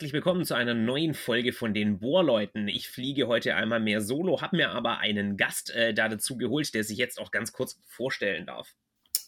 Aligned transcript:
herzlich 0.00 0.12
willkommen 0.12 0.44
zu 0.44 0.54
einer 0.54 0.74
neuen 0.74 1.14
Folge 1.14 1.52
von 1.52 1.74
den 1.74 1.98
Bohrleuten. 1.98 2.68
Ich 2.68 2.88
fliege 2.88 3.26
heute 3.26 3.54
einmal 3.56 3.80
mehr 3.80 4.00
solo, 4.00 4.40
habe 4.40 4.56
mir 4.56 4.70
aber 4.70 4.98
einen 4.98 5.36
Gast 5.36 5.74
äh, 5.74 5.92
da 5.92 6.08
dazu 6.08 6.36
geholt, 6.36 6.72
der 6.74 6.84
sich 6.84 6.98
jetzt 6.98 7.20
auch 7.20 7.30
ganz 7.30 7.52
kurz 7.52 7.80
vorstellen 7.84 8.46
darf. 8.46 8.76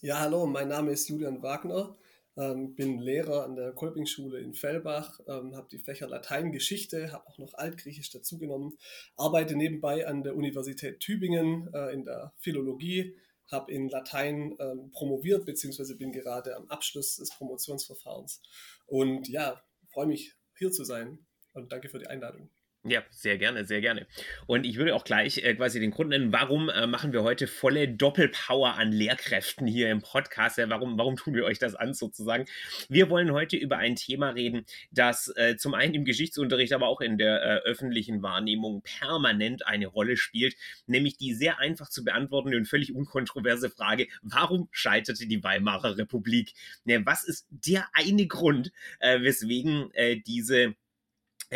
Ja, 0.00 0.20
hallo, 0.20 0.46
mein 0.46 0.68
Name 0.68 0.93
ist 0.93 1.09
Julian 1.09 1.43
Wagner, 1.43 1.95
ähm, 2.37 2.75
bin 2.75 2.99
Lehrer 2.99 3.45
an 3.45 3.57
der 3.57 3.73
Kolpingschule 3.73 4.41
in 4.41 4.55
Fellbach, 4.55 5.20
ähm, 5.27 5.55
habe 5.55 5.69
die 5.70 5.79
Fächer 5.79 6.09
Latein, 6.09 6.52
Geschichte, 6.52 7.12
habe 7.12 7.27
auch 7.27 7.39
noch 7.39 7.55
Altgriechisch 7.55 8.11
dazugenommen, 8.11 8.79
arbeite 9.16 9.56
nebenbei 9.56 10.06
an 10.06 10.23
der 10.23 10.37
Universität 10.37 11.01
Tübingen 11.01 11.73
äh, 11.75 11.92
in 11.92 12.05
der 12.05 12.33
Philologie, 12.39 13.16
habe 13.51 13.73
in 13.73 13.89
Latein 13.89 14.56
ähm, 14.59 14.91
promoviert, 14.92 15.45
beziehungsweise 15.45 15.97
bin 15.97 16.12
gerade 16.12 16.56
am 16.56 16.69
Abschluss 16.69 17.16
des 17.16 17.30
Promotionsverfahrens. 17.37 18.41
Und 18.87 19.28
ja, 19.28 19.62
freue 19.92 20.06
mich 20.06 20.34
hier 20.56 20.70
zu 20.70 20.84
sein. 20.84 21.19
Und 21.53 21.70
danke 21.70 21.91
für 21.91 21.98
die 21.98 22.06
Einladung. 22.06 22.51
Ja, 22.84 23.00
sehr 23.10 23.38
gerne, 23.38 23.64
sehr 23.64 23.80
gerne. 23.80 24.09
Und 24.48 24.66
ich 24.66 24.77
würde 24.77 24.96
auch 24.96 25.04
gleich 25.04 25.38
äh, 25.38 25.54
quasi 25.54 25.78
den 25.78 25.92
Grund 25.92 26.10
nennen, 26.10 26.32
warum 26.32 26.68
äh, 26.68 26.88
machen 26.88 27.12
wir 27.12 27.22
heute 27.22 27.46
volle 27.46 27.86
Doppelpower 27.86 28.74
an 28.74 28.91
Lehrkräften 28.91 29.68
hier 29.68 29.88
im 29.88 30.02
Podcast? 30.02 30.58
Ja, 30.58 30.68
warum, 30.68 30.98
warum 30.98 31.14
tun 31.14 31.34
wir 31.34 31.45
euch 31.45 31.60
das 31.60 31.77
an 31.77 31.95
sozusagen? 31.95 32.45
Wir 32.88 33.08
wollen 33.08 33.30
heute 33.30 33.56
über 33.56 33.77
ein 33.77 33.95
Thema 33.95 34.30
reden, 34.30 34.66
das 34.91 35.32
äh, 35.36 35.55
zum 35.56 35.74
einen 35.74 35.95
im 35.95 36.05
Geschichtsunterricht, 36.05 36.72
aber 36.72 36.88
auch 36.88 37.00
in 37.00 37.19
der 37.19 37.41
äh, 37.41 37.56
öffentlichen 37.69 38.20
Wahrnehmung 38.20 38.83
permanent 38.83 39.64
eine 39.64 39.86
Rolle 39.86 40.17
spielt, 40.17 40.56
nämlich 40.89 41.17
die 41.17 41.34
sehr 41.34 41.61
einfach 41.61 41.89
zu 41.89 42.02
beantwortende 42.02 42.56
und 42.56 42.67
völlig 42.67 42.92
unkontroverse 42.92 43.70
Frage, 43.70 44.08
warum 44.22 44.69
scheiterte 44.72 45.28
die 45.28 45.44
Weimarer 45.44 45.98
Republik? 45.98 46.55
Ja, 46.84 46.98
was 47.06 47.22
ist 47.22 47.46
der 47.48 47.86
eine 47.92 48.27
Grund, 48.27 48.72
äh, 48.98 49.20
weswegen 49.20 49.92
äh, 49.94 50.17
diese 50.17 50.74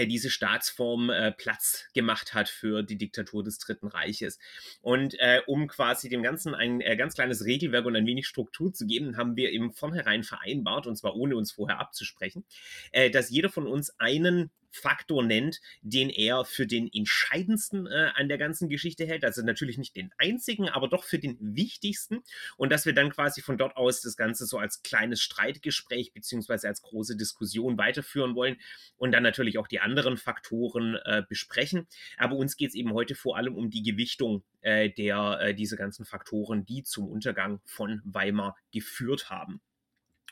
diese 0.04 0.28
Staatsform 0.28 1.08
äh, 1.08 1.32
Platz 1.32 1.86
gemacht 1.94 2.34
hat 2.34 2.50
für 2.50 2.82
die 2.82 2.98
Diktatur 2.98 3.42
des 3.42 3.58
Dritten 3.58 3.86
Reiches. 3.86 4.38
Und 4.82 5.18
äh, 5.18 5.40
um 5.46 5.68
quasi 5.68 6.10
dem 6.10 6.22
Ganzen 6.22 6.54
ein 6.54 6.82
äh, 6.82 6.96
ganz 6.96 7.14
kleines 7.14 7.44
Regelwerk 7.44 7.86
und 7.86 7.96
ein 7.96 8.06
wenig 8.06 8.26
Struktur 8.26 8.74
zu 8.74 8.86
geben, 8.86 9.16
haben 9.16 9.36
wir 9.36 9.52
im 9.52 9.72
Vornherein 9.72 10.22
vereinbart, 10.22 10.86
und 10.86 10.96
zwar 10.96 11.16
ohne 11.16 11.36
uns 11.36 11.52
vorher 11.52 11.80
abzusprechen, 11.80 12.44
äh, 12.92 13.10
dass 13.10 13.30
jeder 13.30 13.48
von 13.48 13.66
uns 13.66 13.98
einen 13.98 14.50
Faktor 14.70 15.22
nennt, 15.22 15.60
den 15.82 16.10
er 16.10 16.44
für 16.44 16.66
den 16.66 16.90
entscheidendsten 16.92 17.86
äh, 17.86 18.10
an 18.14 18.28
der 18.28 18.38
ganzen 18.38 18.68
Geschichte 18.68 19.06
hält. 19.06 19.24
Also 19.24 19.42
natürlich 19.42 19.78
nicht 19.78 19.96
den 19.96 20.10
einzigen, 20.18 20.68
aber 20.68 20.88
doch 20.88 21.04
für 21.04 21.18
den 21.18 21.36
wichtigsten. 21.40 22.22
Und 22.56 22.70
dass 22.70 22.86
wir 22.86 22.92
dann 22.92 23.10
quasi 23.10 23.42
von 23.42 23.58
dort 23.58 23.76
aus 23.76 24.00
das 24.00 24.16
Ganze 24.16 24.46
so 24.46 24.58
als 24.58 24.82
kleines 24.82 25.20
Streitgespräch 25.22 26.12
beziehungsweise 26.12 26.68
als 26.68 26.82
große 26.82 27.16
Diskussion 27.16 27.78
weiterführen 27.78 28.34
wollen 28.34 28.56
und 28.96 29.12
dann 29.12 29.22
natürlich 29.22 29.58
auch 29.58 29.66
die 29.66 29.80
anderen 29.80 30.16
Faktoren 30.16 30.96
äh, 31.04 31.22
besprechen. 31.28 31.86
Aber 32.16 32.36
uns 32.36 32.56
geht 32.56 32.70
es 32.70 32.74
eben 32.74 32.92
heute 32.92 33.14
vor 33.14 33.36
allem 33.36 33.54
um 33.54 33.70
die 33.70 33.82
Gewichtung 33.82 34.42
äh, 34.60 34.90
der 34.90 35.38
äh, 35.40 35.54
diese 35.54 35.76
ganzen 35.76 36.04
Faktoren, 36.04 36.64
die 36.64 36.82
zum 36.82 37.08
Untergang 37.08 37.60
von 37.64 38.00
Weimar 38.04 38.56
geführt 38.72 39.30
haben. 39.30 39.60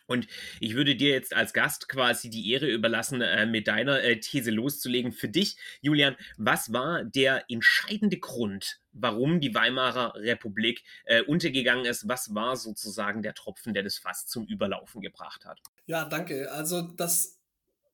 Und 0.07 0.27
ich 0.61 0.75
würde 0.75 0.97
dir 0.97 1.11
jetzt 1.11 1.35
als 1.35 1.53
Gast 1.53 1.89
quasi 1.89 2.31
die 2.31 2.51
Ehre 2.51 2.69
überlassen, 2.69 3.21
äh, 3.21 3.47
mit 3.47 3.69
deiner 3.69 4.03
äh, 4.03 4.21
These 4.21 4.51
loszulegen. 4.51 5.13
Für 5.13 5.29
dich, 5.29 5.57
Julian, 5.81 6.17
was 6.37 6.73
war 6.73 7.05
der 7.05 7.45
entscheidende 7.51 8.19
Grund, 8.19 8.81
warum 8.93 9.41
die 9.41 9.55
Weimarer 9.55 10.15
Republik 10.17 10.83
äh, 11.05 11.23
untergegangen 11.23 11.85
ist? 11.85 12.09
Was 12.09 12.35
war 12.35 12.57
sozusagen 12.57 13.23
der 13.23 13.35
Tropfen, 13.35 13.75
der 13.75 13.83
das 13.83 13.99
Fass 13.99 14.27
zum 14.27 14.47
Überlaufen 14.47 15.01
gebracht 15.01 15.45
hat? 15.45 15.61
Ja, 15.87 16.05
danke. 16.05 16.51
Also 16.53 16.83
das 16.83 17.39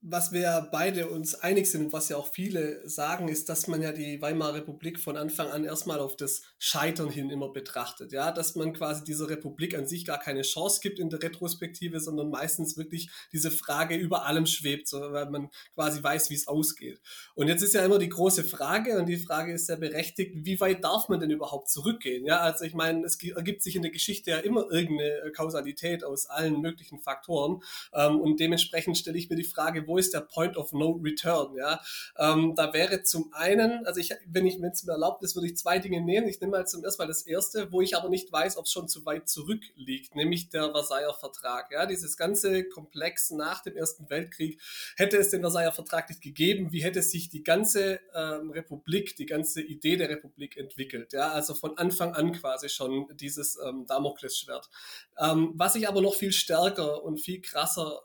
was 0.02 0.32
wir 0.32 0.68
beide 0.72 1.08
uns 1.08 1.34
einig 1.34 1.70
sind 1.70 1.86
und 1.86 1.92
was 1.92 2.08
ja 2.08 2.16
auch 2.16 2.32
viele 2.32 2.88
sagen, 2.88 3.28
ist, 3.28 3.50
dass 3.50 3.66
man 3.66 3.82
ja 3.82 3.92
die 3.92 4.22
Weimarer 4.22 4.54
Republik 4.54 4.98
von 4.98 5.18
Anfang 5.18 5.48
an 5.48 5.64
erstmal 5.64 6.00
auf 6.00 6.16
das 6.16 6.40
Scheitern 6.58 7.10
hin 7.10 7.28
immer 7.28 7.52
betrachtet. 7.52 8.10
Ja, 8.12 8.32
dass 8.32 8.54
man 8.54 8.72
quasi 8.72 9.04
dieser 9.04 9.28
Republik 9.28 9.76
an 9.76 9.86
sich 9.86 10.06
gar 10.06 10.18
keine 10.18 10.40
Chance 10.40 10.80
gibt 10.82 10.98
in 10.98 11.10
der 11.10 11.22
Retrospektive, 11.22 12.00
sondern 12.00 12.30
meistens 12.30 12.78
wirklich 12.78 13.10
diese 13.32 13.50
Frage 13.50 13.94
über 13.94 14.24
allem 14.24 14.46
schwebt, 14.46 14.88
so, 14.88 15.00
weil 15.00 15.28
man 15.28 15.50
quasi 15.74 16.02
weiß, 16.02 16.30
wie 16.30 16.34
es 16.34 16.48
ausgeht. 16.48 16.98
Und 17.34 17.48
jetzt 17.48 17.62
ist 17.62 17.74
ja 17.74 17.84
immer 17.84 17.98
die 17.98 18.08
große 18.08 18.44
Frage, 18.44 18.98
und 18.98 19.06
die 19.06 19.18
Frage 19.18 19.52
ist 19.52 19.66
sehr 19.66 19.76
berechtigt, 19.76 20.32
wie 20.34 20.58
weit 20.60 20.82
darf 20.82 21.10
man 21.10 21.20
denn 21.20 21.30
überhaupt 21.30 21.68
zurückgehen? 21.68 22.24
Ja, 22.24 22.40
also 22.40 22.64
ich 22.64 22.72
meine, 22.72 23.04
es 23.04 23.22
ergibt 23.22 23.62
sich 23.62 23.76
in 23.76 23.82
der 23.82 23.90
Geschichte 23.90 24.30
ja 24.30 24.38
immer 24.38 24.70
irgendeine 24.70 25.30
Kausalität 25.36 26.04
aus 26.04 26.24
allen 26.24 26.62
möglichen 26.62 27.00
Faktoren. 27.00 27.62
Ähm, 27.92 28.18
und 28.18 28.40
dementsprechend 28.40 28.96
stelle 28.96 29.18
ich 29.18 29.28
mir 29.28 29.36
die 29.36 29.44
Frage, 29.44 29.86
wo 29.90 29.98
ist 29.98 30.14
der 30.14 30.20
Point 30.20 30.56
of 30.56 30.72
No 30.72 30.92
Return? 31.02 31.56
Ja, 31.56 31.80
ähm, 32.16 32.54
da 32.54 32.72
wäre 32.72 33.02
zum 33.02 33.32
einen, 33.32 33.84
also 33.86 33.98
ich, 34.00 34.14
wenn 34.26 34.46
ich, 34.46 34.62
wenn 34.62 34.70
es 34.70 34.84
mir 34.84 34.92
erlaubt 34.92 35.22
ist, 35.24 35.34
würde 35.34 35.48
ich 35.48 35.56
zwei 35.56 35.80
Dinge 35.80 36.00
nehmen. 36.00 36.28
Ich 36.28 36.40
nehme 36.40 36.52
mal 36.52 36.66
zum 36.66 36.84
ersten 36.84 37.02
Mal 37.02 37.08
das 37.08 37.22
erste, 37.22 37.72
wo 37.72 37.80
ich 37.80 37.96
aber 37.96 38.08
nicht 38.08 38.30
weiß, 38.30 38.56
ob 38.56 38.66
es 38.66 38.72
schon 38.72 38.88
zu 38.88 39.04
weit 39.04 39.28
zurückliegt, 39.28 40.14
nämlich 40.14 40.48
der 40.48 40.70
Versailler 40.70 41.12
Vertrag. 41.12 41.72
Ja, 41.72 41.86
dieses 41.86 42.16
ganze 42.16 42.68
Komplex 42.68 43.30
nach 43.32 43.62
dem 43.62 43.76
Ersten 43.76 44.08
Weltkrieg 44.08 44.60
hätte 44.96 45.16
es 45.16 45.30
den 45.30 45.40
Versailler 45.40 45.72
Vertrag 45.72 46.08
nicht 46.08 46.22
gegeben. 46.22 46.70
Wie 46.70 46.84
hätte 46.84 47.02
sich 47.02 47.28
die 47.28 47.42
ganze 47.42 48.00
ähm, 48.14 48.50
Republik, 48.50 49.16
die 49.16 49.26
ganze 49.26 49.60
Idee 49.60 49.96
der 49.96 50.08
Republik 50.08 50.56
entwickelt? 50.56 51.12
Ja, 51.12 51.32
also 51.32 51.54
von 51.54 51.76
Anfang 51.78 52.14
an 52.14 52.32
quasi 52.32 52.68
schon 52.68 53.08
dieses 53.16 53.58
ähm, 53.58 53.86
Damoklesschwert. 53.86 54.70
Ähm, 55.18 55.52
was 55.56 55.74
ich 55.74 55.88
aber 55.88 56.00
noch 56.00 56.14
viel 56.14 56.32
stärker 56.32 57.02
und 57.02 57.18
viel 57.18 57.40
krasser 57.40 58.00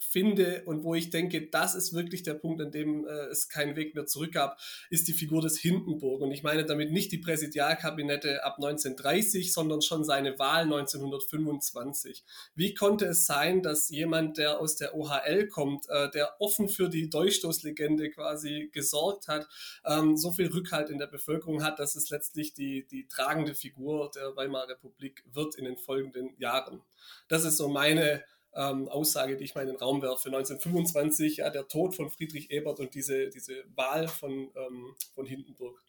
finde 0.00 0.62
und 0.64 0.82
wo 0.82 0.94
ich 0.94 1.10
denke, 1.10 1.48
das 1.50 1.74
ist 1.74 1.92
wirklich 1.92 2.22
der 2.22 2.34
Punkt, 2.34 2.60
an 2.60 2.72
dem 2.72 3.06
äh, 3.06 3.26
es 3.26 3.48
keinen 3.48 3.76
Weg 3.76 3.94
mehr 3.94 4.06
zurück 4.06 4.32
gab, 4.32 4.58
ist 4.88 5.08
die 5.08 5.12
Figur 5.12 5.42
des 5.42 5.58
Hindenburg. 5.58 6.22
Und 6.22 6.32
ich 6.32 6.42
meine 6.42 6.64
damit 6.64 6.90
nicht 6.90 7.12
die 7.12 7.18
Präsidialkabinette 7.18 8.42
ab 8.42 8.56
1930, 8.56 9.52
sondern 9.52 9.82
schon 9.82 10.04
seine 10.04 10.38
Wahl 10.38 10.62
1925. 10.62 12.24
Wie 12.54 12.74
konnte 12.74 13.06
es 13.06 13.26
sein, 13.26 13.62
dass 13.62 13.90
jemand, 13.90 14.38
der 14.38 14.58
aus 14.58 14.76
der 14.76 14.94
OHL 14.94 15.48
kommt, 15.48 15.88
äh, 15.88 16.10
der 16.10 16.40
offen 16.40 16.68
für 16.68 16.88
die 16.88 17.10
Durchstoßlegende 17.10 18.10
quasi 18.10 18.70
gesorgt 18.72 19.28
hat, 19.28 19.46
ähm, 19.84 20.16
so 20.16 20.32
viel 20.32 20.48
Rückhalt 20.48 20.88
in 20.88 20.98
der 20.98 21.08
Bevölkerung 21.08 21.62
hat, 21.62 21.78
dass 21.78 21.94
es 21.94 22.08
letztlich 22.10 22.54
die, 22.54 22.86
die 22.86 23.06
tragende 23.06 23.54
Figur 23.54 24.10
der 24.14 24.34
Weimarer 24.34 24.70
Republik 24.70 25.24
wird 25.32 25.56
in 25.56 25.66
den 25.66 25.76
folgenden 25.76 26.34
Jahren. 26.38 26.80
Das 27.28 27.44
ist 27.44 27.58
so 27.58 27.68
meine 27.68 28.24
ähm, 28.54 28.88
Aussage, 28.88 29.36
die 29.36 29.44
ich 29.44 29.54
mal 29.54 29.62
in 29.62 29.68
den 29.68 29.76
Raum 29.76 30.02
werfe. 30.02 30.28
1925, 30.28 31.38
ja, 31.38 31.50
der 31.50 31.68
Tod 31.68 31.94
von 31.94 32.10
Friedrich 32.10 32.50
Ebert 32.50 32.80
und 32.80 32.94
diese, 32.94 33.28
diese 33.28 33.64
Wahl 33.74 34.08
von, 34.08 34.50
ähm, 34.54 34.94
von 35.14 35.26
Hindenburg. 35.26 35.80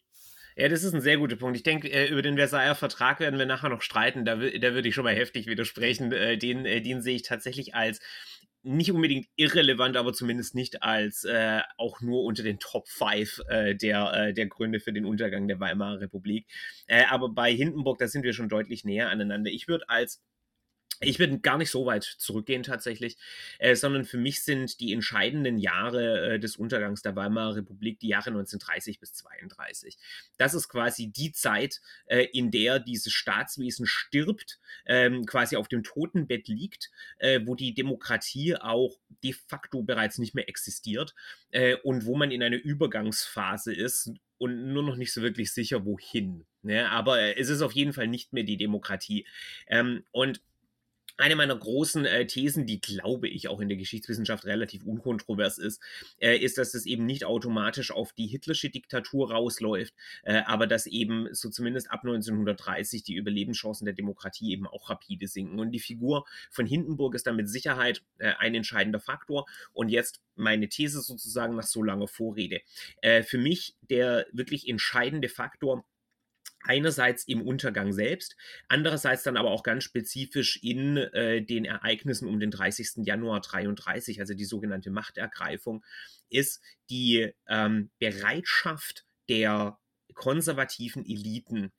Ja, 0.56 0.68
das 0.68 0.84
ist 0.84 0.94
ein 0.94 1.00
sehr 1.00 1.16
guter 1.16 1.36
Punkt. 1.36 1.56
Ich 1.56 1.62
denke, 1.62 1.90
äh, 1.90 2.08
über 2.08 2.22
den 2.22 2.36
Versailler 2.36 2.74
Vertrag 2.74 3.20
werden 3.20 3.38
wir 3.38 3.46
nachher 3.46 3.70
noch 3.70 3.82
streiten. 3.82 4.24
Da, 4.24 4.36
da 4.36 4.74
würde 4.74 4.88
ich 4.88 4.94
schon 4.94 5.04
mal 5.04 5.14
heftig 5.14 5.46
widersprechen. 5.46 6.12
Äh, 6.12 6.36
den, 6.36 6.66
äh, 6.66 6.82
den 6.82 7.00
sehe 7.00 7.16
ich 7.16 7.22
tatsächlich 7.22 7.74
als 7.74 8.00
nicht 8.64 8.92
unbedingt 8.92 9.26
irrelevant, 9.34 9.96
aber 9.96 10.12
zumindest 10.12 10.54
nicht 10.54 10.82
als 10.82 11.24
äh, 11.24 11.62
auch 11.78 12.00
nur 12.00 12.22
unter 12.22 12.44
den 12.44 12.60
Top 12.60 12.86
5 12.88 13.40
äh, 13.48 13.74
der, 13.74 14.12
äh, 14.12 14.32
der 14.34 14.46
Gründe 14.46 14.78
für 14.78 14.92
den 14.92 15.04
Untergang 15.04 15.48
der 15.48 15.58
Weimarer 15.58 16.00
Republik. 16.00 16.46
Aber 17.10 17.30
bei 17.30 17.52
Hindenburg, 17.52 17.98
da 17.98 18.06
sind 18.06 18.22
wir 18.22 18.32
schon 18.32 18.48
deutlich 18.48 18.84
näher 18.84 19.08
aneinander. 19.08 19.50
Ich 19.50 19.66
würde 19.66 19.88
als 19.88 20.22
ich 21.02 21.18
würde 21.18 21.38
gar 21.40 21.58
nicht 21.58 21.70
so 21.70 21.86
weit 21.86 22.04
zurückgehen 22.04 22.62
tatsächlich, 22.62 23.16
äh, 23.58 23.74
sondern 23.74 24.04
für 24.04 24.18
mich 24.18 24.42
sind 24.42 24.80
die 24.80 24.92
entscheidenden 24.92 25.58
Jahre 25.58 26.34
äh, 26.34 26.38
des 26.38 26.56
Untergangs 26.56 27.02
der 27.02 27.16
Weimarer 27.16 27.56
Republik 27.56 28.00
die 28.00 28.08
Jahre 28.08 28.30
1930 28.30 29.00
bis 29.00 29.14
32. 29.14 29.98
Das 30.38 30.54
ist 30.54 30.68
quasi 30.68 31.08
die 31.08 31.32
Zeit, 31.32 31.80
äh, 32.06 32.26
in 32.32 32.50
der 32.50 32.78
dieses 32.78 33.12
Staatswesen 33.12 33.86
stirbt, 33.86 34.60
ähm, 34.86 35.26
quasi 35.26 35.56
auf 35.56 35.68
dem 35.68 35.82
Totenbett 35.82 36.48
liegt, 36.48 36.90
äh, 37.18 37.40
wo 37.44 37.54
die 37.54 37.74
Demokratie 37.74 38.56
auch 38.56 38.98
de 39.22 39.32
facto 39.32 39.82
bereits 39.82 40.18
nicht 40.18 40.34
mehr 40.34 40.48
existiert 40.48 41.14
äh, 41.50 41.76
und 41.76 42.06
wo 42.06 42.16
man 42.16 42.30
in 42.30 42.42
einer 42.42 42.56
Übergangsphase 42.56 43.74
ist 43.74 44.12
und 44.38 44.72
nur 44.72 44.82
noch 44.82 44.96
nicht 44.96 45.12
so 45.12 45.22
wirklich 45.22 45.52
sicher, 45.52 45.84
wohin. 45.84 46.46
Ne? 46.62 46.90
Aber 46.90 47.20
äh, 47.20 47.34
es 47.38 47.48
ist 47.48 47.62
auf 47.62 47.72
jeden 47.72 47.92
Fall 47.92 48.08
nicht 48.08 48.32
mehr 48.32 48.44
die 48.44 48.56
Demokratie. 48.56 49.26
Ähm, 49.68 50.04
und 50.10 50.40
eine 51.16 51.36
meiner 51.36 51.56
großen 51.56 52.04
äh, 52.04 52.26
Thesen, 52.26 52.66
die 52.66 52.80
glaube 52.80 53.28
ich 53.28 53.48
auch 53.48 53.60
in 53.60 53.68
der 53.68 53.76
Geschichtswissenschaft 53.76 54.44
relativ 54.44 54.84
unkontrovers 54.84 55.58
ist, 55.58 55.80
äh, 56.18 56.36
ist, 56.36 56.58
dass 56.58 56.74
es 56.74 56.86
eben 56.86 57.06
nicht 57.06 57.24
automatisch 57.24 57.90
auf 57.90 58.12
die 58.12 58.26
hitlersche 58.26 58.70
Diktatur 58.70 59.30
rausläuft, 59.30 59.94
äh, 60.24 60.42
aber 60.46 60.66
dass 60.66 60.86
eben 60.86 61.28
so 61.32 61.50
zumindest 61.50 61.90
ab 61.90 62.00
1930 62.04 63.02
die 63.02 63.14
Überlebenschancen 63.14 63.84
der 63.84 63.94
Demokratie 63.94 64.52
eben 64.52 64.66
auch 64.66 64.90
rapide 64.90 65.28
sinken. 65.28 65.58
Und 65.58 65.70
die 65.70 65.80
Figur 65.80 66.24
von 66.50 66.66
Hindenburg 66.66 67.14
ist 67.14 67.26
da 67.26 67.32
mit 67.32 67.48
Sicherheit 67.48 68.02
äh, 68.18 68.32
ein 68.38 68.54
entscheidender 68.54 69.00
Faktor. 69.00 69.46
Und 69.72 69.88
jetzt 69.88 70.20
meine 70.34 70.68
These 70.68 71.00
sozusagen 71.00 71.56
nach 71.56 71.66
so 71.66 71.82
langer 71.82 72.08
Vorrede. 72.08 72.60
Äh, 73.00 73.22
für 73.22 73.38
mich 73.38 73.76
der 73.82 74.26
wirklich 74.32 74.68
entscheidende 74.68 75.28
Faktor, 75.28 75.84
einerseits 76.64 77.24
im 77.24 77.42
Untergang 77.42 77.92
selbst, 77.92 78.36
andererseits 78.68 79.22
dann 79.22 79.36
aber 79.36 79.50
auch 79.50 79.62
ganz 79.62 79.84
spezifisch 79.84 80.58
in 80.62 80.96
äh, 80.96 81.42
den 81.42 81.64
Ereignissen 81.64 82.28
um 82.28 82.40
den 82.40 82.50
30. 82.50 83.04
Januar 83.04 83.40
33, 83.40 84.20
also 84.20 84.34
die 84.34 84.44
sogenannte 84.44 84.90
Machtergreifung, 84.90 85.84
ist 86.28 86.62
die 86.90 87.32
ähm, 87.48 87.90
Bereitschaft 87.98 89.04
der 89.28 89.78
konservativen 90.14 91.04
Eliten, 91.04 91.72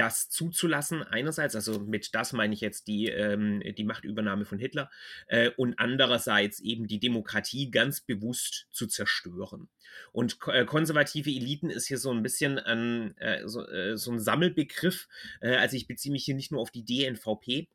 das 0.00 0.30
zuzulassen, 0.30 1.02
einerseits, 1.02 1.54
also 1.54 1.78
mit 1.78 2.14
das 2.14 2.32
meine 2.32 2.54
ich 2.54 2.62
jetzt 2.62 2.86
die, 2.86 3.08
ähm, 3.08 3.62
die 3.76 3.84
Machtübernahme 3.84 4.46
von 4.46 4.58
Hitler, 4.58 4.90
äh, 5.26 5.50
und 5.58 5.78
andererseits 5.78 6.58
eben 6.60 6.86
die 6.86 6.98
Demokratie 6.98 7.70
ganz 7.70 8.00
bewusst 8.00 8.66
zu 8.70 8.86
zerstören. 8.86 9.68
Und 10.12 10.38
äh, 10.46 10.64
konservative 10.64 11.28
Eliten 11.28 11.68
ist 11.68 11.86
hier 11.86 11.98
so 11.98 12.10
ein 12.12 12.22
bisschen 12.22 12.58
ein, 12.58 13.14
äh, 13.18 13.46
so, 13.46 13.68
äh, 13.68 13.98
so, 13.98 14.12
ein 14.12 14.20
Sammelbegriff. 14.20 15.06
Äh, 15.42 15.56
also 15.56 15.76
ich 15.76 15.86
beziehe 15.86 16.12
mich 16.12 16.24
hier 16.24 16.34
nicht 16.34 16.50
nur 16.50 16.62
auf 16.62 16.70
die 16.70 16.84
DNVP, 16.84 17.68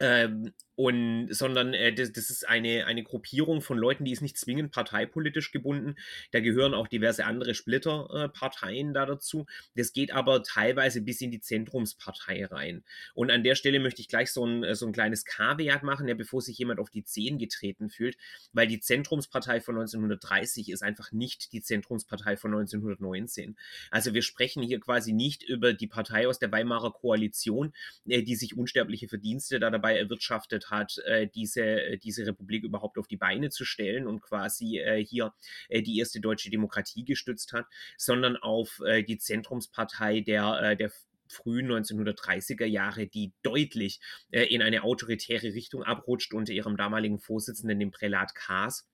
ähm, 0.00 0.52
und, 0.76 1.28
sondern 1.30 1.74
äh, 1.74 1.92
das, 1.92 2.10
das, 2.12 2.30
ist 2.30 2.48
eine, 2.48 2.86
eine 2.86 3.02
Gruppierung 3.02 3.60
von 3.60 3.76
Leuten, 3.76 4.06
die 4.06 4.12
ist 4.12 4.22
nicht 4.22 4.38
zwingend 4.38 4.72
parteipolitisch 4.72 5.52
gebunden. 5.52 5.96
Da 6.30 6.40
gehören 6.40 6.72
auch 6.72 6.88
diverse 6.88 7.26
andere 7.26 7.52
Splitterparteien 7.52 8.90
äh, 8.90 8.92
da 8.94 9.04
dazu. 9.04 9.44
Das 9.74 9.92
geht 9.92 10.10
aber 10.10 10.42
teilweise 10.42 11.02
bis 11.02 11.20
in 11.20 11.30
die 11.30 11.42
Zentrumspartei 11.42 12.46
rein. 12.46 12.82
Und 13.12 13.30
an 13.30 13.44
der 13.44 13.56
Stelle 13.56 13.78
möchte 13.78 14.00
ich 14.00 14.08
gleich 14.08 14.32
so 14.32 14.46
ein, 14.46 14.74
so 14.74 14.86
ein 14.86 14.92
kleines 14.92 15.26
Kaviat 15.26 15.82
machen, 15.82 16.08
ja, 16.08 16.14
bevor 16.14 16.40
sich 16.40 16.56
jemand 16.56 16.80
auf 16.80 16.88
die 16.88 17.04
Zehen 17.04 17.36
getreten 17.36 17.90
fühlt, 17.90 18.16
weil 18.54 18.66
die 18.66 18.80
Zentrumspartei 18.80 19.60
von 19.60 19.74
1930 19.74 20.70
ist 20.70 20.82
einfach 20.82 21.12
nicht 21.12 21.52
die 21.52 21.60
Zentrumspartei 21.60 22.38
von 22.38 22.52
1919. 22.54 23.54
Also 23.90 24.14
wir 24.14 24.22
sprechen 24.22 24.62
hier 24.62 24.80
quasi 24.80 25.12
nicht 25.12 25.42
über 25.42 25.74
die 25.74 25.88
Partei 25.88 26.26
aus 26.26 26.38
der 26.38 26.50
Weimarer 26.50 26.94
Koalition, 26.94 27.74
äh, 28.06 28.22
die 28.22 28.36
sich 28.36 28.56
unsterbliche 28.56 29.06
Verdienste 29.06 29.60
da 29.60 29.68
dabei 29.68 29.89
erwirtschaftet 29.98 30.70
hat, 30.70 30.98
äh, 31.06 31.26
diese, 31.26 31.62
äh, 31.62 31.98
diese 31.98 32.26
Republik 32.26 32.64
überhaupt 32.64 32.98
auf 32.98 33.06
die 33.06 33.16
Beine 33.16 33.50
zu 33.50 33.64
stellen 33.64 34.06
und 34.06 34.20
quasi 34.20 34.78
äh, 34.78 35.04
hier 35.04 35.32
äh, 35.68 35.82
die 35.82 35.98
erste 35.98 36.20
deutsche 36.20 36.50
Demokratie 36.50 37.04
gestützt 37.04 37.52
hat, 37.52 37.66
sondern 37.96 38.36
auf 38.36 38.80
äh, 38.86 39.02
die 39.02 39.18
Zentrumspartei 39.18 40.20
der, 40.20 40.60
äh, 40.62 40.76
der 40.76 40.90
frühen 41.28 41.70
1930er 41.70 42.64
Jahre, 42.64 43.06
die 43.06 43.32
deutlich 43.44 44.00
in 44.32 44.62
eine 44.62 44.82
autoritäre 44.82 45.54
Richtung 45.54 45.84
abrutscht 45.84 46.34
unter 46.34 46.52
ihrem 46.52 46.76
damaligen 46.76 47.20
Vorsitzenden, 47.20 47.78
dem 47.78 47.92
Prälat 47.92 48.34
Kaas 48.34 48.90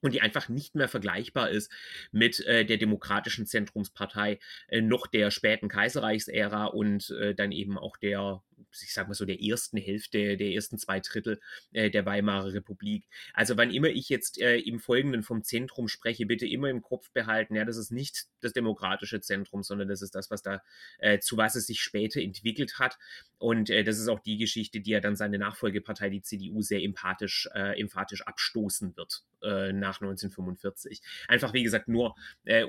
und 0.00 0.14
die 0.14 0.20
einfach 0.20 0.48
nicht 0.48 0.74
mehr 0.74 0.88
vergleichbar 0.88 1.50
ist 1.50 1.70
mit 2.10 2.40
äh, 2.46 2.64
der 2.64 2.78
demokratischen 2.78 3.46
Zentrumspartei 3.46 4.38
äh, 4.68 4.80
noch 4.80 5.06
der 5.06 5.30
späten 5.30 5.68
Kaiserreichsära 5.68 6.66
und 6.66 7.10
äh, 7.10 7.34
dann 7.34 7.52
eben 7.52 7.78
auch 7.78 7.96
der 7.96 8.42
ich 8.72 8.92
sag 8.92 9.08
mal 9.08 9.14
so, 9.14 9.24
der 9.24 9.42
ersten 9.42 9.76
Hälfte, 9.76 10.36
der 10.36 10.50
ersten 10.52 10.78
zwei 10.78 11.00
Drittel 11.00 11.40
äh, 11.72 11.90
der 11.90 12.06
Weimarer 12.06 12.52
Republik. 12.52 13.06
Also 13.34 13.56
wann 13.56 13.70
immer 13.70 13.88
ich 13.88 14.08
jetzt 14.08 14.40
äh, 14.40 14.58
im 14.58 14.80
Folgenden 14.80 15.22
vom 15.22 15.42
Zentrum 15.42 15.88
spreche, 15.88 16.26
bitte 16.26 16.46
immer 16.46 16.68
im 16.68 16.82
Kopf 16.82 17.10
behalten, 17.12 17.54
ja, 17.54 17.64
das 17.64 17.76
ist 17.76 17.90
nicht 17.90 18.26
das 18.40 18.52
demokratische 18.52 19.20
Zentrum, 19.20 19.62
sondern 19.62 19.88
das 19.88 20.02
ist 20.02 20.14
das, 20.14 20.30
was 20.30 20.42
da, 20.42 20.62
äh, 20.98 21.18
zu 21.18 21.36
was 21.36 21.54
es 21.54 21.66
sich 21.66 21.80
später 21.80 22.20
entwickelt 22.20 22.78
hat. 22.78 22.98
Und 23.38 23.70
äh, 23.70 23.84
das 23.84 23.98
ist 23.98 24.08
auch 24.08 24.20
die 24.20 24.38
Geschichte, 24.38 24.80
die 24.80 24.90
ja 24.90 25.00
dann 25.00 25.16
seine 25.16 25.38
Nachfolgepartei, 25.38 26.10
die 26.10 26.22
CDU, 26.22 26.62
sehr 26.62 26.82
empathisch, 26.82 27.48
äh, 27.54 27.80
emphatisch 27.80 28.22
abstoßen 28.26 28.96
wird 28.96 29.24
äh, 29.42 29.72
nach 29.72 30.00
1945. 30.00 31.02
Einfach, 31.28 31.52
wie 31.52 31.62
gesagt, 31.62 31.88
nur, 31.88 32.14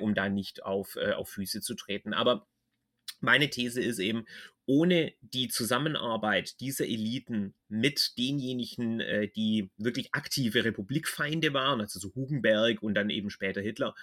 um 0.00 0.14
da 0.14 0.28
nicht 0.28 0.64
auf, 0.64 0.96
auf 0.96 1.28
Füße 1.28 1.60
zu 1.60 1.74
treten. 1.74 2.14
Aber 2.14 2.46
meine 3.20 3.48
These 3.48 3.80
ist 3.80 3.98
eben, 3.98 4.26
ohne 4.66 5.12
die 5.20 5.48
Zusammenarbeit 5.48 6.60
dieser 6.60 6.86
Eliten 6.86 7.54
mit 7.68 8.18
denjenigen, 8.18 9.00
äh, 9.00 9.28
die 9.28 9.70
wirklich 9.78 10.10
aktive 10.12 10.62
Republikfeinde 10.62 11.54
waren, 11.54 11.80
also 11.80 11.98
so 11.98 12.14
Hugenberg 12.14 12.82
und 12.82 12.94
dann 12.94 13.08
eben 13.08 13.30
später 13.30 13.62
Hitler, 13.62 13.94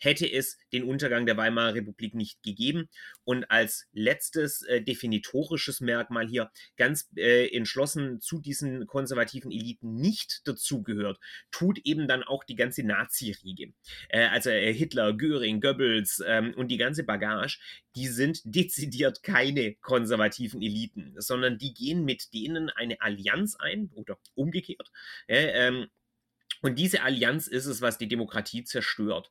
hätte 0.00 0.30
es 0.30 0.56
den 0.72 0.82
Untergang 0.82 1.26
der 1.26 1.36
Weimarer 1.36 1.74
Republik 1.74 2.14
nicht 2.14 2.42
gegeben. 2.42 2.88
Und 3.24 3.50
als 3.50 3.86
letztes 3.92 4.62
äh, 4.62 4.80
definitorisches 4.80 5.82
Merkmal 5.82 6.26
hier 6.26 6.50
ganz 6.78 7.10
äh, 7.16 7.54
entschlossen 7.54 8.22
zu 8.22 8.40
diesen 8.40 8.86
konservativen 8.86 9.52
Eliten 9.52 9.96
nicht 9.96 10.40
dazugehört, 10.48 11.18
tut 11.50 11.78
eben 11.84 12.08
dann 12.08 12.22
auch 12.22 12.44
die 12.44 12.56
ganze 12.56 12.82
Nazi-Riege. 12.82 13.74
Äh, 14.08 14.28
also 14.28 14.48
äh, 14.48 14.72
Hitler, 14.72 15.12
Göring, 15.12 15.60
Goebbels 15.60 16.22
ähm, 16.26 16.54
und 16.56 16.68
die 16.68 16.78
ganze 16.78 17.04
Bagage, 17.04 17.58
die 17.94 18.06
sind 18.06 18.40
dezidiert 18.44 19.22
keine 19.22 19.74
konservativen 19.74 20.07
Eliten, 20.16 21.14
sondern 21.18 21.58
die 21.58 21.74
gehen 21.74 22.04
mit 22.04 22.32
denen 22.32 22.70
eine 22.70 23.00
Allianz 23.00 23.56
ein 23.56 23.90
oder 23.94 24.18
umgekehrt. 24.34 24.90
Ähm, 25.28 25.88
und 26.62 26.78
diese 26.78 27.02
Allianz 27.02 27.46
ist 27.46 27.66
es, 27.66 27.80
was 27.80 27.98
die 27.98 28.08
Demokratie 28.08 28.64
zerstört. 28.64 29.30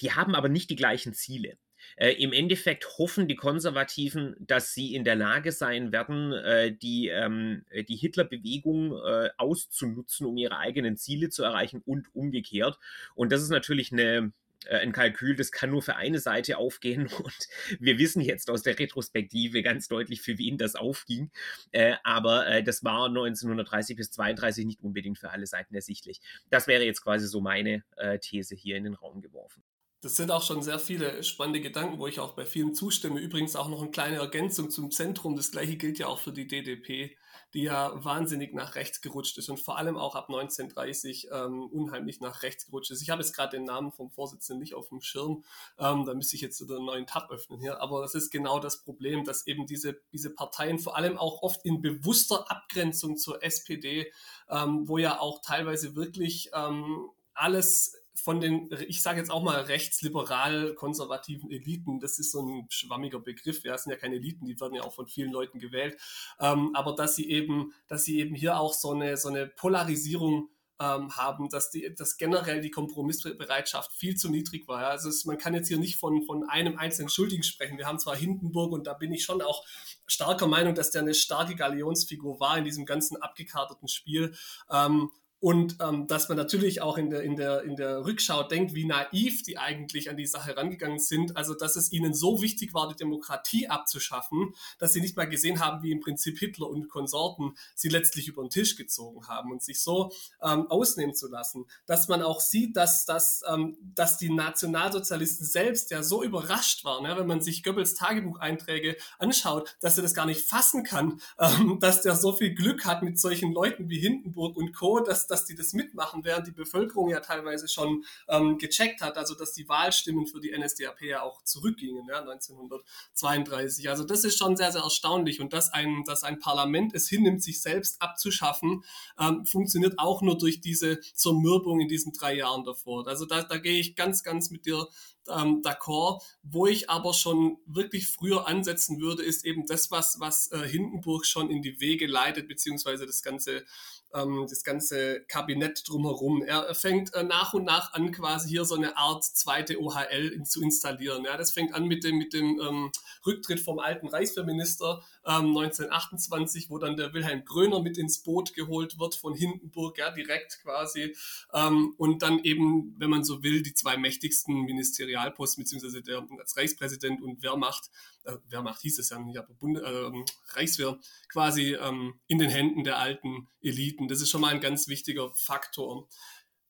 Die 0.00 0.12
haben 0.12 0.34
aber 0.34 0.48
nicht 0.48 0.70
die 0.70 0.76
gleichen 0.76 1.12
Ziele. 1.12 1.58
Äh, 1.96 2.12
Im 2.12 2.32
Endeffekt 2.32 2.86
hoffen 2.98 3.28
die 3.28 3.36
Konservativen, 3.36 4.36
dass 4.38 4.72
sie 4.72 4.94
in 4.94 5.04
der 5.04 5.16
Lage 5.16 5.52
sein 5.52 5.92
werden, 5.92 6.32
äh, 6.32 6.72
die, 6.72 7.08
ähm, 7.08 7.64
die 7.88 7.96
Hitler-Bewegung 7.96 8.92
äh, 8.92 9.30
auszunutzen, 9.36 10.26
um 10.26 10.36
ihre 10.36 10.58
eigenen 10.58 10.96
Ziele 10.96 11.28
zu 11.28 11.42
erreichen 11.42 11.82
und 11.84 12.14
umgekehrt. 12.14 12.78
Und 13.14 13.32
das 13.32 13.42
ist 13.42 13.50
natürlich 13.50 13.92
eine, 13.92 14.32
äh, 14.68 14.76
ein 14.76 14.92
Kalkül, 14.92 15.36
das 15.36 15.52
kann 15.52 15.70
nur 15.70 15.82
für 15.82 15.96
eine 15.96 16.18
Seite 16.18 16.58
aufgehen 16.58 17.06
und 17.22 17.48
wir 17.78 17.98
wissen 17.98 18.20
jetzt 18.20 18.50
aus 18.50 18.62
der 18.62 18.78
Retrospektive 18.78 19.62
ganz 19.62 19.88
deutlich, 19.88 20.22
für 20.22 20.38
wen 20.38 20.58
das 20.58 20.74
aufging. 20.74 21.30
Äh, 21.72 21.96
aber 22.04 22.46
äh, 22.46 22.62
das 22.62 22.84
war 22.84 23.06
1930 23.06 23.96
bis 23.96 24.10
32 24.10 24.66
nicht 24.66 24.80
unbedingt 24.82 25.18
für 25.18 25.30
alle 25.30 25.46
Seiten 25.46 25.74
ersichtlich. 25.74 26.20
Das 26.50 26.66
wäre 26.66 26.84
jetzt 26.84 27.02
quasi 27.02 27.26
so 27.26 27.40
meine 27.40 27.84
äh, 27.96 28.18
These 28.18 28.54
hier 28.54 28.76
in 28.76 28.84
den 28.84 28.94
Raum 28.94 29.20
geworfen. 29.20 29.62
Das 30.02 30.16
sind 30.16 30.32
auch 30.32 30.42
schon 30.42 30.62
sehr 30.62 30.80
viele 30.80 31.22
spannende 31.22 31.60
Gedanken, 31.60 32.00
wo 32.00 32.08
ich 32.08 32.18
auch 32.18 32.34
bei 32.34 32.44
vielen 32.44 32.74
zustimme. 32.74 33.20
Übrigens 33.20 33.54
auch 33.54 33.68
noch 33.68 33.80
eine 33.80 33.92
kleine 33.92 34.16
Ergänzung 34.16 34.68
zum 34.68 34.90
Zentrum. 34.90 35.36
Das 35.36 35.52
gleiche 35.52 35.76
gilt 35.76 36.00
ja 36.00 36.08
auch 36.08 36.18
für 36.18 36.32
die 36.32 36.48
DDP 36.48 37.16
die 37.54 37.62
ja 37.62 37.92
wahnsinnig 38.02 38.54
nach 38.54 38.74
rechts 38.74 39.00
gerutscht 39.00 39.38
ist 39.38 39.48
und 39.48 39.60
vor 39.60 39.78
allem 39.78 39.96
auch 39.96 40.14
ab 40.14 40.28
1930 40.28 41.28
ähm, 41.32 41.64
unheimlich 41.66 42.20
nach 42.20 42.42
rechts 42.42 42.66
gerutscht 42.66 42.90
ist. 42.90 43.02
Ich 43.02 43.10
habe 43.10 43.22
jetzt 43.22 43.34
gerade 43.34 43.56
den 43.56 43.64
Namen 43.64 43.92
vom 43.92 44.10
Vorsitzenden 44.10 44.60
nicht 44.60 44.74
auf 44.74 44.88
dem 44.88 45.00
Schirm, 45.00 45.44
ähm, 45.78 46.04
da 46.04 46.14
müsste 46.14 46.36
ich 46.36 46.42
jetzt 46.42 46.60
einen 46.62 46.84
neuen 46.84 47.06
Tab 47.06 47.30
öffnen 47.30 47.60
hier, 47.60 47.80
aber 47.80 48.00
das 48.00 48.14
ist 48.14 48.30
genau 48.30 48.58
das 48.58 48.82
Problem, 48.82 49.24
dass 49.24 49.46
eben 49.46 49.66
diese, 49.66 50.00
diese 50.12 50.30
Parteien 50.30 50.78
vor 50.78 50.96
allem 50.96 51.18
auch 51.18 51.42
oft 51.42 51.64
in 51.64 51.82
bewusster 51.82 52.50
Abgrenzung 52.50 53.16
zur 53.16 53.42
SPD, 53.42 54.12
ähm, 54.48 54.88
wo 54.88 54.98
ja 54.98 55.20
auch 55.20 55.40
teilweise 55.42 55.94
wirklich 55.94 56.50
ähm, 56.54 57.10
alles 57.34 58.01
von 58.22 58.40
den, 58.40 58.70
ich 58.86 59.02
sage 59.02 59.18
jetzt 59.18 59.30
auch 59.30 59.42
mal 59.42 59.60
rechtsliberal-konservativen 59.62 61.50
Eliten, 61.50 61.98
das 61.98 62.18
ist 62.18 62.30
so 62.30 62.40
ein 62.40 62.66
schwammiger 62.70 63.18
Begriff, 63.18 63.64
ja, 63.64 63.76
sind 63.76 63.90
ja 63.90 63.98
keine 63.98 64.14
Eliten, 64.16 64.46
die 64.46 64.60
werden 64.60 64.74
ja 64.74 64.82
auch 64.82 64.94
von 64.94 65.08
vielen 65.08 65.32
Leuten 65.32 65.58
gewählt, 65.58 65.96
ähm, 66.38 66.70
aber 66.74 66.94
dass 66.94 67.16
sie 67.16 67.28
eben, 67.28 67.72
dass 67.88 68.04
sie 68.04 68.20
eben 68.20 68.34
hier 68.34 68.58
auch 68.58 68.74
so 68.74 68.92
eine, 68.92 69.16
so 69.16 69.28
eine 69.28 69.46
Polarisierung 69.46 70.48
ähm, 70.80 71.16
haben, 71.16 71.48
dass, 71.48 71.70
die, 71.70 71.94
dass 71.94 72.16
generell 72.16 72.60
die 72.60 72.70
Kompromissbereitschaft 72.70 73.92
viel 73.92 74.16
zu 74.16 74.30
niedrig 74.30 74.66
war. 74.66 74.82
Ja. 74.82 74.88
Also 74.88 75.08
es, 75.08 75.24
man 75.24 75.38
kann 75.38 75.54
jetzt 75.54 75.68
hier 75.68 75.78
nicht 75.78 75.96
von, 75.96 76.22
von 76.24 76.48
einem 76.48 76.78
einzelnen 76.78 77.08
Schuldigen 77.08 77.42
sprechen. 77.42 77.78
Wir 77.78 77.86
haben 77.86 77.98
zwar 77.98 78.16
Hindenburg 78.16 78.72
und 78.72 78.86
da 78.86 78.94
bin 78.94 79.12
ich 79.12 79.24
schon 79.24 79.42
auch 79.42 79.64
starker 80.06 80.46
Meinung, 80.46 80.74
dass 80.74 80.90
der 80.90 81.02
eine 81.02 81.14
starke 81.14 81.54
Galionsfigur 81.54 82.40
war 82.40 82.58
in 82.58 82.64
diesem 82.64 82.84
ganzen 82.84 83.16
abgekarteten 83.16 83.88
Spiel. 83.88 84.34
Ähm, 84.70 85.10
und 85.42 85.78
ähm, 85.80 86.06
dass 86.06 86.28
man 86.28 86.38
natürlich 86.38 86.82
auch 86.82 86.96
in 86.96 87.10
der, 87.10 87.22
in, 87.22 87.34
der, 87.34 87.64
in 87.64 87.74
der 87.74 88.04
Rückschau 88.04 88.44
denkt, 88.44 88.74
wie 88.74 88.84
naiv 88.84 89.42
die 89.42 89.58
eigentlich 89.58 90.08
an 90.08 90.16
die 90.16 90.28
Sache 90.28 90.56
rangegangen 90.56 91.00
sind. 91.00 91.36
Also, 91.36 91.54
dass 91.54 91.74
es 91.74 91.90
ihnen 91.90 92.14
so 92.14 92.42
wichtig 92.42 92.74
war, 92.74 92.88
die 92.88 92.94
Demokratie 92.94 93.68
abzuschaffen, 93.68 94.54
dass 94.78 94.92
sie 94.92 95.00
nicht 95.00 95.16
mal 95.16 95.28
gesehen 95.28 95.58
haben, 95.58 95.82
wie 95.82 95.90
im 95.90 95.98
Prinzip 95.98 96.38
Hitler 96.38 96.70
und 96.70 96.88
Konsorten 96.88 97.56
sie 97.74 97.88
letztlich 97.88 98.28
über 98.28 98.44
den 98.44 98.50
Tisch 98.50 98.76
gezogen 98.76 99.26
haben 99.26 99.50
und 99.50 99.64
sich 99.64 99.82
so 99.82 100.12
ähm, 100.40 100.68
ausnehmen 100.68 101.12
zu 101.12 101.26
lassen. 101.26 101.66
Dass 101.86 102.06
man 102.06 102.22
auch 102.22 102.40
sieht, 102.40 102.76
dass, 102.76 103.04
dass, 103.04 103.42
ähm, 103.52 103.76
dass 103.96 104.18
die 104.18 104.30
Nationalsozialisten 104.30 105.44
selbst 105.44 105.90
ja 105.90 106.04
so 106.04 106.22
überrascht 106.22 106.84
waren, 106.84 107.04
ja, 107.04 107.18
wenn 107.18 107.26
man 107.26 107.40
sich 107.40 107.64
Goebbels 107.64 107.94
Tagebucheinträge 107.94 108.96
anschaut, 109.18 109.76
dass 109.80 109.96
er 109.96 110.04
das 110.04 110.14
gar 110.14 110.26
nicht 110.26 110.48
fassen 110.48 110.84
kann, 110.84 111.20
ähm, 111.40 111.80
dass 111.80 112.02
der 112.02 112.14
so 112.14 112.32
viel 112.32 112.54
Glück 112.54 112.84
hat 112.84 113.02
mit 113.02 113.18
solchen 113.18 113.52
Leuten 113.52 113.88
wie 113.88 113.98
Hindenburg 113.98 114.56
und 114.56 114.72
Co., 114.72 115.00
dass 115.00 115.31
dass 115.32 115.46
die 115.46 115.54
das 115.54 115.72
mitmachen, 115.72 116.24
während 116.24 116.46
die 116.46 116.52
Bevölkerung 116.52 117.08
ja 117.08 117.20
teilweise 117.20 117.66
schon 117.66 118.04
ähm, 118.28 118.58
gecheckt 118.58 119.00
hat, 119.00 119.16
also 119.16 119.34
dass 119.34 119.52
die 119.52 119.68
Wahlstimmen 119.68 120.26
für 120.26 120.40
die 120.40 120.56
NSDAP 120.56 121.00
ja 121.02 121.22
auch 121.22 121.42
zurückgingen, 121.42 122.06
ja, 122.08 122.20
1932. 122.20 123.88
Also 123.88 124.04
das 124.04 124.24
ist 124.24 124.38
schon 124.38 124.56
sehr, 124.56 124.70
sehr 124.72 124.82
erstaunlich 124.82 125.40
und 125.40 125.52
dass 125.52 125.72
ein, 125.72 126.04
dass 126.04 126.22
ein 126.22 126.38
Parlament 126.38 126.94
es 126.94 127.08
hinnimmt, 127.08 127.42
sich 127.42 127.62
selbst 127.62 128.00
abzuschaffen, 128.02 128.84
ähm, 129.18 129.46
funktioniert 129.46 129.98
auch 129.98 130.20
nur 130.20 130.36
durch 130.36 130.60
diese 130.60 131.00
Zermürbung 131.00 131.80
in 131.80 131.88
diesen 131.88 132.12
drei 132.12 132.34
Jahren 132.34 132.64
davor. 132.64 133.06
Also 133.08 133.24
da, 133.24 133.42
da 133.42 133.56
gehe 133.56 133.80
ich 133.80 133.96
ganz, 133.96 134.22
ganz 134.22 134.50
mit 134.50 134.66
dir 134.66 134.86
ähm, 135.28 135.62
d'accord. 135.62 136.22
Wo 136.42 136.66
ich 136.66 136.90
aber 136.90 137.14
schon 137.14 137.58
wirklich 137.66 138.08
früher 138.08 138.48
ansetzen 138.48 139.00
würde, 139.00 139.22
ist 139.22 139.44
eben 139.44 139.66
das, 139.66 139.90
was, 139.90 140.18
was 140.20 140.50
äh, 140.52 140.58
Hindenburg 140.68 141.26
schon 141.26 141.50
in 141.50 141.62
die 141.62 141.80
Wege 141.80 142.06
leitet, 142.06 142.48
beziehungsweise 142.48 143.06
das 143.06 143.22
ganze 143.22 143.64
ähm, 144.14 144.46
das 144.48 144.64
ganze 144.64 145.24
Kabinett 145.26 145.88
drumherum. 145.88 146.42
Er 146.42 146.74
fängt 146.74 147.14
äh, 147.14 147.22
nach 147.22 147.54
und 147.54 147.64
nach 147.64 147.92
an, 147.94 148.12
quasi 148.12 148.48
hier 148.48 148.64
so 148.64 148.74
eine 148.74 148.96
Art 148.96 149.24
zweite 149.24 149.80
OHL 149.80 150.28
in, 150.28 150.44
zu 150.44 150.62
installieren. 150.62 151.24
Ja, 151.24 151.36
das 151.36 151.52
fängt 151.52 151.74
an 151.74 151.86
mit 151.86 152.04
dem, 152.04 152.18
mit 152.18 152.32
dem 152.32 152.60
ähm, 152.60 152.92
Rücktritt 153.26 153.60
vom 153.60 153.78
alten 153.78 154.08
Reichswehrminister 154.08 155.02
ähm, 155.24 155.56
1928, 155.56 156.70
wo 156.70 156.78
dann 156.78 156.96
der 156.96 157.12
Wilhelm 157.14 157.44
Gröner 157.44 157.80
mit 157.80 157.98
ins 157.98 158.22
Boot 158.22 158.54
geholt 158.54 158.98
wird 158.98 159.14
von 159.14 159.34
Hindenburg, 159.34 159.98
ja, 159.98 160.10
direkt 160.10 160.60
quasi. 160.62 161.14
Ähm, 161.52 161.94
und 161.96 162.22
dann 162.22 162.40
eben, 162.40 162.94
wenn 162.98 163.10
man 163.10 163.24
so 163.24 163.42
will, 163.42 163.62
die 163.62 163.74
zwei 163.74 163.96
mächtigsten 163.96 164.62
Ministerialposten, 164.62 165.64
beziehungsweise 165.64 166.02
der 166.02 166.26
als 166.38 166.56
Reichspräsident 166.56 167.22
und 167.22 167.42
Wehrmacht, 167.42 167.90
äh, 168.24 168.36
Wehrmacht 168.48 168.80
hieß 168.82 168.98
es 168.98 169.10
ja 169.10 169.18
nicht, 169.18 169.38
aber 169.38 169.54
Bund, 169.54 169.78
äh, 169.78 170.10
Reichswehr, 170.54 170.98
quasi 171.28 171.74
ähm, 171.74 172.20
in 172.26 172.38
den 172.38 172.50
Händen 172.50 172.84
der 172.84 172.98
alten 172.98 173.48
Eliten. 173.60 174.08
Das 174.08 174.20
ist 174.20 174.30
schon 174.30 174.40
mal 174.40 174.52
ein 174.52 174.60
ganz 174.60 174.88
wichtiger 174.88 175.32
Faktor. 175.34 176.08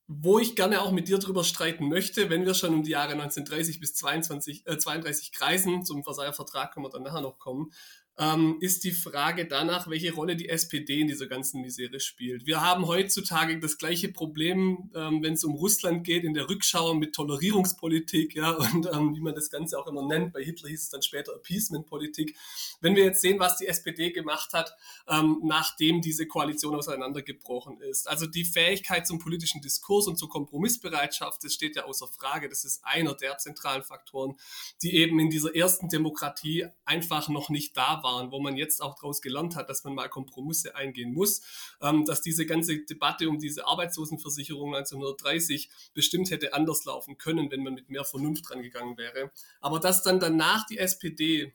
Wo 0.07 0.37
ich 0.37 0.57
gerne 0.57 0.81
auch 0.81 0.91
mit 0.91 1.07
dir 1.07 1.17
drüber 1.17 1.45
streiten 1.45 1.87
möchte, 1.87 2.29
wenn 2.29 2.45
wir 2.45 2.53
schon 2.53 2.73
um 2.73 2.83
die 2.83 2.91
Jahre 2.91 3.13
1930 3.13 3.79
bis 3.79 3.93
22, 3.93 4.67
äh, 4.67 4.77
32 4.77 5.31
kreisen, 5.31 5.85
zum 5.85 6.03
Versailler 6.03 6.33
Vertrag 6.33 6.73
können 6.73 6.85
wir 6.85 6.89
dann 6.89 7.03
nachher 7.03 7.21
noch 7.21 7.39
kommen, 7.39 7.71
ähm, 8.19 8.57
ist 8.59 8.83
die 8.83 8.91
Frage 8.91 9.47
danach, 9.47 9.89
welche 9.89 10.13
Rolle 10.13 10.35
die 10.35 10.47
SPD 10.47 11.01
in 11.01 11.07
dieser 11.07 11.25
ganzen 11.25 11.61
Misere 11.61 11.99
spielt. 11.99 12.45
Wir 12.45 12.61
haben 12.61 12.85
heutzutage 12.87 13.59
das 13.59 13.79
gleiche 13.79 14.09
Problem, 14.09 14.91
ähm, 14.93 15.23
wenn 15.23 15.33
es 15.33 15.43
um 15.43 15.53
Russland 15.53 16.03
geht, 16.03 16.23
in 16.23 16.35
der 16.35 16.47
Rückschau 16.47 16.93
mit 16.93 17.15
Tolerierungspolitik, 17.15 18.35
ja, 18.35 18.51
und 18.73 18.87
ähm, 18.93 19.15
wie 19.15 19.19
man 19.19 19.33
das 19.33 19.49
Ganze 19.49 19.79
auch 19.79 19.87
immer 19.87 20.05
nennt. 20.05 20.33
Bei 20.33 20.43
Hitler 20.43 20.69
hieß 20.69 20.83
es 20.83 20.89
dann 20.89 21.01
später 21.01 21.33
Appeasement-Politik. 21.33 22.37
Wenn 22.81 22.95
wir 22.95 23.03
jetzt 23.03 23.21
sehen, 23.21 23.39
was 23.39 23.57
die 23.57 23.67
SPD 23.67 24.11
gemacht 24.11 24.53
hat, 24.53 24.75
ähm, 25.07 25.39
nachdem 25.43 26.01
diese 26.01 26.27
Koalition 26.27 26.75
auseinandergebrochen 26.75 27.81
ist. 27.81 28.07
Also 28.07 28.27
die 28.27 28.45
Fähigkeit 28.45 29.07
zum 29.07 29.17
politischen 29.17 29.61
Diskurs 29.61 30.07
und 30.07 30.17
zur 30.17 30.29
Kompromissbereitschaft, 30.29 31.43
das 31.43 31.53
steht 31.53 31.75
ja 31.75 31.85
außer 31.85 32.07
Frage. 32.07 32.47
Das 32.47 32.63
ist 32.63 32.85
einer 32.85 33.15
der 33.15 33.39
zentralen 33.39 33.81
Faktoren, 33.81 34.35
die 34.83 34.95
eben 34.95 35.19
in 35.19 35.31
dieser 35.31 35.55
ersten 35.55 35.89
Demokratie 35.89 36.67
einfach 36.85 37.27
noch 37.27 37.49
nicht 37.49 37.75
da 37.75 38.02
waren, 38.03 38.31
wo 38.31 38.39
man 38.39 38.55
jetzt 38.57 38.81
auch 38.81 38.95
daraus 38.95 39.21
gelernt 39.21 39.55
hat, 39.55 39.69
dass 39.69 39.83
man 39.83 39.95
mal 39.95 40.09
Kompromisse 40.09 40.75
eingehen 40.75 41.13
muss, 41.13 41.41
ähm, 41.81 42.05
dass 42.05 42.21
diese 42.21 42.45
ganze 42.45 42.79
Debatte 42.79 43.29
um 43.29 43.39
diese 43.39 43.65
Arbeitslosenversicherung 43.65 44.75
1930 44.75 45.69
bestimmt 45.93 46.29
hätte 46.29 46.53
anders 46.53 46.85
laufen 46.85 47.17
können, 47.17 47.49
wenn 47.49 47.63
man 47.63 47.73
mit 47.73 47.89
mehr 47.89 48.05
Vernunft 48.05 48.49
dran 48.49 48.61
gegangen 48.61 48.97
wäre. 48.97 49.31
Aber 49.61 49.79
dass 49.79 50.03
dann 50.03 50.19
danach 50.19 50.65
die 50.65 50.77
SPD 50.77 51.53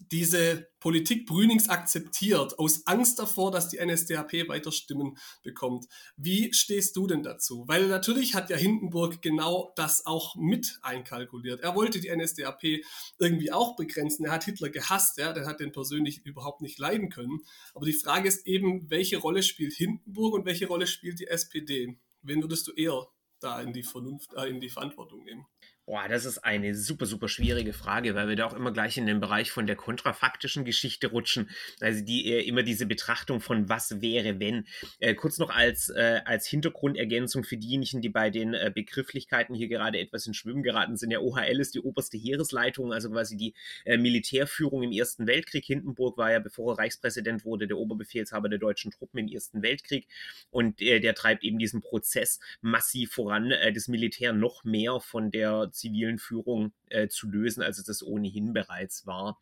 diese 0.00 0.68
Politik 0.80 1.26
Brünings 1.26 1.68
akzeptiert, 1.68 2.58
aus 2.58 2.86
Angst 2.86 3.18
davor, 3.18 3.50
dass 3.50 3.68
die 3.68 3.78
NSDAP 3.84 4.48
weiter 4.48 4.72
Stimmen 4.72 5.18
bekommt. 5.42 5.86
Wie 6.16 6.52
stehst 6.54 6.96
du 6.96 7.06
denn 7.06 7.22
dazu? 7.22 7.64
Weil 7.68 7.86
natürlich 7.88 8.34
hat 8.34 8.48
ja 8.48 8.56
Hindenburg 8.56 9.20
genau 9.20 9.72
das 9.76 10.06
auch 10.06 10.36
mit 10.36 10.78
einkalkuliert. 10.82 11.60
Er 11.60 11.74
wollte 11.74 12.00
die 12.00 12.14
NSDAP 12.14 12.82
irgendwie 13.18 13.52
auch 13.52 13.76
begrenzen. 13.76 14.24
Er 14.24 14.32
hat 14.32 14.44
Hitler 14.44 14.70
gehasst, 14.70 15.18
ja, 15.18 15.32
der 15.32 15.46
hat 15.46 15.60
den 15.60 15.72
persönlich 15.72 16.24
überhaupt 16.24 16.62
nicht 16.62 16.78
leiden 16.78 17.10
können. 17.10 17.40
Aber 17.74 17.84
die 17.84 17.92
Frage 17.92 18.28
ist 18.28 18.46
eben, 18.46 18.90
welche 18.90 19.18
Rolle 19.18 19.42
spielt 19.42 19.74
Hindenburg 19.74 20.34
und 20.34 20.46
welche 20.46 20.66
Rolle 20.66 20.86
spielt 20.86 21.20
die 21.20 21.28
SPD? 21.28 21.98
Wen 22.22 22.42
würdest 22.42 22.66
du 22.66 22.72
eher 22.72 23.06
da 23.38 23.60
in 23.60 23.72
die 23.72 23.82
Vernunft, 23.82 24.32
äh, 24.34 24.48
in 24.48 24.60
die 24.60 24.70
Verantwortung 24.70 25.24
nehmen? 25.24 25.46
Boah, 25.90 26.06
das 26.08 26.24
ist 26.24 26.38
eine 26.38 26.76
super, 26.76 27.04
super 27.04 27.26
schwierige 27.26 27.72
Frage, 27.72 28.14
weil 28.14 28.28
wir 28.28 28.36
da 28.36 28.46
auch 28.46 28.54
immer 28.54 28.72
gleich 28.72 28.96
in 28.96 29.06
den 29.06 29.18
Bereich 29.18 29.50
von 29.50 29.66
der 29.66 29.74
kontrafaktischen 29.74 30.64
Geschichte 30.64 31.08
rutschen. 31.08 31.50
Also 31.80 32.04
die 32.04 32.30
äh, 32.30 32.46
immer 32.46 32.62
diese 32.62 32.86
Betrachtung 32.86 33.40
von 33.40 33.68
was 33.68 34.00
wäre, 34.00 34.38
wenn. 34.38 34.68
Äh, 35.00 35.16
kurz 35.16 35.38
noch 35.38 35.50
als, 35.50 35.88
äh, 35.88 36.20
als 36.24 36.46
Hintergrundergänzung 36.46 37.42
für 37.42 37.56
diejenigen, 37.56 38.02
die 38.02 38.08
bei 38.08 38.30
den 38.30 38.54
äh, 38.54 38.70
Begrifflichkeiten 38.72 39.56
hier 39.56 39.66
gerade 39.66 39.98
etwas 39.98 40.28
in 40.28 40.32
Schwimmen 40.32 40.62
geraten 40.62 40.96
sind. 40.96 41.10
Der 41.10 41.24
OHL 41.24 41.58
ist 41.58 41.74
die 41.74 41.80
oberste 41.80 42.16
Heeresleitung, 42.16 42.92
also 42.92 43.10
quasi 43.10 43.36
die 43.36 43.54
äh, 43.84 43.96
Militärführung 43.96 44.84
im 44.84 44.92
Ersten 44.92 45.26
Weltkrieg. 45.26 45.64
Hindenburg 45.64 46.16
war 46.16 46.30
ja, 46.30 46.38
bevor 46.38 46.74
er 46.74 46.78
Reichspräsident 46.78 47.44
wurde, 47.44 47.66
der 47.66 47.78
Oberbefehlshaber 47.78 48.48
der 48.48 48.60
deutschen 48.60 48.92
Truppen 48.92 49.18
im 49.18 49.26
Ersten 49.26 49.64
Weltkrieg. 49.64 50.06
Und 50.52 50.80
äh, 50.82 51.00
der 51.00 51.16
treibt 51.16 51.42
eben 51.42 51.58
diesen 51.58 51.80
Prozess 51.80 52.38
massiv 52.60 53.10
voran, 53.10 53.52
das 53.74 53.88
Militär 53.88 54.32
noch 54.32 54.62
mehr 54.62 55.00
von 55.00 55.32
der 55.32 55.72
zivilen 55.80 56.18
Führung 56.18 56.72
äh, 56.88 57.08
zu 57.08 57.28
lösen, 57.28 57.62
als 57.62 57.78
es 57.78 57.84
das 57.84 58.02
ohnehin 58.02 58.52
bereits 58.52 59.06
war. 59.06 59.40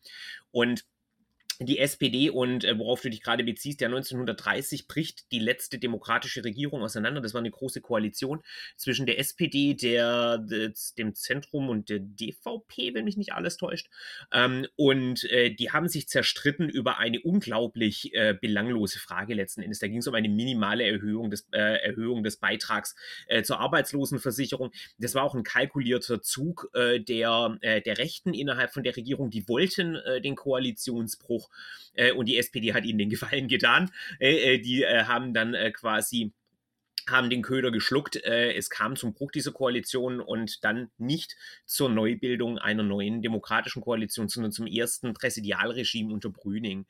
Und 0.51 0.85
die 1.61 1.79
SPD 1.79 2.29
und 2.29 2.63
äh, 2.63 2.79
worauf 2.79 3.01
du 3.01 3.09
dich 3.09 3.21
gerade 3.21 3.43
beziehst, 3.43 3.81
der 3.81 3.89
1930 3.89 4.87
bricht 4.87 5.29
die 5.33 5.39
letzte 5.39 5.77
demokratische 5.77 6.43
Regierung 6.45 6.81
auseinander. 6.81 7.19
Das 7.19 7.33
war 7.33 7.39
eine 7.39 7.51
große 7.51 7.81
Koalition 7.81 8.41
zwischen 8.77 9.05
der 9.05 9.19
SPD, 9.19 9.73
der, 9.73 10.37
der 10.37 10.71
dem 10.97 11.15
Zentrum 11.15 11.67
und 11.67 11.89
der 11.89 11.99
DVP, 11.99 12.93
wenn 12.93 13.03
mich 13.03 13.17
nicht 13.17 13.33
alles 13.33 13.57
täuscht. 13.57 13.89
Ähm, 14.31 14.67
und 14.77 15.25
äh, 15.25 15.53
die 15.53 15.71
haben 15.71 15.89
sich 15.89 16.07
zerstritten 16.07 16.69
über 16.69 16.97
eine 16.97 17.19
unglaublich 17.19 18.13
äh, 18.13 18.33
belanglose 18.39 18.99
Frage 18.99 19.33
letzten 19.33 19.61
Endes. 19.61 19.79
Da 19.79 19.87
ging 19.87 19.97
es 19.97 20.07
um 20.07 20.15
eine 20.15 20.29
minimale 20.29 20.85
Erhöhung 20.85 21.29
des, 21.29 21.49
äh, 21.51 21.83
Erhöhung 21.83 22.23
des 22.23 22.37
Beitrags 22.37 22.95
äh, 23.27 23.43
zur 23.43 23.59
Arbeitslosenversicherung. 23.59 24.71
Das 24.97 25.13
war 25.13 25.23
auch 25.23 25.35
ein 25.35 25.43
kalkulierter 25.43 26.21
Zug 26.21 26.69
äh, 26.73 27.01
der, 27.01 27.57
der 27.61 27.97
Rechten 27.97 28.33
innerhalb 28.33 28.71
von 28.71 28.83
der 28.83 28.95
Regierung. 28.95 29.29
Die 29.29 29.47
wollten 29.47 29.97
den 30.23 30.35
Koalitionsbruch 30.35 31.48
äh, 31.48 31.48
und 32.15 32.27
die 32.27 32.37
SPD 32.37 32.73
hat 32.73 32.85
ihnen 32.85 32.99
den 32.99 33.09
Gefallen 33.09 33.47
getan. 33.47 33.91
Äh, 34.19 34.55
äh 34.55 34.57
die 34.59 34.83
äh, 34.83 35.03
haben 35.03 35.33
dann 35.33 35.53
äh, 35.53 35.71
quasi 35.71 36.31
haben 37.07 37.29
den 37.29 37.41
Köder 37.41 37.71
geschluckt. 37.71 38.15
Äh, 38.23 38.53
es 38.53 38.69
kam 38.69 38.95
zum 38.95 39.13
Bruch 39.13 39.31
dieser 39.31 39.51
Koalition 39.51 40.19
und 40.19 40.63
dann 40.63 40.89
nicht 40.97 41.35
zur 41.65 41.89
Neubildung 41.89 42.57
einer 42.57 42.83
neuen 42.83 43.21
demokratischen 43.21 43.81
Koalition, 43.81 44.27
sondern 44.29 44.51
zum 44.51 44.67
ersten 44.67 45.13
Präsidialregime 45.13 46.13
unter 46.13 46.29
Brüning, 46.29 46.85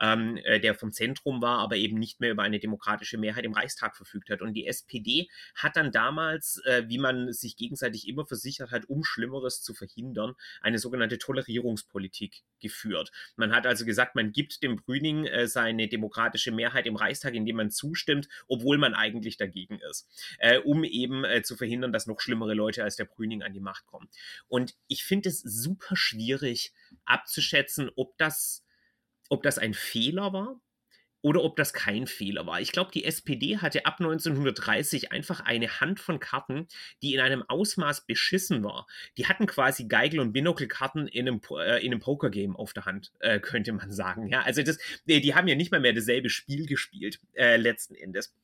ähm, 0.00 0.38
äh, 0.44 0.60
der 0.60 0.74
vom 0.74 0.92
Zentrum 0.92 1.42
war, 1.42 1.58
aber 1.58 1.76
eben 1.76 1.98
nicht 1.98 2.20
mehr 2.20 2.30
über 2.30 2.42
eine 2.42 2.58
demokratische 2.58 3.18
Mehrheit 3.18 3.44
im 3.44 3.52
Reichstag 3.52 3.96
verfügt 3.96 4.30
hat. 4.30 4.42
Und 4.42 4.54
die 4.54 4.66
SPD 4.66 5.28
hat 5.54 5.76
dann 5.76 5.92
damals, 5.92 6.62
äh, 6.64 6.84
wie 6.88 6.98
man 6.98 7.32
sich 7.32 7.56
gegenseitig 7.56 8.08
immer 8.08 8.26
versichert 8.26 8.70
hat, 8.70 8.86
um 8.86 9.04
Schlimmeres 9.04 9.62
zu 9.62 9.74
verhindern, 9.74 10.34
eine 10.60 10.78
sogenannte 10.78 11.18
Tolerierungspolitik 11.18 12.42
geführt. 12.60 13.10
Man 13.36 13.52
hat 13.52 13.66
also 13.66 13.84
gesagt, 13.84 14.14
man 14.14 14.32
gibt 14.32 14.62
dem 14.62 14.76
Brüning 14.76 15.26
seine 15.44 15.88
demokratische 15.88 16.52
Mehrheit 16.52 16.86
im 16.86 16.96
Reichstag, 16.96 17.34
indem 17.34 17.56
man 17.56 17.70
zustimmt, 17.70 18.28
obwohl 18.48 18.78
man 18.78 18.94
eigentlich 18.94 19.36
dagegen 19.36 19.49
dagegen 19.50 19.78
ist, 19.90 20.08
äh, 20.38 20.58
um 20.58 20.84
eben 20.84 21.24
äh, 21.24 21.42
zu 21.42 21.56
verhindern, 21.56 21.92
dass 21.92 22.06
noch 22.06 22.20
schlimmere 22.20 22.54
Leute 22.54 22.84
als 22.84 22.96
der 22.96 23.04
Brüning 23.04 23.42
an 23.42 23.52
die 23.52 23.60
Macht 23.60 23.86
kommen. 23.86 24.08
Und 24.48 24.74
ich 24.86 25.04
finde 25.04 25.28
es 25.28 25.40
super 25.40 25.96
schwierig 25.96 26.72
abzuschätzen, 27.04 27.90
ob 27.96 28.16
das, 28.18 28.64
ob 29.28 29.42
das 29.42 29.58
ein 29.58 29.74
Fehler 29.74 30.32
war 30.32 30.60
oder 31.22 31.42
ob 31.42 31.56
das 31.56 31.72
kein 31.72 32.06
Fehler 32.06 32.46
war. 32.46 32.60
Ich 32.60 32.72
glaube, 32.72 32.90
die 32.92 33.04
SPD 33.04 33.58
hatte 33.58 33.84
ab 33.86 33.96
1930 34.00 35.12
einfach 35.12 35.40
eine 35.40 35.80
Hand 35.80 36.00
von 36.00 36.18
Karten, 36.18 36.66
die 37.02 37.14
in 37.14 37.20
einem 37.20 37.42
Ausmaß 37.46 38.06
beschissen 38.06 38.64
war. 38.64 38.86
Die 39.18 39.26
hatten 39.26 39.46
quasi 39.46 39.84
Geigel- 39.84 40.20
und 40.20 40.32
Binokelkarten 40.32 41.08
in 41.08 41.28
einem, 41.28 41.40
äh, 41.58 41.84
in 41.84 41.92
einem 41.92 42.00
Pokergame 42.00 42.58
auf 42.58 42.72
der 42.72 42.86
Hand, 42.86 43.12
äh, 43.20 43.38
könnte 43.38 43.72
man 43.72 43.92
sagen. 43.92 44.28
Ja, 44.28 44.42
also 44.42 44.62
das, 44.62 44.78
die, 45.06 45.20
die 45.20 45.34
haben 45.34 45.48
ja 45.48 45.54
nicht 45.54 45.72
mal 45.72 45.80
mehr 45.80 45.92
dasselbe 45.92 46.30
Spiel 46.30 46.66
gespielt, 46.66 47.20
äh, 47.34 47.56
letzten 47.56 47.94
Endes. 47.94 48.34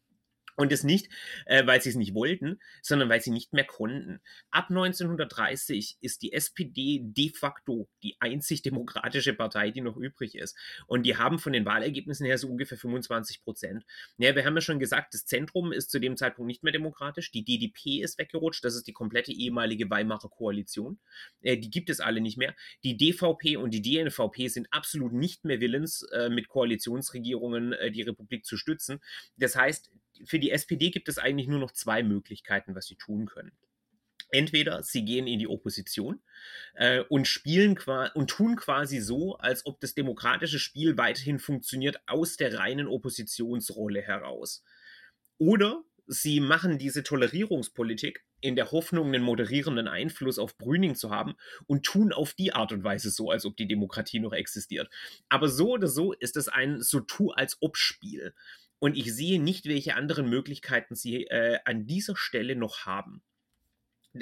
Und 0.57 0.73
das 0.73 0.85
nicht, 0.85 1.09
äh, 1.45 1.67
weil 1.67 1.81
sie 1.83 1.91
es 1.91 1.97
nicht 1.97 2.15
wollten, 2.15 2.61
sondern 2.83 3.09
weil 3.09 3.21
sie 3.21 3.31
nicht 3.31 3.53
mehr 3.53 3.65
konnten. 3.65 4.21
Ab 4.51 4.71
1930 4.71 5.99
ist 6.01 6.23
die 6.23 6.33
SPD 6.33 7.01
de 7.03 7.31
facto 7.31 7.89
die 8.03 8.17
einzig 8.21 8.63
demokratische 8.63 9.35
Partei, 9.35 9.71
die 9.71 9.83
noch 9.83 9.97
übrig 9.97 10.35
ist. 10.35 10.57
Und 10.87 11.05
die 11.05 11.17
haben 11.17 11.39
von 11.39 11.53
den 11.53 11.67
Wahlergebnissen 11.67 12.27
her 12.27 12.39
so 12.39 12.49
ungefähr 12.49 12.79
25 12.79 13.43
Prozent. 13.43 13.85
Ja, 14.19 14.35
wir 14.35 14.45
haben 14.45 14.55
ja 14.55 14.63
schon 14.63 14.79
gesagt, 14.79 15.13
das 15.15 15.27
Zentrum 15.27 15.73
ist 15.73 15.91
zu 15.91 15.99
dem 15.99 16.17
Zeitpunkt 16.17 16.47
nicht 16.47 16.63
mehr 16.63 16.73
demokratisch. 16.73 17.31
Die 17.31 17.45
DDP 17.45 18.03
ist 18.03 18.19
weggerutscht. 18.19 18.65
Das 18.65 18.75
ist 18.75 18.87
die 18.87 18.93
komplette 18.93 19.33
ehemalige 19.33 19.91
Weimarer 19.91 20.31
Koalition. 20.31 20.99
Äh, 21.43 21.59
die 21.59 21.71
gibt 21.71 21.91
es 21.91 22.01
alle 22.01 22.21
nicht 22.21 22.39
mehr. 22.39 22.55
Die 22.83 22.97
DVP 22.97 23.57
und 23.57 23.73
die 23.73 23.83
DNVP 23.83 24.49
sind 24.49 24.69
absolut 24.71 25.13
nicht 25.13 25.45
mehr 25.45 25.61
willens, 25.61 26.03
äh, 26.13 26.31
mit 26.31 26.49
Koalitionsregierungen 26.49 27.73
äh, 27.75 27.91
die 27.91 28.03
Republik 28.03 28.45
zu 28.47 28.57
stützen. 28.57 29.01
Das 29.37 29.57
heißt, 29.57 29.91
für 30.25 30.39
die 30.39 30.51
SPD 30.51 30.91
gibt 30.91 31.09
es 31.09 31.19
eigentlich 31.19 31.49
nur 31.49 31.59
noch 31.59 31.73
zwei 31.73 32.03
Möglichkeiten, 32.03 32.75
was 32.75 32.87
sie 32.87 32.97
tun 32.97 33.27
können. 33.27 33.53
Entweder 34.31 34.83
sie 34.83 35.05
gehen 35.05 35.27
in 35.27 35.39
die 35.39 35.47
Opposition 35.47 36.21
äh, 36.75 37.01
und 37.09 37.29
spielen 37.29 37.79
und 38.15 38.29
tun 38.29 38.57
quasi 38.57 38.99
so, 38.99 39.37
als 39.37 39.65
ob 39.67 39.81
das 39.81 39.95
demokratische 39.95 40.59
Spiel 40.59 40.99
weiterhin 40.99 41.39
funktioniert 41.39 42.01
aus 42.07 42.37
der 42.37 42.59
reinen 42.59 42.89
Oppositionsrolle 42.89 44.03
heraus. 44.03 44.65
Oder 45.39 45.85
sie 46.07 46.41
machen 46.41 46.79
diese 46.79 47.03
Tolerierungspolitik 47.03 48.25
in 48.41 48.57
der 48.57 48.71
Hoffnung, 48.71 49.09
einen 49.09 49.23
moderierenden 49.23 49.89
Einfluss 49.89 50.39
auf 50.39 50.59
Brüning 50.59 50.95
zu 50.95 51.11
haben 51.11 51.35
und 51.67 51.85
tun 51.85 52.13
auf 52.13 52.35
die 52.35 52.53
Art 52.53 52.73
und 52.73 52.85
Weise 52.85 53.11
so, 53.11 53.31
als 53.31 53.45
ob 53.45 53.57
die 53.57 53.67
Demokratie 53.67 54.21
noch 54.21 54.33
existiert. 54.33 54.89
Aber 55.29 55.49
so 55.49 55.73
oder 55.73 55.89
so 55.89 56.13
ist 56.13 56.37
es 56.37 56.49
ein 56.49 56.83
so 56.83 57.01
tu 57.01 57.31
als 57.31 57.57
ob 57.61 57.77
Spiel. 57.77 58.35
Und 58.79 58.97
ich 58.97 59.15
sehe 59.15 59.41
nicht, 59.41 59.67
welche 59.67 59.95
anderen 59.95 60.29
Möglichkeiten 60.29 60.95
sie 60.95 61.25
äh, 61.25 61.59
an 61.65 61.87
dieser 61.87 62.17
Stelle 62.17 62.57
noch 62.57 62.87
haben. 62.87 63.23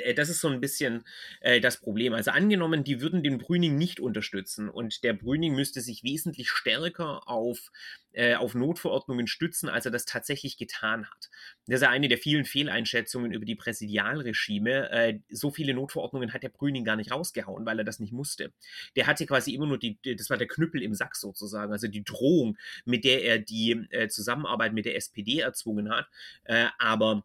Äh, 0.00 0.14
das 0.14 0.28
ist 0.28 0.40
so 0.40 0.48
ein 0.48 0.60
bisschen 0.60 1.04
äh, 1.40 1.60
das 1.60 1.80
Problem. 1.80 2.14
Also 2.14 2.30
angenommen, 2.30 2.84
die 2.84 3.00
würden 3.00 3.22
den 3.22 3.38
Brüning 3.38 3.76
nicht 3.76 4.00
unterstützen 4.00 4.68
und 4.68 5.04
der 5.04 5.12
Brüning 5.12 5.54
müsste 5.54 5.80
sich 5.80 6.02
wesentlich 6.04 6.50
stärker 6.50 7.28
auf, 7.28 7.70
äh, 8.12 8.34
auf 8.34 8.54
Notverordnungen 8.54 9.26
stützen, 9.26 9.68
als 9.68 9.86
er 9.86 9.92
das 9.92 10.04
tatsächlich 10.04 10.56
getan 10.56 11.06
hat. 11.06 11.30
Das 11.66 11.76
ist 11.76 11.82
ja 11.82 11.90
eine 11.90 12.08
der 12.08 12.18
vielen 12.18 12.44
Fehleinschätzungen 12.44 13.32
über 13.32 13.44
die 13.44 13.54
Präsidialregime. 13.54 14.90
Äh, 14.90 15.20
so 15.30 15.50
viele 15.50 15.74
Notverordnungen 15.74 16.32
hat 16.32 16.42
der 16.42 16.48
Brüning 16.48 16.84
gar 16.84 16.96
nicht 16.96 17.10
rausgehauen, 17.10 17.66
weil 17.66 17.78
er 17.78 17.84
das 17.84 18.00
nicht 18.00 18.12
musste. 18.12 18.52
Der 18.96 19.06
hatte 19.06 19.26
quasi 19.26 19.54
immer 19.54 19.66
nur 19.66 19.78
die, 19.78 19.98
das 20.16 20.30
war 20.30 20.36
der 20.36 20.48
Knüppel 20.48 20.82
im 20.82 20.94
Sack 20.94 21.16
sozusagen, 21.16 21.72
also 21.72 21.88
die 21.88 22.04
Drohung, 22.04 22.56
mit 22.84 23.04
der 23.04 23.22
er 23.24 23.38
die 23.38 23.86
äh, 23.90 24.08
Zusammenarbeit 24.08 24.72
mit 24.72 24.84
der 24.84 24.96
SPD 24.96 25.40
erzwungen 25.40 25.90
hat. 25.90 26.08
Äh, 26.44 26.66
aber 26.78 27.24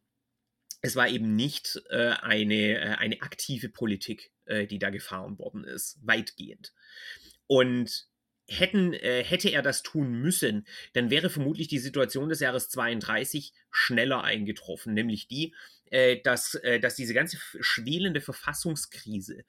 es 0.82 0.96
war 0.96 1.10
eben 1.10 1.36
nicht 1.36 1.82
äh, 1.90 2.14
eine, 2.22 2.80
äh, 2.80 2.96
eine 2.96 3.22
aktive 3.22 3.70
Politik, 3.70 4.32
äh, 4.46 4.66
die 4.66 4.80
da 4.80 4.90
gefahren 4.90 5.38
worden 5.38 5.64
ist, 5.64 6.00
weitgehend. 6.02 6.74
Und 7.48 8.08
hätten, 8.50 8.94
äh, 8.94 9.24
hätte 9.24 9.50
er 9.50 9.62
das 9.62 9.84
tun 9.84 10.22
müssen, 10.22 10.66
dann 10.94 11.10
wäre 11.10 11.30
vermutlich 11.30 11.68
die 11.68 11.80
Situation 11.80 12.30
des 12.30 12.40
Jahres 12.40 12.70
32 12.70 13.54
schneller 13.72 14.24
eingetroffen, 14.24 14.94
nämlich 14.94 15.28
die, 15.28 15.54
äh, 15.92 16.18
dass, 16.22 16.56
äh, 16.56 16.80
dass 16.80 16.96
diese 16.96 17.14
ganze 17.14 17.38
schwelende 17.60 18.22
Verfassungskrise 18.22 19.44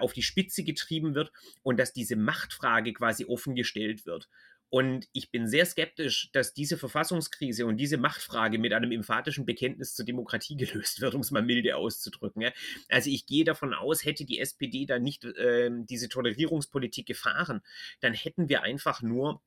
auf 0.00 0.12
die 0.12 0.22
Spitze 0.22 0.64
getrieben 0.64 1.14
wird 1.14 1.32
und 1.62 1.78
dass 1.78 1.94
diese 1.94 2.14
Machtfrage 2.14 2.92
quasi 2.92 3.24
offengestellt 3.24 4.04
wird. 4.04 4.28
Und 4.74 5.06
ich 5.12 5.30
bin 5.30 5.46
sehr 5.46 5.66
skeptisch, 5.66 6.30
dass 6.32 6.52
diese 6.52 6.76
Verfassungskrise 6.76 7.64
und 7.64 7.76
diese 7.76 7.96
Machtfrage 7.96 8.58
mit 8.58 8.72
einem 8.72 8.90
emphatischen 8.90 9.46
Bekenntnis 9.46 9.94
zur 9.94 10.04
Demokratie 10.04 10.56
gelöst 10.56 11.00
wird, 11.00 11.14
um 11.14 11.20
es 11.20 11.30
mal 11.30 11.44
milde 11.44 11.76
auszudrücken. 11.76 12.50
Also 12.88 13.08
ich 13.08 13.24
gehe 13.26 13.44
davon 13.44 13.72
aus, 13.72 14.04
hätte 14.04 14.24
die 14.24 14.40
SPD 14.40 14.84
da 14.84 14.98
nicht 14.98 15.26
äh, 15.26 15.70
diese 15.84 16.08
Tolerierungspolitik 16.08 17.06
gefahren, 17.06 17.62
dann 18.00 18.14
hätten 18.14 18.48
wir 18.48 18.64
einfach 18.64 19.00
nur 19.00 19.44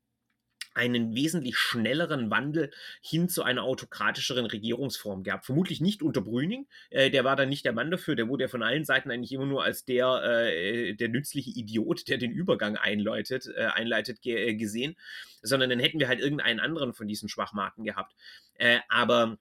einen 0.77 1.15
wesentlich 1.15 1.57
schnelleren 1.57 2.29
Wandel 2.29 2.72
hin 3.01 3.27
zu 3.27 3.43
einer 3.43 3.63
autokratischeren 3.63 4.46
Regierungsform 4.46 5.24
gehabt. 5.24 5.46
Vermutlich 5.46 5.81
nicht 5.81 6.01
unter 6.01 6.22
Brüning, 6.22 6.67
äh, 6.89 7.10
der 7.10 7.24
war 7.24 7.36
dann 7.36 7.50
nicht 7.50 7.65
der 7.65 7.74
Mann 7.74 7.91
dafür, 7.91 8.15
der 8.15 8.29
wurde 8.29 8.46
ja 8.46 8.48
von 8.48 8.63
allen 8.63 8.86
Seiten 8.86 9.12
eigentlich 9.12 9.34
immer 9.34 9.46
nur 9.46 9.63
als 9.63 9.86
der, 9.86 10.24
äh, 10.24 10.93
der 10.93 11.10
nützliche 11.10 11.50
Idiot, 11.50 12.07
der 12.07 12.17
den 12.17 12.31
Übergang 12.31 12.77
einleitet, 12.77 13.48
äh, 13.55 13.65
einleitet 13.65 14.22
ge 14.22 14.38
äh, 14.38 14.55
gesehen, 14.55 14.96
sondern 15.41 15.69
dann 15.69 15.79
hätten 15.79 16.00
wir 16.00 16.07
halt 16.07 16.19
irgendeinen 16.19 16.60
anderen 16.60 16.93
von 16.93 17.07
diesen 17.07 17.27
Schwachmaten 17.27 17.84
gehabt. 17.84 18.15
Äh, 18.55 18.79
aber 18.89 19.38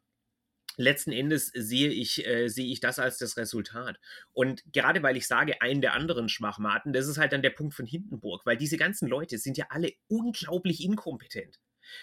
letzten 0.76 1.12
Endes 1.12 1.50
sehe 1.54 1.90
ich, 1.90 2.26
äh, 2.26 2.48
sehe 2.48 2.70
ich 2.70 2.80
das 2.80 2.98
als 2.98 3.18
das 3.18 3.36
Resultat. 3.36 3.98
Und 4.32 4.62
gerade 4.72 5.02
weil 5.02 5.16
ich 5.16 5.26
sage, 5.26 5.60
einen 5.60 5.80
der 5.80 5.94
anderen 5.94 6.28
Schwachmaten, 6.28 6.92
das 6.92 7.08
ist 7.08 7.18
halt 7.18 7.32
dann 7.32 7.42
der 7.42 7.50
Punkt 7.50 7.74
von 7.74 7.86
Hindenburg, 7.86 8.44
weil 8.44 8.56
diese 8.56 8.76
ganzen 8.76 9.08
Leute 9.08 9.38
sind 9.38 9.56
ja 9.56 9.66
alle 9.70 9.92
unglaublich 10.08 10.82
inkompetent. 10.82 11.58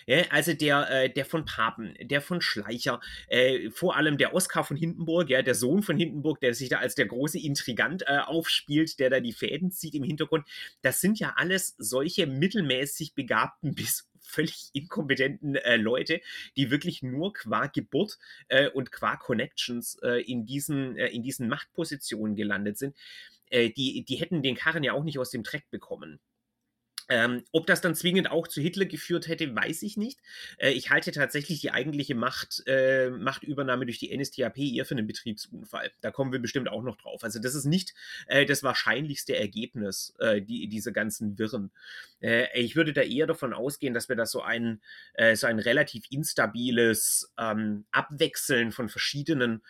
Ja, 0.08 0.24
also 0.30 0.54
der, 0.54 0.90
äh, 0.90 1.10
der 1.10 1.26
von 1.26 1.46
Papen, 1.46 1.96
der 2.02 2.22
von 2.22 2.42
Schleicher, 2.42 3.02
äh, 3.28 3.70
vor 3.70 3.96
allem 3.96 4.18
der 4.18 4.34
Oskar 4.34 4.64
von 4.64 4.78
Hindenburg, 4.78 5.30
ja, 5.30 5.42
der 5.42 5.56
Sohn 5.56 5.84
von 5.84 5.98
Hindenburg, 5.98 6.40
der 6.40 6.54
sich 6.54 6.70
da 6.70 6.78
als 6.78 6.96
der 6.96 7.06
große 7.06 7.40
Intrigant 7.40 8.04
äh, 8.08 8.20
aufspielt, 8.20 9.00
der 9.00 9.10
da 9.10 9.20
die 9.20 9.34
Fäden 9.34 9.72
zieht 9.72 9.96
im 9.96 10.04
Hintergrund, 10.04 10.48
das 10.82 11.02
sind 11.02 11.20
ja 11.20 11.34
alles 11.36 11.76
solche 11.78 12.28
mittelmäßig 12.28 13.14
begabten 13.14 13.76
bis 13.76 14.10
völlig 14.34 14.70
inkompetenten 14.74 15.56
äh, 15.56 15.78
Leute, 15.78 16.22
die 16.58 16.72
wirklich 16.72 17.04
nur 17.04 17.34
qua 17.34 17.68
Geburt 17.68 18.18
äh, 18.48 18.70
und 18.70 18.92
qua 18.92 19.16
Connections 19.16 19.98
äh, 20.04 20.22
in, 20.22 20.46
diesen, 20.46 20.98
äh, 20.98 21.08
in 21.08 21.24
diesen 21.24 21.48
Machtpositionen 21.48 22.36
gelandet 22.36 22.78
sind. 22.78 22.96
Äh, 23.50 23.70
die, 23.70 24.04
die 24.04 24.16
hätten 24.16 24.42
den 24.42 24.56
Karren 24.56 24.84
ja 24.84 24.94
auch 24.94 25.04
nicht 25.04 25.20
aus 25.20 25.30
dem 25.30 25.44
Dreck 25.44 25.70
bekommen. 25.70 26.20
Ähm, 27.10 27.44
ob 27.52 27.68
das 27.68 27.82
dann 27.82 27.96
zwingend 27.96 28.32
auch 28.32 28.48
zu 28.48 28.62
Hitler 28.62 28.86
geführt 28.86 29.28
hätte, 29.28 29.54
weiß 29.54 29.82
ich 29.84 29.98
nicht. 29.98 30.20
Äh, 30.58 30.72
ich 30.72 30.90
halte 30.90 31.12
tatsächlich 31.12 31.60
die 31.60 31.72
eigentliche 31.72 32.16
Macht, 32.16 32.64
äh, 32.66 33.10
Machtübernahme 33.10 33.86
durch 33.86 34.00
die 34.00 34.16
NSDAP 34.16 34.58
eher 34.58 34.86
für 34.86 34.96
einen 34.96 35.08
Betriebsunfall. 35.08 35.92
Da 36.02 36.12
kommen 36.12 36.32
wir 36.32 36.40
bestimmt 36.40 36.70
auch 36.70 36.82
noch 36.82 36.98
drauf. 36.98 37.24
Also 37.24 37.40
das 37.40 37.56
ist 37.56 37.66
nicht 37.66 37.94
äh, 38.28 38.46
das 38.46 38.64
wahrscheinlichste 38.64 39.36
Ergebnis 39.36 40.16
äh, 40.20 40.42
die, 40.42 40.68
dieser 40.68 40.92
ganzen 40.92 41.38
Wirren. 41.38 41.72
Äh, 42.22 42.48
ich 42.60 42.76
würde 42.76 42.94
da 42.94 43.02
eher 43.02 43.28
davon 43.28 43.54
ausgehen, 43.54 43.94
dass 43.94 44.08
wir 44.08 44.16
da 44.16 44.26
so 44.26 44.42
ein, 44.42 44.82
äh, 45.14 45.36
so 45.36 45.48
ein 45.48 45.60
relativ 45.60 46.06
instabiles 46.10 47.34
ähm, 47.38 47.86
Abwechseln 47.92 48.72
von 48.72 48.90
verschiedenen 48.90 49.62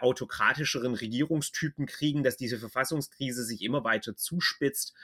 autokratischeren 0.00 0.94
Regierungstypen 0.94 1.86
kriegen, 1.86 2.22
dass 2.22 2.36
diese 2.36 2.58
Verfassungskrise 2.58 3.44
sich 3.44 3.62
immer 3.62 3.84
weiter 3.84 4.16
zuspitzt 4.16 4.94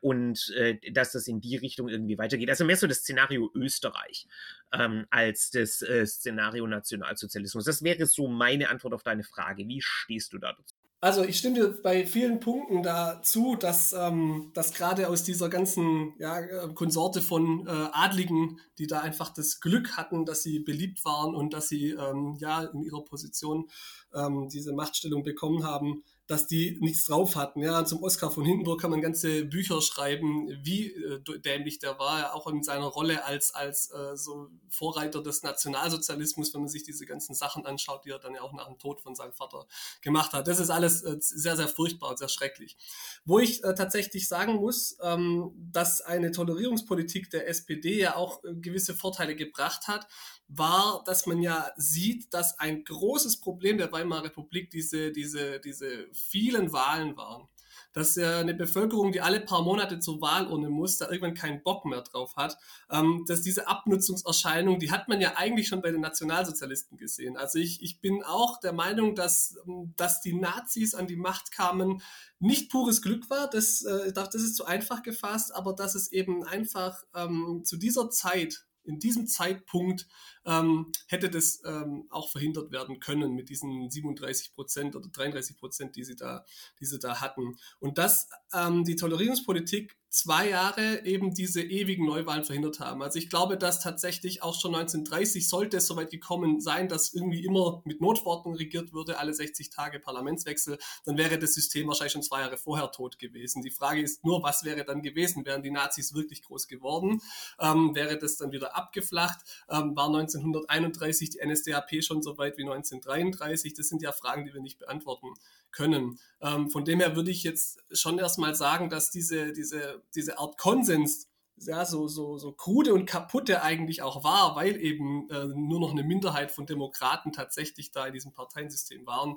und 0.00 0.54
äh, 0.56 0.78
dass 1.00 1.12
das 1.12 1.26
in 1.26 1.40
die 1.40 1.56
Richtung 1.56 1.88
irgendwie 1.88 2.18
weitergeht. 2.18 2.50
Also 2.50 2.64
mehr 2.64 2.76
so 2.76 2.86
das 2.86 2.98
Szenario 2.98 3.50
Österreich 3.54 4.26
ähm, 4.72 5.06
als 5.10 5.50
das 5.50 5.82
äh, 5.82 6.06
Szenario 6.06 6.66
Nationalsozialismus. 6.66 7.64
Das 7.64 7.82
wäre 7.82 8.06
so 8.06 8.28
meine 8.28 8.68
Antwort 8.68 8.94
auf 8.94 9.02
deine 9.02 9.24
Frage. 9.24 9.66
Wie 9.66 9.80
stehst 9.82 10.32
du 10.32 10.38
da 10.38 10.52
dazu? 10.52 10.74
Also 11.02 11.24
ich 11.24 11.38
stimme 11.38 11.54
dir 11.54 11.82
bei 11.82 12.04
vielen 12.04 12.40
Punkten 12.40 12.82
dazu, 12.82 13.56
dass, 13.56 13.94
ähm, 13.94 14.50
dass 14.52 14.74
gerade 14.74 15.08
aus 15.08 15.22
dieser 15.22 15.48
ganzen 15.48 16.12
ja, 16.18 16.68
Konsorte 16.74 17.22
von 17.22 17.66
äh, 17.66 17.70
Adligen, 17.70 18.60
die 18.76 18.86
da 18.86 19.00
einfach 19.00 19.32
das 19.32 19.60
Glück 19.60 19.96
hatten, 19.96 20.26
dass 20.26 20.42
sie 20.42 20.58
beliebt 20.58 21.02
waren 21.06 21.34
und 21.34 21.54
dass 21.54 21.68
sie 21.68 21.92
ähm, 21.92 22.36
ja 22.38 22.64
in 22.64 22.82
ihrer 22.82 23.02
Position 23.02 23.70
ähm, 24.14 24.50
diese 24.52 24.74
Machtstellung 24.74 25.22
bekommen 25.22 25.64
haben, 25.64 26.04
dass 26.30 26.46
die 26.46 26.78
nichts 26.80 27.06
drauf 27.06 27.34
hatten. 27.34 27.60
Ja, 27.60 27.84
zum 27.84 28.04
Oskar 28.04 28.30
von 28.30 28.44
Hindenburg 28.44 28.80
kann 28.80 28.92
man 28.92 29.00
ganze 29.00 29.44
Bücher 29.44 29.82
schreiben, 29.82 30.46
wie 30.62 30.86
äh, 30.86 31.20
dämlich 31.40 31.80
der 31.80 31.98
war, 31.98 32.36
auch 32.36 32.46
in 32.46 32.62
seiner 32.62 32.86
Rolle 32.86 33.24
als, 33.24 33.52
als 33.52 33.90
äh, 33.90 34.16
so 34.16 34.48
Vorreiter 34.68 35.24
des 35.24 35.42
Nationalsozialismus, 35.42 36.54
wenn 36.54 36.60
man 36.60 36.68
sich 36.68 36.84
diese 36.84 37.04
ganzen 37.04 37.34
Sachen 37.34 37.66
anschaut, 37.66 38.04
die 38.04 38.10
er 38.10 38.20
dann 38.20 38.36
ja 38.36 38.42
auch 38.42 38.52
nach 38.52 38.68
dem 38.68 38.78
Tod 38.78 39.00
von 39.00 39.16
seinem 39.16 39.32
Vater 39.32 39.66
gemacht 40.02 40.32
hat. 40.32 40.46
Das 40.46 40.60
ist 40.60 40.70
alles 40.70 41.02
äh, 41.02 41.16
sehr, 41.18 41.56
sehr 41.56 41.66
furchtbar 41.66 42.10
und 42.10 42.20
sehr 42.20 42.28
schrecklich. 42.28 42.76
Wo 43.24 43.40
ich 43.40 43.64
äh, 43.64 43.74
tatsächlich 43.74 44.28
sagen 44.28 44.54
muss, 44.54 44.98
ähm, 45.02 45.50
dass 45.72 46.00
eine 46.00 46.30
Tolerierungspolitik 46.30 47.28
der 47.30 47.48
SPD 47.48 47.98
ja 47.98 48.14
auch 48.14 48.44
äh, 48.44 48.54
gewisse 48.54 48.94
Vorteile 48.94 49.34
gebracht 49.34 49.88
hat, 49.88 50.06
war, 50.52 51.02
dass 51.04 51.26
man 51.26 51.40
ja 51.40 51.70
sieht, 51.76 52.34
dass 52.34 52.58
ein 52.58 52.84
großes 52.84 53.40
Problem 53.40 53.78
der 53.78 53.92
Weimarer 53.92 54.24
Republik 54.24 54.70
diese, 54.70 55.12
diese, 55.12 55.60
diese 55.60 56.08
vielen 56.12 56.72
Wahlen 56.72 57.16
waren. 57.16 57.48
Dass 57.92 58.14
ja 58.14 58.38
eine 58.38 58.54
Bevölkerung, 58.54 59.10
die 59.10 59.20
alle 59.20 59.40
paar 59.40 59.62
Monate 59.62 59.98
zur 59.98 60.20
Wahlurne 60.20 60.70
muss, 60.70 60.98
da 60.98 61.08
irgendwann 61.08 61.34
keinen 61.34 61.62
Bock 61.64 61.84
mehr 61.84 62.02
drauf 62.02 62.36
hat. 62.36 62.56
Ähm, 62.88 63.24
dass 63.26 63.42
diese 63.42 63.66
Abnutzungserscheinung, 63.66 64.78
die 64.78 64.92
hat 64.92 65.08
man 65.08 65.20
ja 65.20 65.36
eigentlich 65.36 65.66
schon 65.66 65.82
bei 65.82 65.90
den 65.90 66.00
Nationalsozialisten 66.00 66.98
gesehen. 66.98 67.36
Also 67.36 67.58
ich, 67.58 67.82
ich 67.82 68.00
bin 68.00 68.22
auch 68.22 68.60
der 68.60 68.72
Meinung, 68.72 69.16
dass, 69.16 69.56
ähm, 69.66 69.92
dass 69.96 70.20
die 70.20 70.34
Nazis 70.34 70.94
an 70.94 71.08
die 71.08 71.16
Macht 71.16 71.50
kamen, 71.50 72.00
nicht 72.38 72.70
pures 72.70 73.02
Glück 73.02 73.28
war, 73.28 73.50
das, 73.50 73.82
äh, 73.82 74.12
das 74.12 74.34
ist 74.34 74.54
zu 74.56 74.66
einfach 74.66 75.02
gefasst, 75.02 75.52
aber 75.52 75.74
dass 75.74 75.96
es 75.96 76.12
eben 76.12 76.44
einfach 76.44 77.02
ähm, 77.14 77.62
zu 77.64 77.76
dieser 77.76 78.10
Zeit 78.10 78.66
in 78.84 78.98
diesem 78.98 79.26
Zeitpunkt 79.26 80.06
ähm, 80.44 80.90
hätte 81.06 81.30
das 81.30 81.62
ähm, 81.64 82.06
auch 82.10 82.30
verhindert 82.30 82.72
werden 82.72 83.00
können 83.00 83.34
mit 83.34 83.48
diesen 83.48 83.90
37 83.90 84.54
Prozent 84.54 84.96
oder 84.96 85.08
33 85.08 85.56
Prozent, 85.58 85.96
die 85.96 86.04
sie 86.04 86.16
da, 86.16 86.44
die 86.80 86.86
sie 86.86 86.98
da 86.98 87.20
hatten. 87.20 87.56
Und 87.78 87.98
dass 87.98 88.28
ähm, 88.54 88.84
die 88.84 88.96
Tolerierungspolitik 88.96 89.96
zwei 90.10 90.48
Jahre 90.48 91.06
eben 91.06 91.32
diese 91.32 91.62
ewigen 91.62 92.04
Neuwahlen 92.04 92.44
verhindert 92.44 92.80
haben. 92.80 93.00
Also 93.00 93.18
ich 93.18 93.30
glaube, 93.30 93.56
dass 93.56 93.80
tatsächlich 93.80 94.42
auch 94.42 94.60
schon 94.60 94.74
1930 94.74 95.48
sollte 95.48 95.76
es 95.76 95.86
soweit 95.86 96.10
gekommen 96.10 96.60
sein, 96.60 96.88
dass 96.88 97.14
irgendwie 97.14 97.44
immer 97.44 97.80
mit 97.84 98.00
Notverordnung 98.00 98.56
regiert 98.56 98.92
würde, 98.92 99.18
alle 99.18 99.32
60 99.32 99.70
Tage 99.70 100.00
Parlamentswechsel, 100.00 100.78
dann 101.04 101.16
wäre 101.16 101.38
das 101.38 101.54
System 101.54 101.86
wahrscheinlich 101.86 102.12
schon 102.12 102.24
zwei 102.24 102.40
Jahre 102.40 102.56
vorher 102.56 102.90
tot 102.90 103.20
gewesen. 103.20 103.62
Die 103.62 103.70
Frage 103.70 104.02
ist 104.02 104.24
nur, 104.24 104.42
was 104.42 104.64
wäre 104.64 104.84
dann 104.84 105.00
gewesen? 105.02 105.46
Wären 105.46 105.62
die 105.62 105.70
Nazis 105.70 106.12
wirklich 106.12 106.42
groß 106.42 106.66
geworden? 106.66 107.22
Ähm, 107.60 107.94
wäre 107.94 108.18
das 108.18 108.36
dann 108.36 108.50
wieder 108.50 108.76
abgeflacht? 108.76 109.38
Ähm, 109.70 109.94
war 109.94 110.06
1931 110.06 111.30
die 111.30 111.38
NSDAP 111.46 112.02
schon 112.02 112.20
so 112.20 112.36
weit 112.36 112.58
wie 112.58 112.62
1933? 112.62 113.74
Das 113.74 113.88
sind 113.88 114.02
ja 114.02 114.10
Fragen, 114.10 114.44
die 114.44 114.52
wir 114.52 114.60
nicht 114.60 114.80
beantworten 114.80 115.28
können. 115.72 116.18
Ähm, 116.40 116.70
von 116.70 116.84
dem 116.84 117.00
her 117.00 117.16
würde 117.16 117.30
ich 117.30 117.42
jetzt 117.42 117.78
schon 117.92 118.18
erstmal 118.18 118.54
sagen, 118.54 118.90
dass 118.90 119.10
diese, 119.10 119.52
diese, 119.52 120.02
diese 120.14 120.38
Art 120.38 120.58
Konsens 120.58 121.30
ja, 121.66 121.84
so, 121.84 122.08
so, 122.08 122.38
so 122.38 122.52
krude 122.52 122.94
und 122.94 123.06
kaputte 123.06 123.62
eigentlich 123.62 124.02
auch 124.02 124.24
war, 124.24 124.56
weil 124.56 124.80
eben 124.80 125.28
äh, 125.30 125.44
nur 125.46 125.80
noch 125.80 125.90
eine 125.90 126.02
Minderheit 126.02 126.50
von 126.50 126.66
Demokraten 126.66 127.32
tatsächlich 127.32 127.92
da 127.92 128.06
in 128.06 128.14
diesem 128.14 128.32
Parteiensystem 128.32 129.06
waren. 129.06 129.36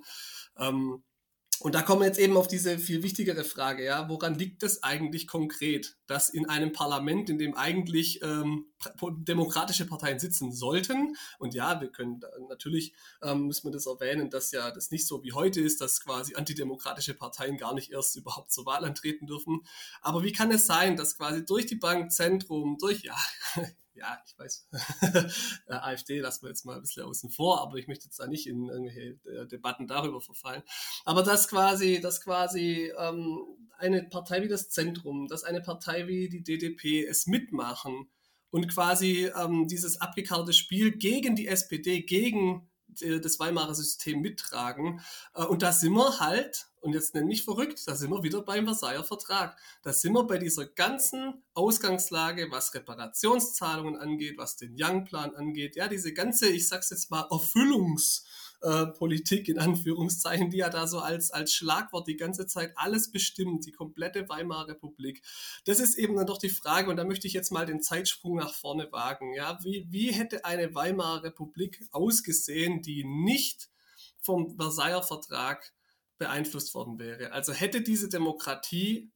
Ähm, 0.58 1.04
und 1.60 1.76
da 1.76 1.82
kommen 1.82 2.02
wir 2.02 2.08
jetzt 2.08 2.19
eben 2.19 2.36
auf 2.36 2.48
diese 2.48 2.78
viel 2.78 3.04
wichtigere 3.04 3.43
Frage, 3.43 3.86
ja, 3.86 4.10
woran 4.10 4.36
liegt 4.36 4.63
es 4.63 4.84
eigentlich 4.84 5.28
konkret, 5.28 5.98
dass 6.08 6.30
in 6.30 6.50
einem 6.50 6.72
Parlament, 6.72 7.30
in 7.30 7.38
dem 7.38 7.56
eigentlich 7.56 8.22
ähm, 8.22 8.73
demokratische 9.02 9.86
Parteien 9.86 10.19
sitzen 10.19 10.52
sollten, 10.52 11.15
und 11.39 11.54
ja, 11.54 11.80
wir 11.82 11.89
können 11.89 12.22
natürlich, 12.50 12.93
ähm, 13.22 13.48
müssen 13.48 13.67
wir 13.67 13.72
das 13.72 13.86
erwähnen, 13.86 14.30
dass 14.30 14.52
ja 14.52 14.72
das 14.72 14.91
nicht 14.91 15.08
so 15.08 15.24
wie 15.24 15.34
heute 15.34 15.62
ist, 15.62 15.82
dass 15.82 16.02
quasi 16.02 16.36
antidemokratische 16.36 17.13
Parteien 17.13 17.58
gar 17.58 17.74
nicht 17.74 17.91
erst 17.91 18.15
überhaupt 18.15 18.52
zur 18.52 18.65
Wahl 18.65 18.86
antreten 18.86 19.28
dürfen. 19.28 19.62
Aber 20.02 20.24
wie 20.24 20.32
kann 20.32 20.52
es 20.52 20.65
sein, 20.65 20.96
dass 20.96 21.15
quasi 21.15 21.46
durch 21.46 21.65
die 21.65 21.76
Bank 21.76 22.12
Zentrum, 22.12 22.78
durch, 22.80 23.04
ja, 23.04 23.15
ja, 23.96 24.17
ich 24.26 24.38
weiß, 24.38 24.67
AfD 25.67 26.19
lassen 26.19 26.43
wir 26.43 26.50
jetzt 26.50 26.65
mal 26.65 26.76
ein 26.76 26.82
bisschen 26.82 27.04
außen 27.04 27.30
vor, 27.30 27.62
aber 27.62 27.78
ich 27.78 27.88
möchte 27.88 28.06
jetzt 28.06 28.19
da 28.19 28.28
nicht 28.28 28.48
in 28.48 28.69
irgendwelche 28.69 29.19
äh, 29.30 29.48
Debatten 29.48 29.88
darüber 29.88 30.22
verfallen. 30.22 30.63
Aber 31.06 31.24
dass 31.24 31.48
quasi, 31.48 32.02
dass 32.02 32.22
quasi 32.22 32.91
ähm, 32.98 33.39
eine 33.78 34.04
Partei 34.04 34.41
wie 34.41 34.48
das 34.48 34.69
Zentrum, 34.69 35.28
dass 35.28 35.43
eine 35.43 35.62
Partei 35.62 36.08
wie 36.08 36.30
die 36.30 36.43
DDP 36.43 37.06
es 37.06 37.28
mitmachen 37.28 38.10
und 38.54 38.68
quasi 38.68 39.32
ähm, 39.36 39.68
dieses 39.68 40.00
abgekartete 40.00 40.54
Spiel 40.54 40.92
gegen 40.92 41.36
die 41.36 41.48
SPD, 41.48 42.04
gegen 42.04 42.70
äh, 43.02 43.20
das 43.20 43.39
Weimarer 43.39 43.74
System 43.74 44.22
mittragen. 44.22 45.02
Äh, 45.34 45.46
und 45.46 45.63
da 45.63 45.74
sind 45.74 45.94
wir 45.94 46.20
halt, 46.20 46.68
und 46.80 46.94
jetzt 46.94 47.16
nenne 47.16 47.34
ich 47.34 47.44
verrückt, 47.44 47.82
da 47.88 47.96
sind 47.96 48.12
wir 48.12 48.22
wieder 48.22 48.44
beim 48.44 48.66
Versailler 48.66 49.04
Vertrag. 49.04 49.58
Da 49.82 49.92
sind 49.92 50.13
wir 50.13 50.26
bei 50.26 50.38
dieser 50.38 50.68
ganzen 50.68 51.42
Ausgangslage, 51.56 52.52
was 52.52 52.76
Reparationszahlungen 52.76 53.98
angeht, 53.98 54.38
was 54.38 54.56
den 54.56 54.76
Young-Plan 54.80 55.36
angeht, 55.36 55.76
ja, 55.76 55.88
diese 55.88 56.13
ganze, 56.13 56.48
ich 56.48 56.68
sag's 56.68 56.92
jetzt 56.92 57.10
mal, 57.10 57.24
Erfüllungs- 57.32 58.24
äh, 58.63 58.88
Politik 58.88 59.49
in 59.49 59.60
Anführungszeichen, 59.60 60.49
die 60.49 60.58
ja 60.58 60.69
da 60.69 60.88
so 60.88 60.99
als, 60.99 61.32
als 61.32 61.54
Schlagwort 61.54 62.08
die 62.08 62.15
ganze 62.15 62.47
Zeit 62.47 62.71
alles 62.76 63.12
bestimmt, 63.12 63.65
die 63.65 63.73
komplette 63.73 64.30
Weimarer 64.30 64.69
Republik. 64.69 65.21
Das 65.65 65.80
ist 65.80 65.95
eben 65.95 66.15
dann 66.15 66.28
doch 66.28 66.38
die 66.38 66.49
Frage, 66.49 66.89
und 66.89 66.95
da 66.95 67.04
möchte 67.04 67.28
ich 67.28 67.34
jetzt 67.34 67.52
mal 67.52 67.65
den 67.65 67.82
Zeitsprung 67.82 68.38
nach 68.38 68.54
vorne 68.54 68.89
wagen. 68.93 69.34
Ja, 69.34 69.60
wie, 69.63 69.86
wie 69.89 70.13
hätte 70.13 70.45
eine 70.45 70.73
Weimarer 70.73 71.23
Republik 71.23 71.86
ausgesehen, 71.91 72.82
die 72.82 73.04
nicht 73.04 73.69
vom 74.21 74.56
Versailler 74.56 75.04
Vertrag 75.04 75.73
beeinflusst 76.17 76.73
worden 76.73 76.99
wäre? 76.99 77.34
Also 77.34 77.52
hätte 77.52 77.82
diese 77.82 78.08
Demokratie 78.08 79.12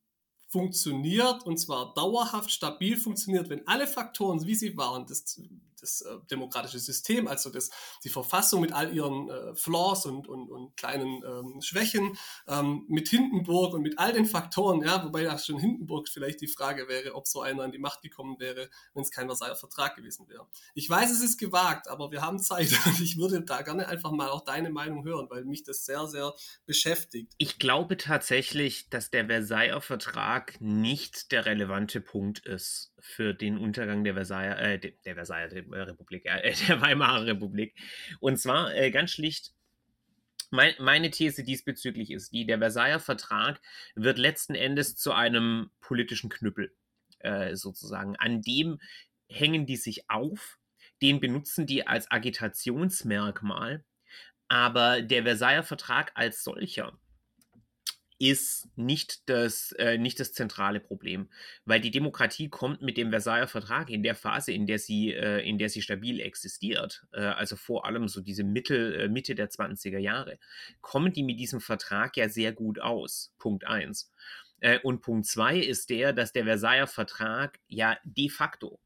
funktioniert 0.49 1.45
und 1.45 1.57
zwar 1.57 1.93
dauerhaft 1.93 2.51
stabil 2.51 2.97
funktioniert, 2.97 3.49
wenn 3.49 3.65
alle 3.67 3.87
Faktoren, 3.87 4.45
wie 4.45 4.55
sie 4.55 4.75
waren, 4.75 5.05
das 5.05 5.39
das 5.81 6.01
äh, 6.01 6.17
demokratische 6.29 6.79
System, 6.79 7.27
also 7.27 7.49
das, 7.49 7.69
die 8.03 8.09
Verfassung 8.09 8.61
mit 8.61 8.73
all 8.73 8.93
ihren 8.93 9.29
äh, 9.29 9.55
Flaws 9.55 10.05
und, 10.05 10.27
und, 10.27 10.49
und 10.49 10.75
kleinen 10.77 11.23
ähm, 11.23 11.61
Schwächen, 11.61 12.17
ähm, 12.47 12.85
mit 12.87 13.09
Hindenburg 13.09 13.73
und 13.73 13.81
mit 13.81 13.99
all 13.99 14.13
den 14.13 14.25
Faktoren, 14.25 14.81
ja, 14.81 15.03
wobei 15.03 15.23
ja 15.23 15.37
schon 15.37 15.59
Hindenburg 15.59 16.09
vielleicht 16.09 16.41
die 16.41 16.47
Frage 16.47 16.87
wäre, 16.87 17.15
ob 17.15 17.27
so 17.27 17.41
einer 17.41 17.63
an 17.63 17.71
die 17.71 17.79
Macht 17.79 18.01
gekommen 18.01 18.39
wäre, 18.39 18.69
wenn 18.93 19.03
es 19.03 19.11
kein 19.11 19.27
Versailler 19.27 19.55
Vertrag 19.55 19.95
gewesen 19.95 20.27
wäre. 20.27 20.47
Ich 20.73 20.89
weiß, 20.89 21.11
es 21.11 21.21
ist 21.21 21.37
gewagt, 21.37 21.87
aber 21.87 22.11
wir 22.11 22.21
haben 22.21 22.39
Zeit 22.39 22.69
und 22.85 22.99
ich 22.99 23.17
würde 23.17 23.41
da 23.41 23.61
gerne 23.61 23.87
einfach 23.87 24.11
mal 24.11 24.29
auch 24.29 24.43
deine 24.43 24.69
Meinung 24.69 25.05
hören, 25.05 25.27
weil 25.29 25.45
mich 25.45 25.63
das 25.63 25.85
sehr, 25.85 26.07
sehr 26.07 26.33
beschäftigt. 26.65 27.33
Ich 27.37 27.59
glaube 27.59 27.97
tatsächlich, 27.97 28.89
dass 28.89 29.09
der 29.09 29.25
Versailler 29.27 29.81
Vertrag 29.81 30.59
nicht 30.59 31.31
der 31.31 31.45
relevante 31.45 32.01
Punkt 32.01 32.45
ist 32.45 32.93
für 32.99 33.33
den 33.33 33.57
Untergang 33.57 34.03
der 34.03 34.13
Versailler, 34.13 34.59
äh, 34.59 34.79
der 35.05 35.15
Versailler 35.15 35.51
Republik, 35.51 36.25
äh, 36.25 36.53
der 36.67 36.81
Weimarer 36.81 37.25
Republik. 37.25 37.75
Und 38.19 38.37
zwar 38.37 38.73
äh, 38.75 38.91
ganz 38.91 39.11
schlicht 39.11 39.53
mein, 40.49 40.73
meine 40.79 41.11
These 41.11 41.43
diesbezüglich 41.43 42.11
ist 42.11 42.31
die, 42.31 42.45
der 42.45 42.59
Versailler 42.59 42.99
Vertrag 42.99 43.59
wird 43.95 44.17
letzten 44.17 44.55
Endes 44.55 44.95
zu 44.95 45.11
einem 45.11 45.71
politischen 45.81 46.29
Knüppel 46.29 46.73
äh, 47.19 47.55
sozusagen. 47.55 48.15
An 48.15 48.41
dem 48.41 48.79
hängen 49.27 49.65
die 49.65 49.75
sich 49.75 50.09
auf, 50.09 50.57
den 51.01 51.19
benutzen 51.19 51.65
die 51.65 51.85
als 51.85 52.09
Agitationsmerkmal, 52.09 53.83
aber 54.47 55.01
der 55.01 55.23
Versailler 55.23 55.63
Vertrag 55.63 56.11
als 56.15 56.43
solcher 56.43 56.97
ist 58.19 58.67
nicht 58.75 59.29
das, 59.29 59.71
äh, 59.73 59.97
nicht 59.97 60.19
das 60.19 60.33
zentrale 60.33 60.79
Problem, 60.79 61.29
weil 61.65 61.81
die 61.81 61.91
Demokratie 61.91 62.49
kommt 62.49 62.81
mit 62.81 62.97
dem 62.97 63.11
Versailler 63.11 63.47
Vertrag 63.47 63.89
in 63.89 64.03
der 64.03 64.15
Phase, 64.15 64.51
in 64.51 64.65
der 64.65 64.79
sie, 64.79 65.13
äh, 65.13 65.47
in 65.47 65.57
der 65.57 65.69
sie 65.69 65.81
stabil 65.81 66.19
existiert, 66.19 67.05
äh, 67.13 67.19
also 67.21 67.55
vor 67.55 67.85
allem 67.85 68.07
so 68.07 68.21
diese 68.21 68.43
Mittel, 68.43 69.01
äh, 69.01 69.07
Mitte 69.07 69.35
der 69.35 69.49
20er 69.49 69.99
Jahre, 69.99 70.39
kommen 70.81 71.13
die 71.13 71.23
mit 71.23 71.39
diesem 71.39 71.59
Vertrag 71.59 72.17
ja 72.17 72.29
sehr 72.29 72.53
gut 72.53 72.79
aus. 72.79 73.33
Punkt 73.37 73.65
1. 73.65 74.11
Äh, 74.59 74.79
und 74.79 75.01
Punkt 75.01 75.27
2 75.27 75.59
ist 75.59 75.89
der, 75.89 76.13
dass 76.13 76.33
der 76.33 76.45
Versailler 76.45 76.87
Vertrag 76.87 77.59
ja 77.67 77.97
de 78.03 78.29
facto 78.29 78.79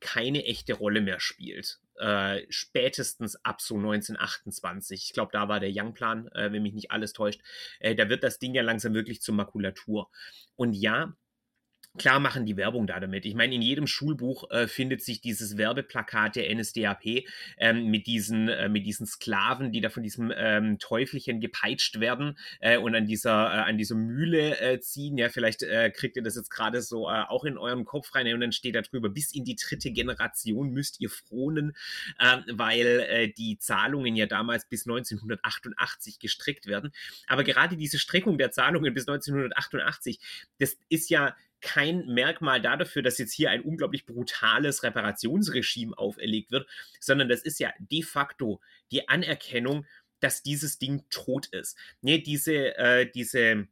keine 0.00 0.44
echte 0.44 0.74
Rolle 0.74 1.00
mehr 1.00 1.20
spielt. 1.20 1.80
Äh, 1.98 2.46
spätestens 2.48 3.36
ab 3.44 3.60
so 3.60 3.76
1928. 3.76 5.04
Ich 5.04 5.12
glaube, 5.12 5.30
da 5.32 5.48
war 5.48 5.60
der 5.60 5.70
Young-Plan, 5.72 6.28
äh, 6.28 6.52
wenn 6.52 6.62
mich 6.62 6.74
nicht 6.74 6.90
alles 6.90 7.12
täuscht. 7.12 7.40
Äh, 7.80 7.94
da 7.94 8.08
wird 8.08 8.22
das 8.22 8.38
Ding 8.38 8.54
ja 8.54 8.62
langsam 8.62 8.94
wirklich 8.94 9.20
zur 9.20 9.34
Makulatur. 9.34 10.10
Und 10.56 10.74
ja, 10.74 11.14
Klar 11.96 12.20
machen 12.20 12.46
die 12.46 12.56
Werbung 12.56 12.86
da 12.86 13.00
damit. 13.00 13.24
Ich 13.24 13.34
meine, 13.34 13.54
in 13.54 13.62
jedem 13.62 13.86
Schulbuch 13.86 14.50
äh, 14.50 14.68
findet 14.68 15.02
sich 15.02 15.20
dieses 15.20 15.56
Werbeplakat 15.56 16.36
der 16.36 16.54
NSDAP 16.54 17.24
ähm, 17.56 17.86
mit, 17.86 18.06
diesen, 18.06 18.48
äh, 18.48 18.68
mit 18.68 18.86
diesen 18.86 19.06
Sklaven, 19.06 19.72
die 19.72 19.80
da 19.80 19.88
von 19.88 20.02
diesem 20.02 20.32
ähm, 20.36 20.78
Teufelchen 20.78 21.40
gepeitscht 21.40 21.98
werden 21.98 22.38
äh, 22.60 22.76
und 22.78 22.94
an 22.94 23.06
dieser, 23.06 23.52
äh, 23.52 23.60
an 23.60 23.78
dieser 23.78 23.96
Mühle 23.96 24.60
äh, 24.60 24.80
ziehen. 24.80 25.18
Ja, 25.18 25.28
vielleicht 25.28 25.62
äh, 25.62 25.90
kriegt 25.90 26.16
ihr 26.16 26.22
das 26.22 26.36
jetzt 26.36 26.50
gerade 26.50 26.82
so 26.82 27.08
auch 27.08 27.44
in 27.44 27.58
eurem 27.58 27.84
Kopf 27.84 28.14
rein 28.14 28.32
und 28.32 28.40
dann 28.40 28.52
steht 28.52 28.74
da 28.74 28.82
drüber, 28.82 29.08
bis 29.08 29.34
in 29.34 29.44
die 29.44 29.56
dritte 29.56 29.90
Generation 29.90 30.70
müsst 30.70 31.00
ihr 31.00 31.10
fronen, 31.10 31.74
ähm, 32.20 32.44
weil 32.52 33.32
die 33.36 33.58
Zahlungen 33.58 34.14
ja 34.14 34.26
damals 34.26 34.68
bis 34.68 34.86
1988 34.86 36.18
gestrickt 36.18 36.66
werden. 36.66 36.92
Aber 37.26 37.44
gerade 37.44 37.76
diese 37.76 37.98
Streckung 37.98 38.38
der 38.38 38.50
Zahlungen 38.50 38.94
bis 38.94 39.08
1988, 39.08 40.20
das 40.58 40.76
ist 40.88 41.10
ja 41.10 41.34
kein 41.60 42.06
Merkmal 42.06 42.60
dafür, 42.60 43.02
dass 43.02 43.18
jetzt 43.18 43.32
hier 43.32 43.50
ein 43.50 43.62
unglaublich 43.62 44.06
brutales 44.06 44.82
Reparationsregime 44.82 45.96
auferlegt 45.96 46.50
wird, 46.50 46.68
sondern 47.00 47.28
das 47.28 47.42
ist 47.42 47.58
ja 47.58 47.72
de 47.78 48.02
facto 48.02 48.60
die 48.90 49.08
Anerkennung, 49.08 49.86
dass 50.20 50.42
dieses 50.42 50.78
Ding 50.78 51.04
tot 51.10 51.46
ist. 51.46 51.76
Nee, 52.00 52.18
diese, 52.18 52.76
äh, 52.76 53.10
diese 53.10 53.68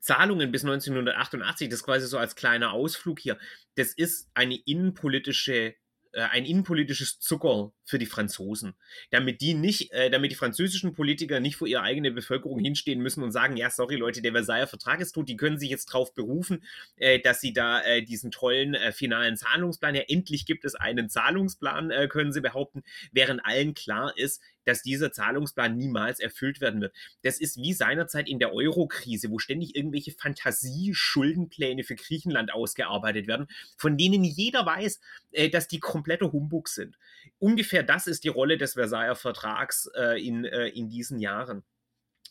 Zahlungen 0.00 0.50
bis 0.50 0.64
1988, 0.64 1.68
das 1.68 1.84
quasi 1.84 2.06
so 2.06 2.18
als 2.18 2.34
kleiner 2.34 2.72
Ausflug 2.72 3.20
hier, 3.20 3.38
das 3.76 3.92
ist 3.92 4.30
eine 4.34 4.56
innenpolitische 4.56 5.74
äh, 6.12 6.22
ein 6.22 6.44
innenpolitisches 6.44 7.18
Zucker 7.20 7.72
für 7.84 7.98
die 7.98 8.06
Franzosen, 8.06 8.74
damit 9.10 9.40
die 9.40 9.54
nicht, 9.54 9.92
äh, 9.92 10.10
damit 10.10 10.30
die 10.30 10.36
französischen 10.36 10.92
Politiker 10.92 11.40
nicht 11.40 11.56
vor 11.56 11.66
ihre 11.66 11.82
eigene 11.82 12.10
Bevölkerung 12.10 12.58
hinstehen 12.58 13.00
müssen 13.00 13.22
und 13.22 13.32
sagen, 13.32 13.56
ja, 13.56 13.70
sorry 13.70 13.96
Leute, 13.96 14.22
der 14.22 14.32
Versailler 14.32 14.66
Vertrag 14.66 15.00
ist 15.00 15.12
tot, 15.12 15.28
die 15.28 15.36
können 15.36 15.58
sich 15.58 15.70
jetzt 15.70 15.86
darauf 15.86 16.14
berufen, 16.14 16.64
äh, 16.96 17.18
dass 17.18 17.40
sie 17.40 17.52
da 17.52 17.82
äh, 17.82 18.02
diesen 18.02 18.30
tollen 18.30 18.74
äh, 18.74 18.92
finalen 18.92 19.36
Zahlungsplan, 19.36 19.94
ja 19.94 20.02
endlich 20.08 20.46
gibt 20.46 20.64
es 20.64 20.74
einen 20.74 21.08
Zahlungsplan, 21.08 21.90
äh, 21.90 22.08
können 22.08 22.32
sie 22.32 22.40
behaupten, 22.40 22.82
während 23.12 23.44
allen 23.44 23.74
klar 23.74 24.16
ist, 24.16 24.42
dass 24.64 24.82
dieser 24.82 25.12
Zahlungsplan 25.12 25.76
niemals 25.76 26.20
erfüllt 26.20 26.60
werden 26.60 26.80
wird. 26.80 26.94
Das 27.22 27.40
ist 27.40 27.56
wie 27.56 27.72
seinerzeit 27.72 28.28
in 28.28 28.38
der 28.38 28.52
Euro-Krise, 28.52 29.30
wo 29.30 29.38
ständig 29.38 29.74
irgendwelche 29.74 30.12
Fantasie-Schuldenpläne 30.12 31.84
für 31.84 31.94
Griechenland 31.94 32.52
ausgearbeitet 32.52 33.26
werden, 33.26 33.48
von 33.76 33.96
denen 33.96 34.24
jeder 34.24 34.64
weiß, 34.64 35.00
äh, 35.32 35.48
dass 35.48 35.68
die 35.68 35.80
kompletter 35.80 36.32
Humbug 36.32 36.68
sind. 36.68 36.96
Ungefähr 37.38 37.72
ungefähr 37.72 37.82
das 37.82 38.06
ist 38.06 38.24
die 38.24 38.28
Rolle 38.28 38.58
des 38.58 38.74
Versailler 38.74 39.14
Vertrags 39.14 39.88
äh, 39.96 40.20
in, 40.20 40.44
äh, 40.44 40.68
in 40.68 40.88
diesen 40.88 41.18
Jahren. 41.18 41.62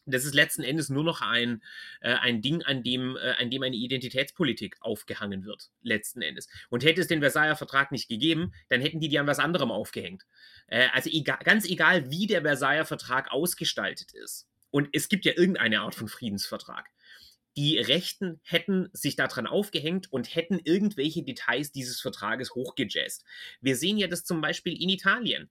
Das 0.06 0.26
ist 0.26 0.34
letzten 0.34 0.64
Endes 0.64 0.90
nur 0.90 1.04
noch 1.04 1.22
ein, 1.22 1.62
äh, 2.02 2.14
ein 2.14 2.42
Ding, 2.42 2.64
an 2.64 2.84
dem, 2.84 3.18
äh, 3.18 3.34
an 3.38 3.50
dem 3.52 3.62
eine 3.62 3.76
Identitätspolitik 3.76 4.78
aufgehangen 4.82 5.46
wird, 5.46 5.70
letzten 5.84 6.22
Endes. 6.22 6.48
Und 6.70 6.84
hätte 6.84 7.02
es 7.02 7.08
den 7.08 7.20
Versailler 7.22 7.56
Vertrag 7.56 7.92
nicht 7.92 8.10
gegeben, 8.10 8.54
dann 8.70 8.82
hätten 8.82 9.00
die 9.00 9.10
die 9.10 9.20
an 9.20 9.28
was 9.28 9.40
anderem 9.40 9.72
aufgehängt. 9.72 10.24
Äh, 10.68 10.88
also 10.94 11.10
egal, 11.12 11.40
ganz 11.44 11.66
egal, 11.66 12.10
wie 12.10 12.28
der 12.28 12.42
Versailler 12.42 12.86
Vertrag 12.86 13.32
ausgestaltet 13.32 14.12
ist. 14.14 14.48
Und 14.72 14.90
es 14.94 15.10
gibt 15.10 15.26
ja 15.26 15.34
irgendeine 15.36 15.82
Art 15.82 15.96
von 15.96 16.08
Friedensvertrag. 16.08 16.90
Die 17.58 17.78
Rechten 17.78 18.40
hätten 18.44 18.90
sich 18.94 19.18
daran 19.18 19.46
aufgehängt 19.46 20.12
und 20.12 20.34
hätten 20.34 20.60
irgendwelche 20.64 21.24
Details 21.24 21.74
dieses 21.74 22.00
Vertrages 22.00 22.56
hochgejazzt. 22.56 23.26
Wir 23.60 23.76
sehen 23.76 23.98
ja 23.98 24.08
das 24.08 24.24
zum 24.24 24.40
Beispiel 24.40 24.82
in 24.82 24.90
Italien. 24.90 25.50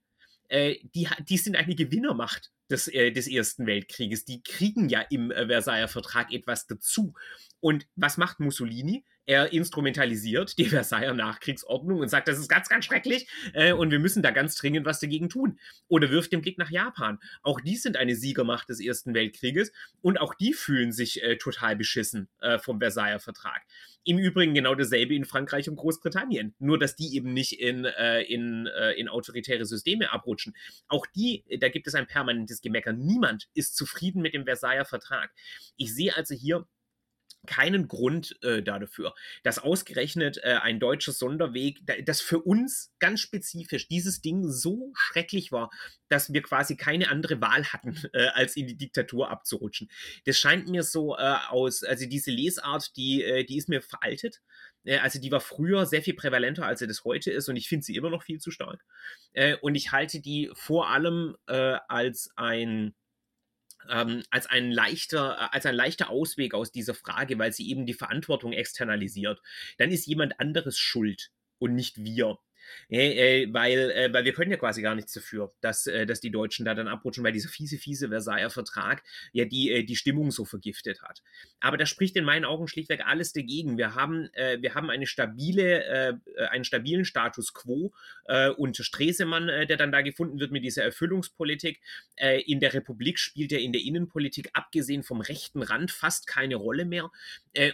Äh, 0.51 0.79
die, 0.93 1.07
die 1.29 1.37
sind 1.37 1.55
eine 1.55 1.75
Gewinnermacht 1.75 2.51
des, 2.69 2.89
äh, 2.89 3.11
des 3.11 3.27
Ersten 3.27 3.65
Weltkrieges. 3.65 4.25
Die 4.25 4.43
kriegen 4.43 4.89
ja 4.89 4.99
im 5.09 5.31
äh, 5.31 5.47
Versailler 5.47 5.87
Vertrag 5.87 6.33
etwas 6.33 6.67
dazu. 6.67 7.13
Und 7.61 7.87
was 7.95 8.17
macht 8.17 8.41
Mussolini? 8.41 9.05
Er 9.31 9.53
instrumentalisiert 9.53 10.57
die 10.57 10.65
Versailler 10.69 11.13
Nachkriegsordnung 11.13 12.01
und 12.01 12.09
sagt, 12.09 12.27
das 12.27 12.37
ist 12.37 12.49
ganz, 12.49 12.67
ganz 12.67 12.83
schrecklich 12.83 13.29
äh, 13.53 13.71
und 13.71 13.89
wir 13.89 13.99
müssen 13.99 14.21
da 14.21 14.31
ganz 14.31 14.57
dringend 14.57 14.85
was 14.85 14.99
dagegen 14.99 15.29
tun. 15.29 15.57
Oder 15.87 16.09
wirft 16.09 16.33
den 16.33 16.41
Blick 16.41 16.57
nach 16.57 16.69
Japan. 16.69 17.17
Auch 17.41 17.61
die 17.61 17.77
sind 17.77 17.95
eine 17.95 18.13
Siegermacht 18.17 18.67
des 18.67 18.81
Ersten 18.81 19.13
Weltkrieges 19.13 19.71
und 20.01 20.19
auch 20.19 20.33
die 20.35 20.51
fühlen 20.51 20.91
sich 20.91 21.23
äh, 21.23 21.37
total 21.37 21.77
beschissen 21.77 22.27
äh, 22.41 22.59
vom 22.59 22.79
Versailler 22.79 23.21
Vertrag. 23.21 23.61
Im 24.03 24.17
Übrigen 24.17 24.53
genau 24.53 24.75
dasselbe 24.75 25.15
in 25.15 25.23
Frankreich 25.23 25.69
und 25.69 25.77
Großbritannien. 25.77 26.53
Nur, 26.59 26.77
dass 26.77 26.97
die 26.97 27.15
eben 27.15 27.31
nicht 27.31 27.57
in, 27.57 27.85
äh, 27.85 28.23
in, 28.23 28.67
äh, 28.67 28.91
in 28.99 29.07
autoritäre 29.07 29.63
Systeme 29.63 30.11
abrutschen. 30.11 30.57
Auch 30.89 31.05
die, 31.05 31.45
da 31.61 31.69
gibt 31.69 31.87
es 31.87 31.95
ein 31.95 32.05
permanentes 32.05 32.59
Gemecker. 32.59 32.91
Niemand 32.91 33.47
ist 33.53 33.77
zufrieden 33.77 34.21
mit 34.21 34.33
dem 34.33 34.43
Versailler 34.43 34.83
Vertrag. 34.83 35.31
Ich 35.77 35.95
sehe 35.95 36.17
also 36.17 36.35
hier 36.35 36.67
keinen 37.47 37.87
Grund 37.87 38.37
äh, 38.43 38.61
dafür, 38.61 39.13
dass 39.43 39.59
ausgerechnet 39.59 40.39
äh, 40.43 40.59
ein 40.61 40.79
deutsches 40.79 41.17
Sonderweg, 41.17 41.81
das 42.05 42.21
für 42.21 42.39
uns 42.39 42.93
ganz 42.99 43.19
spezifisch 43.19 43.87
dieses 43.87 44.21
Ding 44.21 44.49
so 44.49 44.91
schrecklich 44.95 45.51
war, 45.51 45.71
dass 46.07 46.31
wir 46.31 46.41
quasi 46.41 46.77
keine 46.77 47.09
andere 47.09 47.41
Wahl 47.41 47.65
hatten, 47.65 47.95
äh, 48.13 48.27
als 48.27 48.55
in 48.55 48.67
die 48.67 48.77
Diktatur 48.77 49.29
abzurutschen. 49.29 49.89
Das 50.25 50.37
scheint 50.37 50.67
mir 50.67 50.83
so 50.83 51.17
äh, 51.17 51.35
aus, 51.49 51.83
also 51.83 52.05
diese 52.05 52.31
Lesart, 52.31 52.95
die, 52.95 53.23
äh, 53.23 53.43
die 53.43 53.57
ist 53.57 53.69
mir 53.69 53.81
veraltet. 53.81 54.41
Äh, 54.83 54.99
also 54.99 55.19
die 55.19 55.31
war 55.31 55.41
früher 55.41 55.85
sehr 55.85 56.03
viel 56.03 56.13
prävalenter, 56.13 56.65
als 56.65 56.79
sie 56.79 56.87
das 56.87 57.03
heute 57.03 57.31
ist 57.31 57.49
und 57.49 57.55
ich 57.55 57.67
finde 57.67 57.85
sie 57.85 57.95
immer 57.95 58.09
noch 58.09 58.23
viel 58.23 58.39
zu 58.39 58.51
stark. 58.51 58.83
und 59.61 59.75
ich 59.75 59.91
halte 59.91 60.19
die 60.19 60.51
vor 60.53 60.89
allem 60.89 61.35
als 61.47 62.31
ein 62.35 62.93
ähm, 63.89 64.23
als, 64.29 64.47
ein 64.47 64.71
leichter, 64.71 65.37
äh, 65.39 65.55
als 65.55 65.65
ein 65.65 65.75
leichter 65.75 66.09
Ausweg 66.09 66.53
aus 66.53 66.71
dieser 66.71 66.93
Frage, 66.93 67.37
weil 67.39 67.51
sie 67.51 67.69
eben 67.69 67.85
die 67.85 67.93
Verantwortung 67.93 68.53
externalisiert. 68.53 69.41
Dann 69.77 69.91
ist 69.91 70.07
jemand 70.07 70.39
anderes 70.39 70.77
schuld 70.77 71.31
und 71.59 71.75
nicht 71.75 72.03
wir. 72.03 72.37
Äh, 72.89 73.43
äh, 73.43 73.53
weil, 73.53 73.91
äh, 73.91 74.13
weil 74.13 74.25
wir 74.25 74.33
können 74.33 74.51
ja 74.51 74.57
quasi 74.57 74.81
gar 74.81 74.95
nichts 74.95 75.13
dafür, 75.13 75.53
dass, 75.61 75.87
äh, 75.87 76.05
dass 76.05 76.19
die 76.19 76.31
Deutschen 76.31 76.65
da 76.65 76.73
dann 76.73 76.87
abrutschen, 76.87 77.23
weil 77.23 77.31
dieser 77.31 77.49
fiese, 77.49 77.77
fiese 77.77 78.09
Versailler 78.09 78.49
Vertrag 78.49 79.03
ja 79.31 79.45
die, 79.45 79.71
äh, 79.71 79.83
die 79.83 79.95
Stimmung 79.95 80.31
so 80.31 80.45
vergiftet 80.45 81.01
hat. 81.01 81.21
Aber 81.59 81.77
da 81.77 81.85
spricht 81.85 82.15
in 82.15 82.25
meinen 82.25 82.45
Augen 82.45 82.67
schlichtweg 82.67 83.01
alles 83.05 83.33
dagegen. 83.33 83.77
Wir 83.77 83.95
haben, 83.95 84.29
äh, 84.33 84.61
wir 84.61 84.75
haben 84.75 84.89
eine 84.89 85.05
stabile, 85.05 85.83
äh, 85.83 86.13
einen 86.49 86.63
stabilen 86.63 87.05
Status 87.05 87.53
quo 87.53 87.93
äh, 88.25 88.49
unter 88.49 88.83
Stresemann, 88.83 89.47
der 89.47 89.77
dann 89.77 89.91
da 89.91 90.01
gefunden 90.01 90.39
wird 90.39 90.51
mit 90.51 90.63
dieser 90.63 90.83
Erfüllungspolitik. 90.83 91.79
In 92.45 92.59
der 92.59 92.73
Republik 92.73 93.19
spielt 93.19 93.51
er 93.51 93.59
in 93.59 93.71
der 93.71 93.81
Innenpolitik, 93.81 94.49
abgesehen 94.53 95.03
vom 95.03 95.21
rechten 95.21 95.61
Rand, 95.61 95.91
fast 95.91 96.27
keine 96.27 96.55
Rolle 96.55 96.85
mehr. 96.85 97.11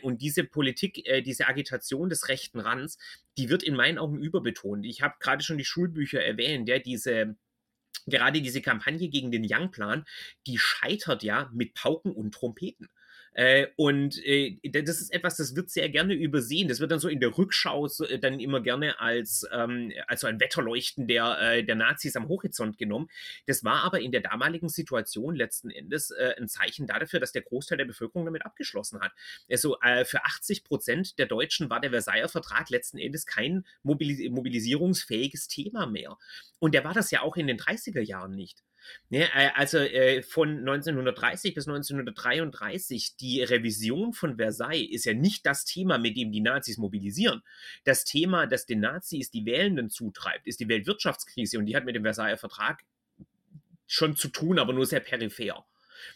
Und 0.01 0.21
diese 0.21 0.43
Politik, 0.43 1.07
diese 1.25 1.47
Agitation 1.47 2.09
des 2.09 2.29
rechten 2.29 2.59
Rands, 2.59 2.97
die 3.37 3.49
wird 3.49 3.63
in 3.63 3.75
meinen 3.75 3.97
Augen 3.97 4.17
überbetont. 4.17 4.85
Ich 4.89 5.01
habe 5.01 5.15
gerade 5.19 5.43
schon 5.43 5.57
die 5.57 5.65
Schulbücher 5.65 6.23
erwähnt, 6.23 6.67
ja, 6.69 6.79
diese 6.79 7.37
gerade 8.07 8.41
diese 8.41 8.61
Kampagne 8.61 9.09
gegen 9.09 9.31
den 9.31 9.45
Young-Plan, 9.49 10.05
die 10.47 10.57
scheitert 10.57 11.23
ja 11.23 11.49
mit 11.53 11.73
Pauken 11.73 12.13
und 12.13 12.33
Trompeten. 12.33 12.89
Äh, 13.37 13.67
und 13.75 14.17
äh, 14.25 14.57
das 14.63 14.99
ist 14.99 15.13
etwas, 15.13 15.37
das 15.37 15.55
wird 15.55 15.69
sehr 15.69 15.89
gerne 15.89 16.15
übersehen. 16.15 16.67
Das 16.67 16.79
wird 16.79 16.89
dann 16.89 16.99
so 16.99 17.07
in 17.07 17.19
der 17.19 17.37
Rückschau 17.37 17.87
so, 17.87 18.03
äh, 18.03 18.17
dann 18.17 18.39
immer 18.39 18.61
gerne 18.61 18.99
als, 18.99 19.45
ähm, 19.51 19.93
als 20.07 20.21
so 20.21 20.27
ein 20.27 20.39
Wetterleuchten 20.39 21.07
der, 21.07 21.39
äh, 21.39 21.63
der 21.63 21.75
Nazis 21.75 22.15
am 22.15 22.29
Horizont 22.29 22.79
genommen. 22.79 23.09
Das 23.45 23.63
war 23.63 23.83
aber 23.83 24.01
in 24.01 24.11
der 24.11 24.21
damaligen 24.21 24.69
Situation 24.69 25.35
letzten 25.35 25.69
Endes 25.69 26.09
äh, 26.09 26.33
ein 26.35 26.47
Zeichen 26.47 26.87
dafür, 26.87 27.19
dass 27.19 27.31
der 27.31 27.43
Großteil 27.43 27.77
der 27.77 27.85
Bevölkerung 27.85 28.25
damit 28.25 28.43
abgeschlossen 28.43 29.01
hat. 29.01 29.11
Also 29.51 29.79
äh, 29.81 30.03
für 30.03 30.25
80 30.25 30.63
Prozent 30.63 31.19
der 31.19 31.27
Deutschen 31.27 31.69
war 31.69 31.79
der 31.79 31.91
Versailler 31.91 32.29
Vertrag 32.29 32.71
letzten 32.71 32.97
Endes 32.97 33.27
kein 33.27 33.65
mobilis 33.83 34.27
mobilisierungsfähiges 34.31 35.47
Thema 35.47 35.85
mehr. 35.85 36.17
Und 36.57 36.73
der 36.73 36.83
war 36.83 36.95
das 36.95 37.11
ja 37.11 37.21
auch 37.21 37.37
in 37.37 37.45
den 37.45 37.59
30er 37.59 38.01
Jahren 38.01 38.33
nicht. 38.33 38.63
Ne, 39.09 39.23
äh, 39.33 39.49
also 39.55 39.77
äh, 39.77 40.21
von 40.21 40.59
1930 40.59 41.53
bis 41.53 41.67
1933, 41.67 43.15
die 43.17 43.41
Revision 43.41 44.13
von 44.13 44.37
Versailles 44.37 44.89
ist 44.91 45.05
ja 45.05 45.13
nicht 45.13 45.45
das 45.45 45.65
Thema, 45.65 45.97
mit 45.97 46.17
dem 46.17 46.31
die 46.31 46.41
Nazis 46.41 46.77
mobilisieren. 46.77 47.41
Das 47.83 48.03
Thema, 48.03 48.47
das 48.47 48.65
den 48.65 48.81
Nazis 48.81 49.31
die 49.31 49.45
Wählenden 49.45 49.89
zutreibt, 49.89 50.47
ist 50.47 50.59
die 50.59 50.67
Weltwirtschaftskrise 50.67 51.57
und 51.57 51.65
die 51.65 51.75
hat 51.75 51.85
mit 51.85 51.95
dem 51.95 52.03
Versailler 52.03 52.37
Vertrag 52.37 52.83
schon 53.87 54.15
zu 54.15 54.27
tun, 54.27 54.59
aber 54.59 54.73
nur 54.73 54.85
sehr 54.85 54.99
peripher. 54.99 55.65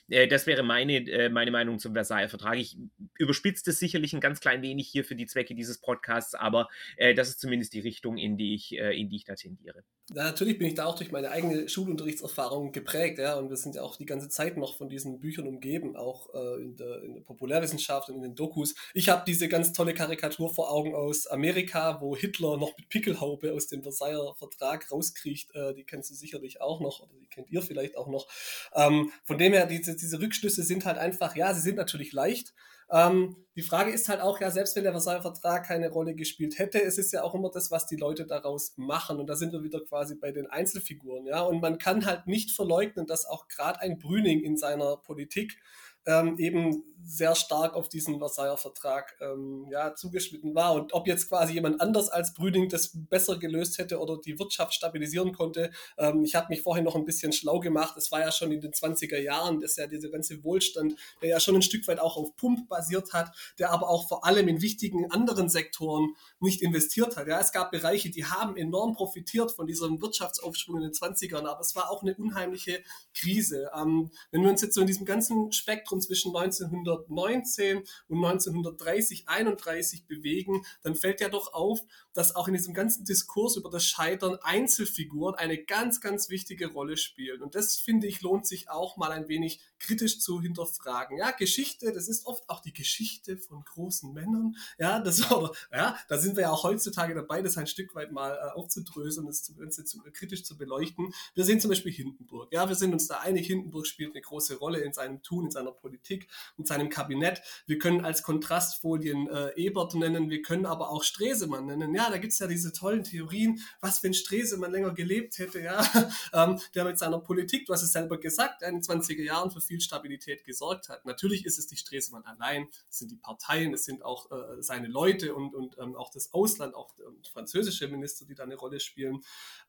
Äh, 0.10 0.28
das 0.28 0.48
wäre 0.48 0.63
meine, 0.63 0.98
äh, 1.10 1.30
meine 1.30 1.52
Meinung 1.52 1.80
zum 1.80 1.94
Versailler 1.94 2.30
Vertrag. 2.30 2.58
Ich 2.58 2.78
überspitze 3.17 3.70
es 3.70 3.80
sicherlich 3.80 4.13
ein 4.13 4.22
ganz 4.22 4.39
klein 4.39 4.62
wenig 4.62 4.88
hier 4.88 5.04
für 5.04 5.15
die 5.15 5.28
Zwecke 5.28 5.56
dieses 5.56 5.80
Podcasts, 5.80 6.36
aber 6.36 6.70
äh, 6.98 7.13
das 7.13 7.30
ist 7.30 7.39
zumindest 7.39 7.74
die 7.74 7.80
Richtung, 7.80 8.17
in 8.17 8.38
die 8.38 8.56
ich, 8.56 8.74
in 8.74 9.10
die 9.10 9.17
ich 9.17 9.26
da 9.26 9.36
tendiere. 9.36 9.84
Ja, 10.13 10.24
natürlich 10.24 10.58
bin 10.58 10.67
ich 10.67 10.76
da 10.76 10.86
auch 10.86 10.96
durch 10.96 11.12
meine 11.12 11.32
eigene 11.32 11.70
Schulunterrichtserfahrung 11.70 12.72
geprägt, 12.72 13.20
ja, 13.20 13.36
und 13.36 13.50
wir 13.50 13.56
sind 13.56 13.76
ja 13.76 13.82
auch 13.82 13.96
die 13.96 14.06
ganze 14.06 14.30
Zeit 14.30 14.58
noch 14.58 14.78
von 14.78 14.89
diesen 14.89 15.20
Büchern 15.20 15.48
umgeben, 15.48 15.96
auch 15.96 16.34
in, 16.58 16.76
der, 16.76 17.04
in, 17.04 17.13
der, 17.13 17.22
Populärwissenschaft 17.22 18.10
und 18.10 18.15
in 18.15 18.22
den 18.22 18.36
Dokus. 18.36 18.76
Ich 18.94 19.10
habe 19.10 19.24
diese 19.26 19.48
ganz 19.48 19.74
tolle 19.74 19.94
Karikatur 19.94 20.54
vor 20.54 20.72
Augen 20.72 20.96
aus 20.96 21.28
Amerika, 21.28 22.02
wo 22.02 22.15
Hitler 22.15 22.58
noch 22.58 22.76
mit 22.78 22.89
Pickelhaube 22.89 23.54
aus 23.54 23.67
dem 23.67 23.84
Versailler 23.84 24.36
Vertrag 24.36 24.91
rauskriecht. 24.91 25.54
Äh, 25.56 25.74
die 25.74 25.84
kennst 25.84 26.10
du 26.10 26.15
sicherlich 26.15 26.62
auch 26.62 26.80
noch, 26.82 27.02
oder 27.02 27.13
die 27.22 27.28
kennt 27.28 27.50
ihr 27.52 27.62
vielleicht 27.62 27.98
auch 27.98 28.08
noch. 28.08 28.28
Ähm, 28.74 29.12
von 29.24 29.38
dem 29.38 29.54
her, 29.54 29.65
diese, 29.71 29.95
diese 29.95 30.19
Rückschlüsse 30.19 30.63
sind 30.63 30.86
halt 30.86 30.97
einfach, 30.97 31.36
ja, 31.36 31.53
sie 31.53 31.62
sind 31.62 31.77
natürlich 31.77 32.13
leicht, 32.13 32.53
ähm, 32.91 33.38
die 33.55 33.62
Frage 33.62 33.91
ist 33.91 34.10
halt 34.10 34.19
auch, 34.19 34.41
ja, 34.41 34.51
selbst 34.51 34.75
wenn 34.75 34.84
der 34.84 34.91
Versailler 34.91 35.21
Vertrag 35.21 35.65
keine 35.65 35.89
Rolle 35.89 36.13
gespielt 36.13 36.60
hätte, 36.60 36.81
es 36.81 36.97
ist 36.97 37.13
ja 37.13 37.23
auch 37.23 37.34
immer 37.34 37.49
das, 37.49 37.71
was 37.71 37.88
die 37.88 37.95
Leute 37.95 38.25
daraus 38.25 38.73
machen. 38.75 39.17
Und 39.19 39.27
da 39.27 39.36
sind 39.36 39.53
wir 39.53 39.63
wieder 39.63 39.79
quasi 39.81 40.15
bei 40.15 40.31
den 40.31 40.47
Einzelfiguren, 40.47 41.25
ja. 41.25 41.41
Und 41.41 41.62
man 41.62 41.77
kann 41.77 42.05
halt 42.05 42.27
nicht 42.27 42.51
verleugnen, 42.51 43.07
dass 43.07 43.25
auch 43.25 43.47
gerade 43.47 43.79
ein 43.79 43.97
Brüning 43.97 44.41
in 44.41 44.57
seiner 44.57 44.97
Politik 44.97 45.57
ähm, 46.05 46.37
eben 46.37 46.83
sehr 47.03 47.35
stark 47.35 47.73
auf 47.73 47.89
diesen 47.89 48.19
Versailler 48.19 48.57
Vertrag 48.57 49.15
ähm, 49.21 49.67
ja, 49.69 49.95
zugeschnitten 49.95 50.55
war. 50.55 50.73
Und 50.73 50.93
ob 50.93 51.07
jetzt 51.07 51.29
quasi 51.29 51.53
jemand 51.53 51.81
anders 51.81 52.09
als 52.09 52.33
Brüning 52.33 52.69
das 52.69 52.91
besser 52.93 53.37
gelöst 53.37 53.77
hätte 53.77 53.99
oder 53.99 54.17
die 54.17 54.39
Wirtschaft 54.39 54.73
stabilisieren 54.73 55.33
konnte, 55.33 55.71
ähm, 55.97 56.23
ich 56.23 56.35
habe 56.35 56.47
mich 56.49 56.61
vorhin 56.61 56.83
noch 56.83 56.95
ein 56.95 57.05
bisschen 57.05 57.33
schlau 57.33 57.59
gemacht. 57.59 57.97
Es 57.97 58.11
war 58.11 58.21
ja 58.21 58.31
schon 58.31 58.51
in 58.51 58.61
den 58.61 58.71
20er 58.71 59.19
Jahren, 59.19 59.59
dass 59.59 59.75
ja 59.75 59.87
dieser 59.87 60.09
ganze 60.09 60.43
Wohlstand, 60.43 60.95
der 61.21 61.29
ja 61.29 61.39
schon 61.39 61.55
ein 61.55 61.61
Stück 61.61 61.87
weit 61.87 61.99
auch 61.99 62.17
auf 62.17 62.35
Pump 62.35 62.69
basiert 62.69 63.13
hat, 63.13 63.35
der 63.59 63.71
aber 63.71 63.89
auch 63.89 64.07
vor 64.07 64.25
allem 64.25 64.47
in 64.47 64.61
wichtigen 64.61 65.11
anderen 65.11 65.49
Sektoren 65.49 66.15
nicht 66.39 66.61
investiert 66.61 67.17
hat. 67.17 67.27
Ja, 67.27 67.39
es 67.39 67.51
gab 67.51 67.71
Bereiche, 67.71 68.09
die 68.09 68.25
haben 68.25 68.55
enorm 68.57 68.93
profitiert 68.93 69.51
von 69.51 69.67
diesem 69.67 70.01
Wirtschaftsaufschwung 70.01 70.77
in 70.77 70.83
den 70.83 70.91
20ern, 70.91 71.45
aber 71.45 71.61
es 71.61 71.75
war 71.75 71.89
auch 71.89 72.03
eine 72.03 72.15
unheimliche 72.15 72.83
Krise. 73.13 73.69
Ähm, 73.75 74.11
wenn 74.31 74.43
wir 74.43 74.49
uns 74.49 74.61
jetzt 74.61 74.75
so 74.75 74.81
in 74.81 74.87
diesem 74.87 75.05
ganzen 75.05 75.51
Spektrum 75.51 75.90
zwischen 75.99 76.36
1900 76.36 77.01
1919 77.10 77.84
und 78.08 78.23
1930, 78.23 79.27
31 79.27 80.08
bewegen, 80.08 80.65
dann 80.84 80.95
fällt 80.95 81.21
ja 81.21 81.30
doch 81.30 81.54
auf, 81.54 81.82
dass 82.13 82.36
auch 82.36 82.47
in 82.47 82.54
diesem 82.54 82.73
ganzen 82.73 83.06
Diskurs 83.06 83.56
über 83.56 83.69
das 83.69 83.86
Scheitern 83.86 84.38
Einzelfiguren 84.41 85.36
eine 85.36 85.63
ganz, 85.63 86.01
ganz 86.01 86.30
wichtige 86.30 86.67
Rolle 86.67 86.97
spielen. 86.97 87.41
Und 87.41 87.56
das 87.56 87.77
finde 87.77 88.08
ich 88.08 88.21
lohnt 88.21 88.45
sich 88.45 88.69
auch 88.69 88.97
mal 88.97 89.12
ein 89.12 89.30
wenig 89.30 89.62
kritisch 89.80 90.19
zu 90.19 90.41
hinterfragen. 90.41 91.17
Ja, 91.17 91.32
Geschichte, 91.32 91.93
das 91.93 92.08
ist 92.08 92.25
oft 92.25 92.47
auch 92.49 92.62
die 92.62 92.73
Geschichte 92.73 93.38
von 93.38 93.63
großen 93.63 94.13
Männern. 94.13 94.56
Ja, 94.77 94.99
das 94.99 95.32
aber, 95.32 95.51
ja, 95.71 95.97
da 96.08 96.17
sind 96.17 96.36
wir 96.36 96.43
ja 96.43 96.51
auch 96.51 96.63
heutzutage 96.63 97.15
dabei, 97.15 97.41
das 97.41 97.58
ein 97.58 97.67
Stück 97.67 97.95
weit 97.95 98.12
mal 98.12 98.34
äh, 98.34 98.51
aufzudröseln, 98.58 99.27
das 99.27 99.54
Ganze 99.58 99.86
zu, 99.86 100.06
äh, 100.06 100.12
kritisch 100.12 100.43
zu 100.43 100.58
beleuchten. 100.58 101.13
Wir 101.34 101.45
sehen 101.45 101.60
zum 101.60 101.69
Beispiel 101.69 101.93
Hindenburg. 101.93 102.51
Ja, 102.51 102.67
wir 102.67 102.75
sind 102.75 102.93
uns 102.93 103.08
da 103.08 103.19
einig, 103.19 103.47
Hindenburg 103.47 103.88
spielt 103.88 104.12
eine 104.12 104.21
große 104.21 104.58
Rolle 104.58 104.80
in 104.82 104.93
seinem 104.93 105.23
Tun, 105.23 105.45
in 105.45 105.51
seiner 105.51 105.71
Politik 105.82 106.28
und 106.58 106.67
seinem 106.67 106.89
Kabinett. 106.89 107.41
Wir 107.65 107.80
können 107.80 108.06
als 108.06 108.24
Kontrastfolien 108.24 109.28
äh, 109.28 109.54
Ebert 109.56 109.96
nennen, 109.96 110.30
wir 110.30 110.41
können 110.41 110.65
aber 110.65 110.89
auch 110.89 111.04
Stresemann 111.04 111.65
nennen. 111.65 111.94
Ja, 111.96 112.10
da 112.10 112.17
gibt 112.17 112.34
es 112.34 112.39
ja 112.39 112.48
diese 112.48 112.72
tollen 112.72 113.04
Theorien, 113.04 113.60
was 113.80 114.04
wenn 114.04 114.13
Stresemann 114.13 114.72
länger 114.72 114.94
gelebt 114.94 115.38
hätte, 115.39 115.60
ja, 115.60 115.84
ähm, 116.34 116.60
der 116.76 116.86
mit 116.86 117.00
seiner 117.00 117.20
Politik, 117.20 117.65
du 117.65 117.74
hast 117.74 117.84
es 117.84 117.91
selber 117.91 118.20
gesagt, 118.20 118.62
in 118.62 118.76
den 118.76 118.82
20er 118.82 119.24
Jahren 119.24 119.52
für 119.52 119.62
viel 119.62 119.82
Stabilität 119.82 120.44
gesorgt 120.46 120.89
hat. 120.89 121.06
Natürlich 121.06 121.46
ist 121.46 121.60
es 121.60 121.70
nicht 121.70 121.82
Stresemann 121.82 122.24
allein, 122.24 122.67
es 122.89 123.00
sind 123.00 123.12
die 123.12 123.17
Parteien, 123.17 123.74
es 123.74 123.86
sind 123.86 124.04
auch 124.04 124.32
äh, 124.32 124.62
seine 124.62 124.88
Leute 124.88 125.36
und, 125.36 125.54
und 125.54 125.78
ähm, 125.80 125.96
auch 125.96 126.12
das 126.12 126.34
Ausland, 126.34 126.76
auch 126.76 126.94
ähm, 127.00 127.17
französische 127.32 127.88
Minister, 127.88 128.26
die 128.26 128.36
da 128.36 128.44
eine 128.44 128.56
Rolle 128.56 128.80
spielen. 128.80 129.22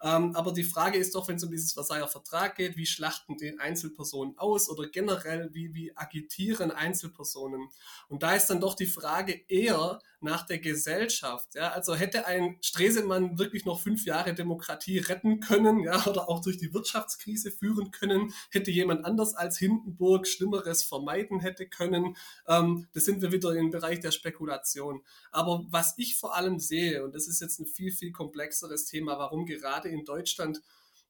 Ähm, 0.03 0.35
aber 0.37 0.53
die 0.53 0.65
Frage 0.65 0.99
ist 0.99 1.15
doch, 1.15 1.29
wenn 1.29 1.37
es 1.37 1.45
um 1.45 1.51
dieses 1.51 1.73
Versailler 1.73 2.09
Vertrag 2.09 2.57
geht, 2.57 2.77
wie 2.77 2.87
schlachten 2.87 3.37
den 3.37 3.59
Einzelpersonen 3.59 4.39
aus 4.39 4.69
oder 4.69 4.89
generell, 4.89 5.51
wie, 5.53 5.75
wie 5.75 5.97
agitieren 6.03 6.71
Einzelpersonen? 6.71 7.69
Und 8.09 8.23
da 8.23 8.35
ist 8.35 8.49
dann 8.49 8.61
doch 8.61 8.75
die 8.75 8.87
Frage 8.87 9.41
eher 9.49 10.01
nach 10.23 10.47
der 10.47 10.59
Gesellschaft. 10.59 11.55
Ja? 11.55 11.73
Also 11.73 11.95
hätte 11.95 12.27
ein 12.27 12.57
Stresemann 12.61 13.39
wirklich 13.39 13.65
noch 13.65 13.81
fünf 13.81 14.05
Jahre 14.05 14.35
Demokratie 14.35 14.99
retten 14.99 15.41
können 15.41 15.81
ja? 15.81 16.07
oder 16.07 16.29
auch 16.29 16.41
durch 16.41 16.59
die 16.59 16.73
Wirtschaftskrise 16.73 17.51
führen 17.51 17.91
können, 17.91 18.33
hätte 18.51 18.71
jemand 18.71 19.05
anders 19.05 19.35
als 19.35 19.59
Hindenburg 19.59 20.27
Schlimmeres 20.27 20.83
vermeiden 20.83 21.41
hätte 21.41 21.67
können. 21.67 22.17
Ähm, 22.47 22.87
das 22.93 23.05
sind 23.05 23.21
wir 23.21 23.33
wieder 23.33 23.55
im 23.55 23.71
Bereich 23.71 24.01
der 24.01 24.13
Spekulation. 24.13 25.03
Aber 25.31 25.65
was 25.69 25.95
ich 25.97 26.17
vor 26.17 26.37
allem 26.37 26.59
sehe, 26.59 27.05
und 27.05 27.15
das 27.15 27.27
ist 27.27 27.41
jetzt 27.41 27.59
ein 27.59 27.67
viel, 27.67 27.93
viel 27.93 28.13
komplexeres 28.13 28.87
Thema, 28.87 29.19
warum 29.19 29.47
gerade 29.47 29.89
in 29.89 30.05
Deutschland 30.05 30.63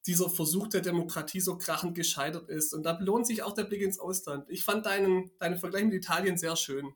dieser 0.06 0.28
Versuch 0.28 0.68
der 0.68 0.80
Demokratie 0.80 1.40
so 1.40 1.56
krachend 1.56 1.94
gescheitert 1.94 2.48
ist. 2.48 2.74
Und 2.74 2.82
da 2.84 2.98
lohnt 3.00 3.26
sich 3.26 3.42
auch 3.42 3.54
der 3.54 3.64
Blick 3.64 3.82
ins 3.82 4.00
Ausland. 4.00 4.48
Ich 4.48 4.64
fand 4.64 4.86
deinen, 4.86 5.30
deinen 5.38 5.58
Vergleich 5.58 5.84
mit 5.84 5.94
Italien 5.94 6.36
sehr 6.36 6.56
schön, 6.56 6.92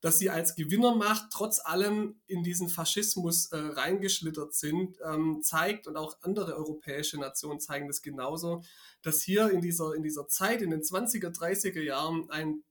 dass 0.00 0.18
sie 0.18 0.30
als 0.30 0.54
Gewinnermacht 0.54 1.26
trotz 1.30 1.58
allem 1.58 2.20
in 2.26 2.42
diesen 2.42 2.68
Faschismus 2.68 3.46
äh, 3.52 3.56
reingeschlittert 3.56 4.54
sind, 4.54 4.96
ähm, 5.04 5.40
zeigt, 5.42 5.86
und 5.86 5.96
auch 5.96 6.16
andere 6.22 6.56
europäische 6.56 7.18
Nationen 7.18 7.60
zeigen 7.60 7.88
das 7.88 8.02
genauso, 8.02 8.62
dass 9.02 9.22
hier 9.22 9.50
in 9.50 9.60
dieser, 9.60 9.94
in 9.94 10.02
dieser 10.02 10.28
Zeit, 10.28 10.62
in 10.62 10.70
den 10.70 10.82
20er, 10.82 11.36
30er 11.36 11.82
Jahren, 11.82 12.30
ein 12.30 12.62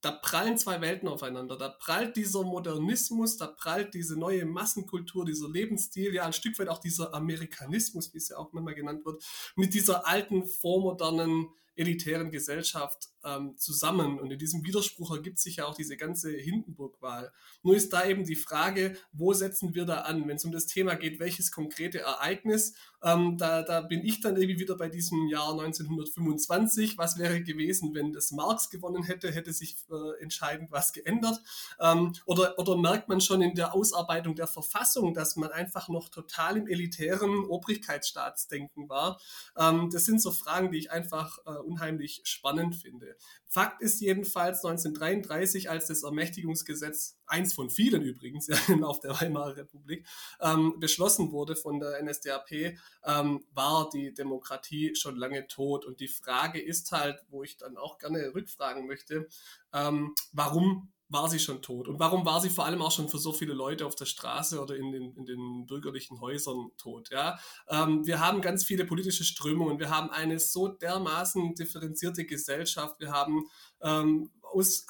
da 0.00 0.12
prallen 0.12 0.56
zwei 0.56 0.80
Welten 0.80 1.08
aufeinander. 1.08 1.56
Da 1.56 1.68
prallt 1.68 2.16
dieser 2.16 2.42
Modernismus, 2.42 3.36
da 3.36 3.46
prallt 3.46 3.94
diese 3.94 4.18
neue 4.18 4.46
Massenkultur, 4.46 5.24
dieser 5.24 5.48
Lebensstil, 5.48 6.14
ja 6.14 6.24
ein 6.24 6.32
Stück 6.32 6.58
weit 6.58 6.68
auch 6.68 6.78
dieser 6.78 7.14
Amerikanismus, 7.14 8.14
wie 8.14 8.18
es 8.18 8.28
ja 8.28 8.38
auch 8.38 8.52
manchmal 8.52 8.74
genannt 8.74 9.04
wird, 9.04 9.22
mit 9.56 9.74
dieser 9.74 10.06
alten 10.06 10.46
vormodernen 10.46 11.48
elitären 11.76 12.30
Gesellschaft 12.30 13.08
ähm, 13.24 13.56
zusammen. 13.56 14.18
Und 14.18 14.30
in 14.30 14.38
diesem 14.38 14.64
Widerspruch 14.64 15.14
ergibt 15.14 15.38
sich 15.38 15.56
ja 15.56 15.66
auch 15.66 15.74
diese 15.74 15.96
ganze 15.96 16.30
Hindenburg-Wahl. 16.30 17.32
Nur 17.62 17.76
ist 17.76 17.92
da 17.92 18.04
eben 18.04 18.24
die 18.24 18.36
Frage, 18.36 18.96
wo 19.12 19.32
setzen 19.32 19.74
wir 19.74 19.84
da 19.84 20.02
an, 20.02 20.26
wenn 20.26 20.36
es 20.36 20.44
um 20.44 20.52
das 20.52 20.66
Thema 20.66 20.94
geht, 20.94 21.20
welches 21.20 21.52
konkrete 21.52 22.00
Ereignis. 22.00 22.74
Ähm, 23.02 23.38
da, 23.38 23.62
da 23.62 23.80
bin 23.80 24.04
ich 24.04 24.20
dann 24.20 24.36
irgendwie 24.36 24.60
wieder 24.60 24.76
bei 24.76 24.88
diesem 24.88 25.28
Jahr 25.28 25.52
1925. 25.52 26.98
Was 26.98 27.18
wäre 27.18 27.42
gewesen, 27.42 27.94
wenn 27.94 28.12
das 28.12 28.30
Marx 28.30 28.70
gewonnen 28.70 29.02
hätte? 29.04 29.30
Hätte 29.30 29.52
sich 29.52 29.76
äh, 29.90 30.22
entscheidend 30.22 30.70
was 30.70 30.92
geändert? 30.92 31.40
Ähm, 31.80 32.12
oder, 32.26 32.58
oder 32.58 32.76
merkt 32.76 33.08
man 33.08 33.20
schon 33.20 33.42
in 33.42 33.54
der 33.54 33.74
Ausarbeitung 33.74 34.34
der 34.34 34.46
Verfassung, 34.46 35.14
dass 35.14 35.36
man 35.36 35.50
einfach 35.50 35.88
noch 35.88 36.08
total 36.08 36.56
im 36.56 36.66
elitären 36.66 37.44
Obrigkeitsstaatsdenken 37.44 38.88
war? 38.88 39.20
Ähm, 39.56 39.90
das 39.90 40.04
sind 40.04 40.20
so 40.20 40.30
Fragen, 40.30 40.70
die 40.70 40.78
ich 40.78 40.90
einfach 40.90 41.38
äh, 41.46 41.50
unheimlich 41.50 42.20
spannend 42.24 42.76
finde. 42.76 43.09
Fakt 43.46 43.82
ist 43.82 44.00
jedenfalls 44.00 44.64
1933, 44.64 45.70
als 45.70 45.86
das 45.86 46.02
Ermächtigungsgesetz, 46.02 47.18
eins 47.26 47.52
von 47.54 47.70
vielen 47.70 48.02
übrigens 48.02 48.48
auf 48.82 49.00
der 49.00 49.20
Weimarer 49.20 49.56
Republik, 49.56 50.06
ähm, 50.40 50.78
beschlossen 50.78 51.32
wurde 51.32 51.56
von 51.56 51.80
der 51.80 52.02
NSDAP, 52.02 52.76
ähm, 53.04 53.44
war 53.52 53.90
die 53.92 54.14
Demokratie 54.14 54.94
schon 54.94 55.16
lange 55.16 55.46
tot. 55.46 55.84
Und 55.84 56.00
die 56.00 56.08
Frage 56.08 56.60
ist 56.60 56.92
halt, 56.92 57.24
wo 57.28 57.42
ich 57.42 57.56
dann 57.56 57.76
auch 57.76 57.98
gerne 57.98 58.34
rückfragen 58.34 58.86
möchte, 58.86 59.28
ähm, 59.72 60.14
warum 60.32 60.92
war 61.10 61.28
sie 61.28 61.40
schon 61.40 61.60
tot? 61.60 61.88
Und 61.88 61.98
warum 61.98 62.24
war 62.24 62.40
sie 62.40 62.50
vor 62.50 62.64
allem 62.64 62.80
auch 62.80 62.92
schon 62.92 63.08
für 63.08 63.18
so 63.18 63.32
viele 63.32 63.52
Leute 63.52 63.84
auf 63.84 63.96
der 63.96 64.06
Straße 64.06 64.60
oder 64.60 64.76
in 64.76 64.92
den, 64.92 65.12
in 65.16 65.26
den 65.26 65.66
bürgerlichen 65.66 66.20
Häusern 66.20 66.70
tot? 66.78 67.10
Ja? 67.10 67.38
Ähm, 67.68 68.06
wir 68.06 68.20
haben 68.20 68.40
ganz 68.40 68.64
viele 68.64 68.84
politische 68.84 69.24
Strömungen, 69.24 69.78
wir 69.78 69.90
haben 69.90 70.10
eine 70.10 70.38
so 70.38 70.68
dermaßen 70.68 71.54
differenzierte 71.56 72.24
Gesellschaft, 72.24 73.00
wir 73.00 73.10
haben 73.10 73.44
ähm, 73.82 74.30
aus, 74.52 74.86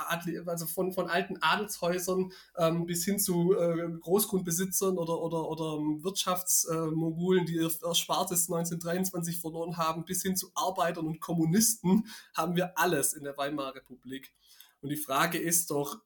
also 0.47 0.67
von, 0.67 0.93
von 0.93 1.09
alten 1.09 1.39
Adelshäusern 1.41 2.33
ähm, 2.57 2.87
bis 2.87 3.05
hin 3.05 3.19
zu 3.19 3.55
äh, 3.55 3.91
Großgrundbesitzern 4.01 4.99
oder, 4.99 5.19
oder, 5.21 5.49
oder 5.49 5.79
Wirtschaftsmogulen, 6.03 7.47
die 7.47 7.55
ihr 7.57 7.71
Erspartes 7.83 8.51
1923 8.51 9.41
verloren 9.41 9.77
haben, 9.77 10.05
bis 10.05 10.23
hin 10.23 10.37
zu 10.37 10.51
Arbeitern 10.55 11.07
und 11.07 11.21
Kommunisten, 11.21 12.07
haben 12.35 12.57
wir 12.57 12.79
alles 12.79 13.13
in 13.15 13.25
der 13.25 13.37
Weimarer 13.37 13.77
Republik. 13.77 14.33
Und 14.83 14.91
die 14.91 14.97
Frage 14.97 15.39
ist 15.39 15.71
doch, 15.71 15.99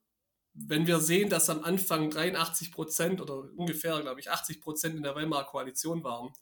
wenn 0.55 0.87
wir 0.87 1.01
sehen, 1.01 1.29
dass 1.29 1.51
am 1.51 1.65
Anfang 1.65 2.11
83 2.11 2.73
Prozent 2.73 3.21
oder 3.21 3.49
ungefähr, 3.57 4.01
glaube 4.01 4.21
ich, 4.21 4.31
80 4.31 4.61
Prozent 4.61 4.97
in 4.97 5.03
der 5.03 5.15
Weimarer 5.17 5.45
Koalition 5.45 6.05
waren, 6.05 6.33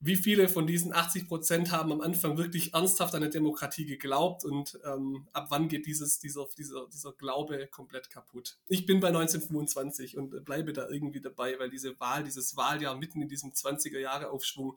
wie 0.00 0.16
viele 0.16 0.48
von 0.48 0.66
diesen 0.66 0.92
80 0.92 1.28
Prozent 1.28 1.72
haben 1.72 1.90
am 1.90 2.02
Anfang 2.02 2.36
wirklich 2.36 2.74
ernsthaft 2.74 3.14
an 3.14 3.22
eine 3.22 3.30
Demokratie 3.30 3.86
geglaubt 3.86 4.44
und 4.44 4.78
ähm, 4.84 5.26
ab 5.32 5.46
wann 5.48 5.68
geht 5.68 5.86
dieses, 5.86 6.18
dieser, 6.18 6.46
dieser, 6.58 6.86
dieser 6.92 7.12
Glaube 7.12 7.68
komplett 7.68 8.10
kaputt? 8.10 8.58
Ich 8.66 8.84
bin 8.84 9.00
bei 9.00 9.08
1925 9.08 10.18
und 10.18 10.44
bleibe 10.44 10.74
da 10.74 10.88
irgendwie 10.90 11.22
dabei, 11.22 11.58
weil 11.58 11.70
diese 11.70 11.98
Wahl, 12.00 12.22
dieses 12.22 12.54
Wahljahr 12.54 12.98
mitten 12.98 13.22
in 13.22 13.28
diesem 13.28 13.52
20er 13.52 13.98
Jahre 13.98 14.30
Aufschwung, 14.30 14.76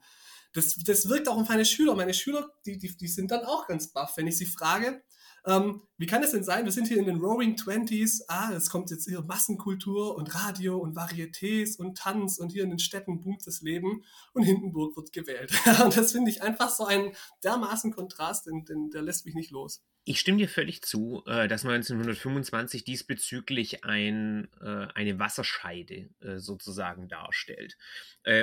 das, 0.54 0.76
das 0.76 1.10
wirkt 1.10 1.28
auch 1.28 1.36
auf 1.36 1.48
meine 1.48 1.66
Schüler. 1.66 1.94
Meine 1.94 2.14
Schüler, 2.14 2.50
die, 2.64 2.78
die, 2.78 2.96
die 2.96 3.08
sind 3.08 3.30
dann 3.30 3.44
auch 3.44 3.66
ganz 3.66 3.88
baff, 3.88 4.16
wenn 4.16 4.28
ich 4.28 4.38
sie 4.38 4.46
frage, 4.46 5.02
ähm, 5.46 5.82
wie 5.96 6.06
kann 6.06 6.22
es 6.22 6.32
denn 6.32 6.44
sein, 6.44 6.64
wir 6.64 6.72
sind 6.72 6.88
hier 6.88 6.98
in 6.98 7.06
den 7.06 7.18
Roaring 7.18 7.56
Twenties, 7.56 8.24
ah, 8.28 8.52
es 8.52 8.70
kommt 8.70 8.90
jetzt 8.90 9.08
hier 9.08 9.22
Massenkultur 9.22 10.16
und 10.16 10.34
Radio 10.34 10.78
und 10.78 10.96
Varietés 10.96 11.76
und 11.78 11.98
Tanz 11.98 12.38
und 12.38 12.52
hier 12.52 12.64
in 12.64 12.70
den 12.70 12.78
Städten 12.78 13.20
boomt 13.20 13.46
das 13.46 13.60
Leben 13.62 14.04
und 14.32 14.42
Hindenburg 14.42 14.96
wird 14.96 15.12
gewählt. 15.12 15.52
und 15.84 15.96
das 15.96 16.12
finde 16.12 16.30
ich 16.30 16.42
einfach 16.42 16.70
so 16.70 16.86
ein 16.86 17.12
dermaßen 17.44 17.92
Kontrast, 17.92 18.46
den, 18.46 18.64
den, 18.64 18.90
der 18.90 19.02
lässt 19.02 19.26
mich 19.26 19.34
nicht 19.34 19.50
los. 19.50 19.82
Ich 20.08 20.20
stimme 20.20 20.38
dir 20.38 20.48
völlig 20.48 20.80
zu, 20.80 21.22
äh, 21.26 21.48
dass 21.48 21.66
1925 21.66 22.82
diesbezüglich 22.82 23.84
ein, 23.84 24.48
äh, 24.58 24.86
eine 24.94 25.18
Wasserscheide 25.18 26.08
äh, 26.20 26.38
sozusagen 26.38 27.08
darstellt. 27.08 27.76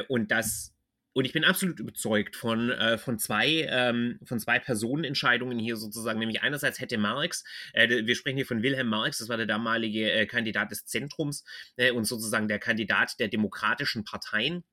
Und 0.07 0.31
dass 0.31 0.74
und 1.15 1.23
ich 1.23 1.31
bin 1.31 1.45
absolut 1.45 1.79
überzeugt 1.79 2.35
von, 2.35 2.71
äh, 2.71 2.97
von, 2.97 3.17
zwei, 3.17 3.65
ähm, 3.69 4.19
von 4.25 4.37
zwei 4.37 4.59
Personenentscheidungen 4.59 5.57
hier 5.57 5.77
sozusagen. 5.77 6.19
Nämlich 6.19 6.43
einerseits 6.43 6.81
hätte 6.81 6.97
Marx, 6.97 7.45
äh, 7.71 7.87
wir 8.05 8.15
sprechen 8.15 8.35
hier 8.35 8.45
von 8.45 8.61
Wilhelm 8.61 8.89
Marx, 8.89 9.19
das 9.19 9.29
war 9.29 9.37
der 9.37 9.45
damalige 9.45 10.11
äh, 10.11 10.25
Kandidat 10.25 10.71
des 10.71 10.85
Zentrums 10.85 11.45
äh, 11.77 11.91
und 11.91 12.03
sozusagen 12.03 12.49
der 12.49 12.59
Kandidat 12.59 13.17
der 13.17 13.29
demokratischen 13.29 14.03
Parteien 14.03 14.65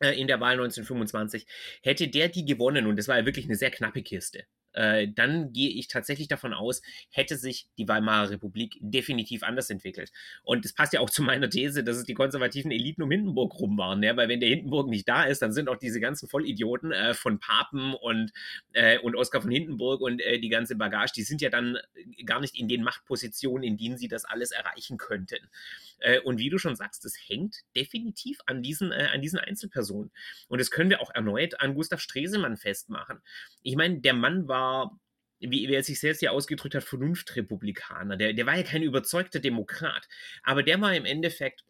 äh, 0.00 0.18
in 0.18 0.28
der 0.28 0.40
Wahl 0.40 0.54
1925, 0.54 1.46
hätte 1.82 2.08
der 2.08 2.30
die 2.30 2.46
gewonnen, 2.46 2.86
und 2.86 2.96
das 2.96 3.08
war 3.08 3.18
ja 3.18 3.26
wirklich 3.26 3.44
eine 3.44 3.56
sehr 3.56 3.70
knappe 3.70 4.02
Kiste, 4.02 4.44
äh, 4.76 5.08
dann 5.08 5.52
gehe 5.52 5.70
ich 5.70 5.88
tatsächlich 5.88 6.28
davon 6.28 6.52
aus, 6.52 6.82
hätte 7.10 7.36
sich 7.36 7.66
die 7.78 7.88
Weimarer 7.88 8.30
Republik 8.30 8.76
definitiv 8.80 9.42
anders 9.42 9.70
entwickelt. 9.70 10.12
Und 10.44 10.64
das 10.64 10.72
passt 10.72 10.92
ja 10.92 11.00
auch 11.00 11.10
zu 11.10 11.22
meiner 11.22 11.50
These, 11.50 11.82
dass 11.82 11.96
es 11.96 12.04
die 12.04 12.14
konservativen 12.14 12.70
Eliten 12.70 13.02
um 13.02 13.10
Hindenburg 13.10 13.58
rum 13.58 13.78
waren. 13.78 14.02
Ja? 14.02 14.16
Weil 14.16 14.28
wenn 14.28 14.40
der 14.40 14.50
Hindenburg 14.50 14.88
nicht 14.88 15.08
da 15.08 15.24
ist, 15.24 15.42
dann 15.42 15.52
sind 15.52 15.68
auch 15.68 15.76
diese 15.76 16.00
ganzen 16.00 16.28
Vollidioten 16.28 16.92
äh, 16.92 17.14
von 17.14 17.40
Papen 17.40 17.94
und, 17.94 18.32
äh, 18.72 18.98
und 18.98 19.16
Oskar 19.16 19.40
von 19.40 19.50
Hindenburg 19.50 20.00
und 20.00 20.20
äh, 20.20 20.38
die 20.38 20.48
ganze 20.48 20.76
Bagage, 20.76 21.12
die 21.16 21.22
sind 21.22 21.40
ja 21.40 21.50
dann 21.50 21.78
gar 22.24 22.40
nicht 22.40 22.54
in 22.54 22.68
den 22.68 22.82
Machtpositionen, 22.82 23.62
in 23.62 23.76
denen 23.76 23.96
sie 23.96 24.08
das 24.08 24.24
alles 24.24 24.50
erreichen 24.50 24.98
könnten. 24.98 25.48
Äh, 25.98 26.20
und 26.20 26.38
wie 26.38 26.50
du 26.50 26.58
schon 26.58 26.76
sagst, 26.76 27.04
das 27.04 27.14
hängt 27.26 27.56
definitiv 27.74 28.38
an 28.46 28.62
diesen, 28.62 28.92
äh, 28.92 29.08
an 29.12 29.22
diesen 29.22 29.38
Einzelpersonen. 29.38 30.10
Und 30.48 30.60
das 30.60 30.70
können 30.70 30.90
wir 30.90 31.00
auch 31.00 31.14
erneut 31.14 31.60
an 31.60 31.74
Gustav 31.74 32.00
Stresemann 32.00 32.56
festmachen. 32.56 33.20
Ich 33.62 33.76
meine, 33.76 34.00
der 34.00 34.14
Mann 34.14 34.48
war 34.48 34.98
wie, 35.38 35.68
wie 35.68 35.74
er 35.74 35.82
sich 35.82 36.00
selbst 36.00 36.22
ja 36.22 36.30
ausgedrückt 36.30 36.74
hat, 36.74 36.84
Vernunftrepublikaner. 36.84 38.16
Der, 38.16 38.32
der 38.32 38.46
war 38.46 38.56
ja 38.56 38.62
kein 38.62 38.82
überzeugter 38.82 39.38
Demokrat, 39.38 40.08
aber 40.42 40.62
der 40.62 40.80
war 40.80 40.94
im 40.94 41.04
Endeffekt 41.04 41.64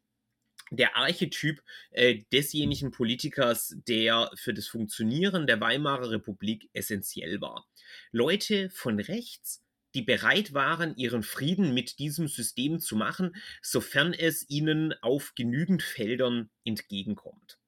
der 0.71 0.97
Archetyp 0.97 1.63
äh, 1.91 2.23
desjenigen 2.33 2.91
Politikers, 2.91 3.77
der 3.87 4.31
für 4.35 4.53
das 4.53 4.67
Funktionieren 4.67 5.47
der 5.47 5.61
Weimarer 5.61 6.11
Republik 6.11 6.69
essentiell 6.73 7.41
war. 7.41 7.67
Leute 8.11 8.71
von 8.71 8.99
rechts, 8.99 9.63
die 9.97 10.03
bereit 10.03 10.53
waren, 10.53 10.95
ihren 10.97 11.23
Frieden 11.23 11.73
mit 11.73 11.99
diesem 11.99 12.29
System 12.29 12.79
zu 12.81 12.97
machen, 12.97 13.35
sofern 13.63 14.13
es 14.13 14.49
ihnen 14.51 14.93
auf 15.01 15.33
genügend 15.35 15.83
Feldern 15.83 16.51
entgegenkommt. 16.65 17.59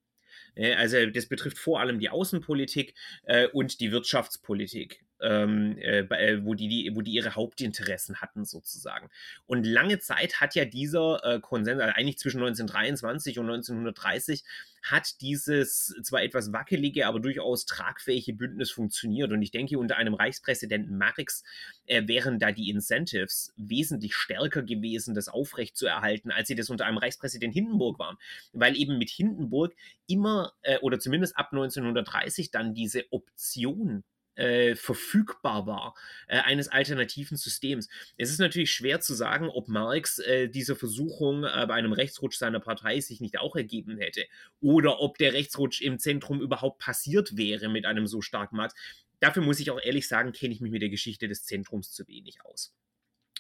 Äh, 0.55 0.75
also 0.75 1.07
das 1.07 1.27
betrifft 1.27 1.59
vor 1.59 1.81
allem 1.81 1.99
die 1.99 2.11
Außenpolitik 2.11 2.95
äh, 3.25 3.49
und 3.49 3.81
die 3.81 3.93
Wirtschaftspolitik. 3.93 5.05
Ähm, 5.21 5.77
äh, 5.79 6.01
äh, 6.01 6.45
wo, 6.45 6.55
die, 6.55 6.69
die, 6.69 6.91
wo 6.95 7.03
die 7.03 7.13
ihre 7.13 7.35
Hauptinteressen 7.35 8.21
hatten, 8.21 8.45
sozusagen. 8.45 9.11
Und 9.47 9.65
lange 9.65 9.99
Zeit 9.99 10.41
hat 10.41 10.55
ja 10.55 10.65
dieser 10.65 11.25
äh, 11.25 11.41
Konsens, 11.41 11.81
also 11.81 11.95
eigentlich 11.95 12.19
zwischen 12.19 12.39
1923 12.39 13.39
und 13.39 13.47
1930, 13.51 14.45
hat 14.83 15.21
dieses 15.21 15.95
zwar 16.03 16.23
etwas 16.23 16.53
wackelige, 16.53 17.07
aber 17.07 17.21
durchaus 17.21 17.67
tragfähige 17.67 18.33
Bündnis 18.33 18.71
funktioniert. 18.71 19.33
Und 19.33 19.43
ich 19.43 19.51
denke, 19.51 19.79
unter 19.79 19.97
einem 19.97 20.15
Reichspräsidenten 20.15 20.97
Marx 20.97 21.43
äh, 21.87 22.07
wären 22.07 22.39
da 22.39 22.53
die 22.53 22.71
Incentives 22.71 23.53
wesentlich 23.57 24.15
stärker 24.15 24.63
gewesen, 24.63 25.15
das 25.15 25.29
aufrechtzuerhalten, 25.29 26.31
als 26.31 26.49
sie 26.49 26.55
das 26.55 26.71
unter 26.71 26.87
einem 26.87 26.99
Reichspräsident 26.99 27.55
Hindenburg 27.55 27.99
waren. 27.99 28.17
Weil 28.53 28.77
eben 28.77 28.99
mit 28.99 29.11
Hindenburg 29.11 29.75
immer, 30.07 30.53
äh, 30.63 30.79
oder 30.79 30.99
zumindest 30.99 31.37
ab 31.37 31.49
1930 31.53 32.51
dann 32.51 32.75
diese 32.75 33.05
Option 33.13 34.05
äh, 34.39 34.77
verfügbar 34.77 35.67
war, 35.67 35.95
äh, 36.29 36.39
eines 36.39 36.69
alternativen 36.69 37.37
Systems. 37.37 37.89
Es 38.17 38.31
ist 38.31 38.39
natürlich 38.39 38.71
schwer 38.73 39.01
zu 39.01 39.15
sagen, 39.15 39.49
ob 39.49 39.69
Marx 39.69 40.19
äh, 40.21 40.49
diese 40.49 40.77
Versuchung 40.77 41.45
äh, 41.45 41.67
bei 41.67 41.75
einem 41.75 41.93
Rechtsrutsch 41.93 42.39
seiner 42.39 42.61
Partei 42.61 43.01
sich 43.01 43.21
nicht 43.21 43.39
auch 43.39 43.57
ergeben 43.57 43.99
hätte 43.99 44.25
oder 44.61 45.01
ob 45.01 45.19
der 45.19 45.33
Rechtsrutsch 45.33 45.81
im 45.81 45.99
Zentrum 45.99 46.41
überhaupt 46.41 46.79
passiert 46.79 47.37
wäre 47.37 47.69
mit 47.69 47.85
einem 47.85 48.07
so 48.07 48.23
starken 48.23 48.57
Marx. 48.57 48.75
Dafür 49.21 49.43
muss 49.43 49.61
ich 49.61 49.71
auch 49.71 49.81
ehrlich 49.83 50.07
sagen, 50.07 50.33
kenne 50.33 50.55
ich 50.55 50.61
mich 50.61 50.71
mit 50.71 50.83
der 50.83 50.91
Geschichte 50.91 51.27
des 51.27 51.45
Zentrums 51.45 51.93
zu 51.93 52.07
wenig 52.07 52.45
aus. 52.45 52.73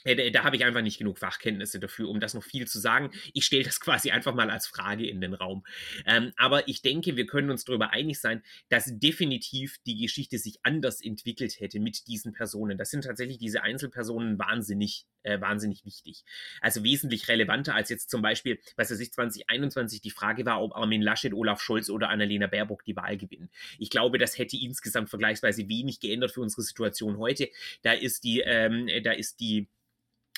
Äh, 0.05 0.16
da, 0.16 0.30
da 0.30 0.44
habe 0.44 0.57
ich 0.57 0.64
einfach 0.64 0.82
nicht 0.82 0.99
genug 0.99 1.18
Fachkenntnisse 1.18 1.80
dafür, 1.80 2.09
um 2.09 2.20
das 2.20 2.34
noch 2.34 2.44
viel 2.44 2.66
zu 2.66 2.78
sagen. 2.78 3.11
Ich 3.32 3.44
stelle 3.44 3.64
das 3.64 3.80
quasi 3.80 4.11
einfach 4.11 4.34
mal 4.34 4.51
als 4.51 4.66
Frage 4.66 5.07
in 5.09 5.20
den 5.20 5.34
Raum. 5.34 5.64
Ähm, 6.07 6.32
aber 6.36 6.68
ich 6.68 6.82
denke, 6.82 7.16
wir 7.16 7.26
können 7.26 7.51
uns 7.51 7.64
darüber 7.64 7.90
einig 7.92 8.20
sein, 8.20 8.42
dass 8.68 8.99
definitiv 8.99 9.78
die 9.86 10.01
Geschichte 10.01 10.38
sich 10.38 10.59
anders 10.62 11.01
entwickelt 11.01 11.61
hätte 11.61 11.80
mit 11.80 12.07
diesen 12.07 12.32
Personen. 12.32 12.78
Das 12.78 12.90
sind 12.90 13.05
tatsächlich 13.05 13.38
diese 13.38 13.62
Einzelpersonen 13.62 14.38
wahnsinnig, 14.38 15.07
äh, 15.22 15.40
wahnsinnig 15.40 15.84
wichtig. 15.84 16.24
Also 16.61 16.84
wesentlich 16.84 17.28
relevanter 17.28 17.74
als 17.74 17.90
jetzt 17.90 18.11
zum 18.11 18.22
Beispiel, 18.22 18.59
was 18.76 18.90
weiß 18.90 19.01
ich, 19.01 19.12
2021 19.12 20.01
die 20.01 20.11
Frage 20.11 20.44
war, 20.46 20.62
ob 20.62 20.74
Armin 20.76 21.03
Laschet, 21.03 21.32
Olaf 21.32 21.61
Scholz 21.61 21.90
oder 21.90 22.09
Annalena 22.09 22.46
Baerbock 22.46 22.84
die 22.84 22.96
Wahl 22.96 23.16
gewinnen. 23.16 23.51
Ich 23.78 23.90
glaube, 23.90 24.18
das 24.18 24.38
hätte 24.38 24.57
insgesamt 24.57 25.11
vergleichsweise 25.11 25.68
wenig 25.68 26.01
geändert 26.01 26.32
für 26.32 26.40
unsere 26.40 26.62
Situation 26.62 27.18
heute. 27.18 27.49
Da 27.82 27.92
ist 27.92 28.24
die, 28.24 28.40
ähm, 28.40 28.88
da 29.03 29.12
ist 29.12 29.40
die 29.40 29.68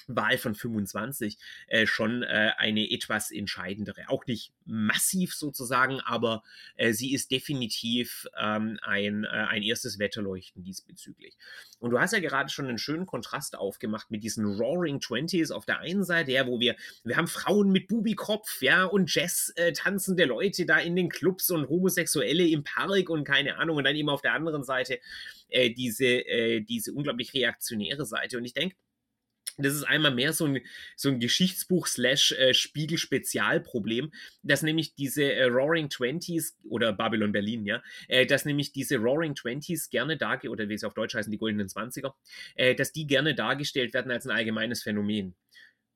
Wahl 0.06 0.38
von 0.38 0.54
25 0.54 1.38
äh, 1.68 1.86
schon 1.86 2.22
äh, 2.22 2.52
eine 2.56 2.90
etwas 2.90 3.30
entscheidendere. 3.30 4.08
Auch 4.08 4.26
nicht 4.26 4.52
massiv 4.64 5.34
sozusagen, 5.34 6.00
aber 6.00 6.42
äh, 6.76 6.92
sie 6.92 7.12
ist 7.12 7.30
definitiv 7.30 8.26
ähm, 8.38 8.78
ein, 8.82 9.24
äh, 9.24 9.28
ein 9.28 9.62
erstes 9.62 9.98
Wetterleuchten 9.98 10.62
diesbezüglich. 10.62 11.36
Und 11.78 11.90
du 11.90 11.98
hast 11.98 12.12
ja 12.12 12.20
gerade 12.20 12.50
schon 12.50 12.66
einen 12.66 12.78
schönen 12.78 13.06
Kontrast 13.06 13.56
aufgemacht 13.56 14.10
mit 14.10 14.22
diesen 14.22 14.44
Roaring 14.44 15.00
Twenties 15.00 15.50
auf 15.50 15.66
der 15.66 15.80
einen 15.80 16.04
Seite, 16.04 16.32
ja, 16.32 16.46
wo 16.46 16.60
wir, 16.60 16.76
wir 17.04 17.16
haben 17.16 17.28
Frauen 17.28 17.70
mit 17.70 17.88
Bubikopf, 17.88 18.62
ja, 18.62 18.84
und 18.84 19.12
Jazz 19.12 19.52
äh, 19.56 19.72
tanzende 19.72 20.24
Leute 20.24 20.66
da 20.66 20.78
in 20.78 20.96
den 20.96 21.08
Clubs 21.08 21.50
und 21.50 21.68
Homosexuelle 21.68 22.46
im 22.46 22.64
Park 22.64 22.80
und 23.10 23.24
keine 23.24 23.58
Ahnung, 23.58 23.76
und 23.76 23.84
dann 23.84 23.94
eben 23.94 24.08
auf 24.08 24.22
der 24.22 24.32
anderen 24.32 24.64
Seite 24.64 25.00
äh, 25.50 25.70
diese, 25.70 26.22
diese 26.62 26.92
unglaublich 26.92 27.34
reaktionäre 27.34 28.06
Seite. 28.06 28.38
Und 28.38 28.44
ich 28.44 28.54
denke, 28.54 28.74
das 29.58 29.74
ist 29.74 29.84
einmal 29.84 30.14
mehr 30.14 30.32
so 30.32 30.46
ein, 30.46 30.60
so 30.96 31.08
ein 31.08 31.20
Geschichtsbuch-Spiegel-Spezialproblem, 31.20 34.06
äh, 34.06 34.10
dass 34.42 34.62
nämlich 34.62 34.94
diese 34.94 35.32
äh, 35.32 35.44
Roaring 35.44 35.88
Twenties 35.88 36.56
oder 36.68 36.92
Babylon 36.92 37.32
Berlin, 37.32 37.64
ja, 37.66 37.82
äh, 38.08 38.26
dass 38.26 38.44
nämlich 38.44 38.72
diese 38.72 38.98
Roaring 38.98 39.34
Twenties 39.34 39.90
gerne 39.90 40.16
dargestellt, 40.16 40.52
oder 40.52 40.68
wie 40.68 40.78
sie 40.78 40.86
auf 40.86 40.94
Deutsch 40.94 41.14
heißen, 41.14 41.30
die 41.30 41.38
goldenen 41.38 41.68
Zwanziger, 41.68 42.14
äh, 42.54 42.74
dass 42.74 42.92
die 42.92 43.06
gerne 43.06 43.34
dargestellt 43.34 43.94
werden 43.94 44.12
als 44.12 44.26
ein 44.26 44.36
allgemeines 44.36 44.82
Phänomen. 44.82 45.34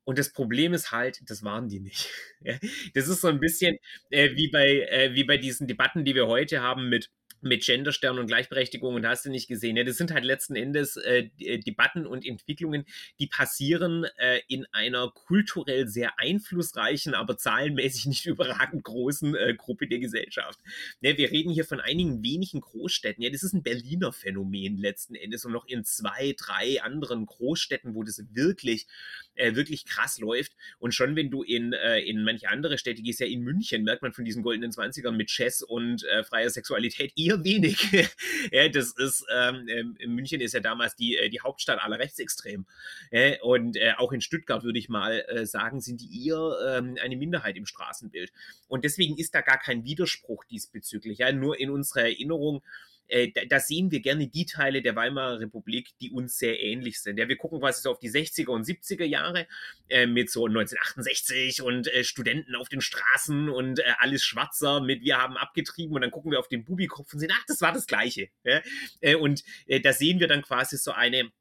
Und 0.05 0.19
das 0.19 0.31
Problem 0.31 0.73
ist 0.73 0.91
halt, 0.91 1.19
das 1.29 1.43
waren 1.43 1.67
die 1.67 1.79
nicht. 1.79 2.09
das 2.93 3.07
ist 3.07 3.21
so 3.21 3.27
ein 3.27 3.39
bisschen 3.39 3.77
äh, 4.11 4.35
wie, 4.35 4.49
bei, 4.49 4.87
äh, 4.89 5.13
wie 5.15 5.23
bei 5.23 5.37
diesen 5.37 5.67
Debatten, 5.67 6.05
die 6.05 6.15
wir 6.15 6.27
heute 6.27 6.61
haben 6.61 6.89
mit 6.89 7.09
mit 7.45 7.63
Genderstern 7.63 8.17
und 8.17 8.25
Gleichberechtigung 8.25 8.95
und 8.95 9.05
hast 9.05 9.25
du 9.25 9.29
nicht 9.29 9.47
gesehen. 9.47 9.77
Ja, 9.77 9.83
das 9.83 9.97
sind 9.97 10.11
halt 10.11 10.25
letzten 10.25 10.55
Endes 10.55 10.97
äh, 10.97 11.29
äh, 11.39 11.59
Debatten 11.59 12.07
und 12.07 12.25
Entwicklungen, 12.25 12.85
die 13.19 13.27
passieren 13.27 14.05
äh, 14.17 14.41
in 14.47 14.65
einer 14.71 15.11
kulturell 15.11 15.87
sehr 15.87 16.19
einflussreichen, 16.19 17.13
aber 17.13 17.37
zahlenmäßig 17.37 18.05
nicht 18.07 18.25
überragend 18.25 18.83
großen 18.83 19.35
äh, 19.35 19.53
Gruppe 19.55 19.87
der 19.87 19.99
Gesellschaft. 19.99 20.59
Ja, 21.01 21.15
wir 21.17 21.31
reden 21.31 21.51
hier 21.51 21.65
von 21.65 21.79
einigen 21.79 22.23
wenigen 22.23 22.61
Großstädten. 22.61 23.23
Ja, 23.23 23.29
das 23.29 23.43
ist 23.43 23.53
ein 23.53 23.61
Berliner 23.61 24.11
Phänomen 24.11 24.77
letzten 24.77 25.13
Endes 25.13 25.45
und 25.45 25.51
noch 25.51 25.67
in 25.67 25.83
zwei, 25.83 26.33
drei 26.35 26.81
anderen 26.81 27.27
Großstädten, 27.27 27.93
wo 27.93 28.01
das 28.01 28.23
wirklich, 28.33 28.87
äh, 29.35 29.53
wirklich 29.53 29.85
krass 29.85 30.17
läuft. 30.17 30.53
Und 30.79 30.95
schon 30.95 31.15
wenn 31.15 31.29
du 31.29 31.43
in, 31.43 31.73
äh, 31.73 31.99
in 31.99 32.23
manche 32.23 32.49
andere 32.49 32.79
Städte 32.79 33.03
gehst, 33.03 33.19
ja 33.19 33.27
in 33.27 33.41
München, 33.41 33.83
merkt 33.83 34.01
man 34.01 34.13
von 34.13 34.25
diesen 34.25 34.41
goldenen 34.41 34.71
20ern 34.71 35.11
mit 35.11 35.27
Chess 35.27 35.61
und 35.61 36.05
freier 36.27 36.49
Sexualität 36.49 37.13
eher 37.15 37.34
wenig. 37.43 37.91
ja, 38.51 38.69
das 38.69 38.93
ist, 38.97 39.25
ähm, 39.33 39.67
ähm 39.67 40.15
München 40.15 40.41
ist 40.41 40.53
ja 40.53 40.59
damals 40.59 40.95
die, 40.95 41.17
äh, 41.17 41.29
die 41.29 41.41
Hauptstadt 41.41 41.81
aller 41.81 41.99
Rechtsextremen. 41.99 42.65
Ja, 43.11 43.41
und 43.41 43.77
äh, 43.77 43.93
auch 43.97 44.11
in 44.11 44.21
Stuttgart 44.21 44.63
würde 44.63 44.79
ich 44.79 44.89
mal 44.89 45.25
äh, 45.27 45.45
sagen, 45.45 45.81
sind 45.81 46.01
die 46.01 46.27
eher 46.27 46.57
ähm, 46.67 46.97
eine 47.01 47.17
Minderheit 47.17 47.57
im 47.57 47.65
Straßenbild. 47.65 48.31
Und 48.67 48.85
deswegen 48.85 49.17
ist 49.17 49.35
da 49.35 49.41
gar 49.41 49.59
kein 49.59 49.83
Widerspruch 49.83 50.45
diesbezüglich. 50.45 51.19
Ja, 51.19 51.31
nur 51.31 51.59
in 51.59 51.69
unserer 51.69 52.03
Erinnerung 52.03 52.61
äh, 53.07 53.31
da, 53.31 53.45
da, 53.45 53.59
sehen 53.59 53.91
wir 53.91 53.99
gerne 53.99 54.27
die 54.27 54.45
Teile 54.45 54.81
der 54.81 54.95
Weimarer 54.95 55.39
Republik, 55.39 55.89
die 56.01 56.11
uns 56.11 56.37
sehr 56.37 56.59
ähnlich 56.61 57.01
sind. 57.01 57.17
Ja, 57.17 57.27
wir 57.27 57.37
gucken 57.37 57.59
quasi 57.59 57.81
so 57.81 57.91
auf 57.91 57.99
die 57.99 58.09
60er 58.09 58.49
und 58.49 58.65
70er 58.65 59.03
Jahre 59.03 59.47
äh, 59.89 60.07
mit 60.07 60.29
so 60.29 60.45
1968 60.45 61.61
und 61.61 61.87
äh, 61.87 62.03
Studenten 62.03 62.55
auf 62.55 62.69
den 62.69 62.81
Straßen 62.81 63.49
und 63.49 63.79
äh, 63.79 63.83
alles 63.99 64.23
schwarzer 64.23 64.81
mit 64.81 65.01
wir 65.01 65.17
haben 65.17 65.37
abgetrieben 65.37 65.95
und 65.95 66.01
dann 66.01 66.11
gucken 66.11 66.31
wir 66.31 66.39
auf 66.39 66.47
den 66.47 66.65
Bubikopf 66.65 67.13
und 67.13 67.19
sehen, 67.19 67.31
ach, 67.33 67.45
das 67.47 67.61
war 67.61 67.73
das 67.73 67.87
Gleiche. 67.87 68.29
Ja? 68.43 68.61
Äh, 69.01 69.15
und 69.15 69.43
da 69.67 69.93
sehen 69.93 70.19
wir 70.19 70.27
dann 70.27 70.41
quasi 70.41 70.77
so 70.77 70.91
eine 70.91 71.31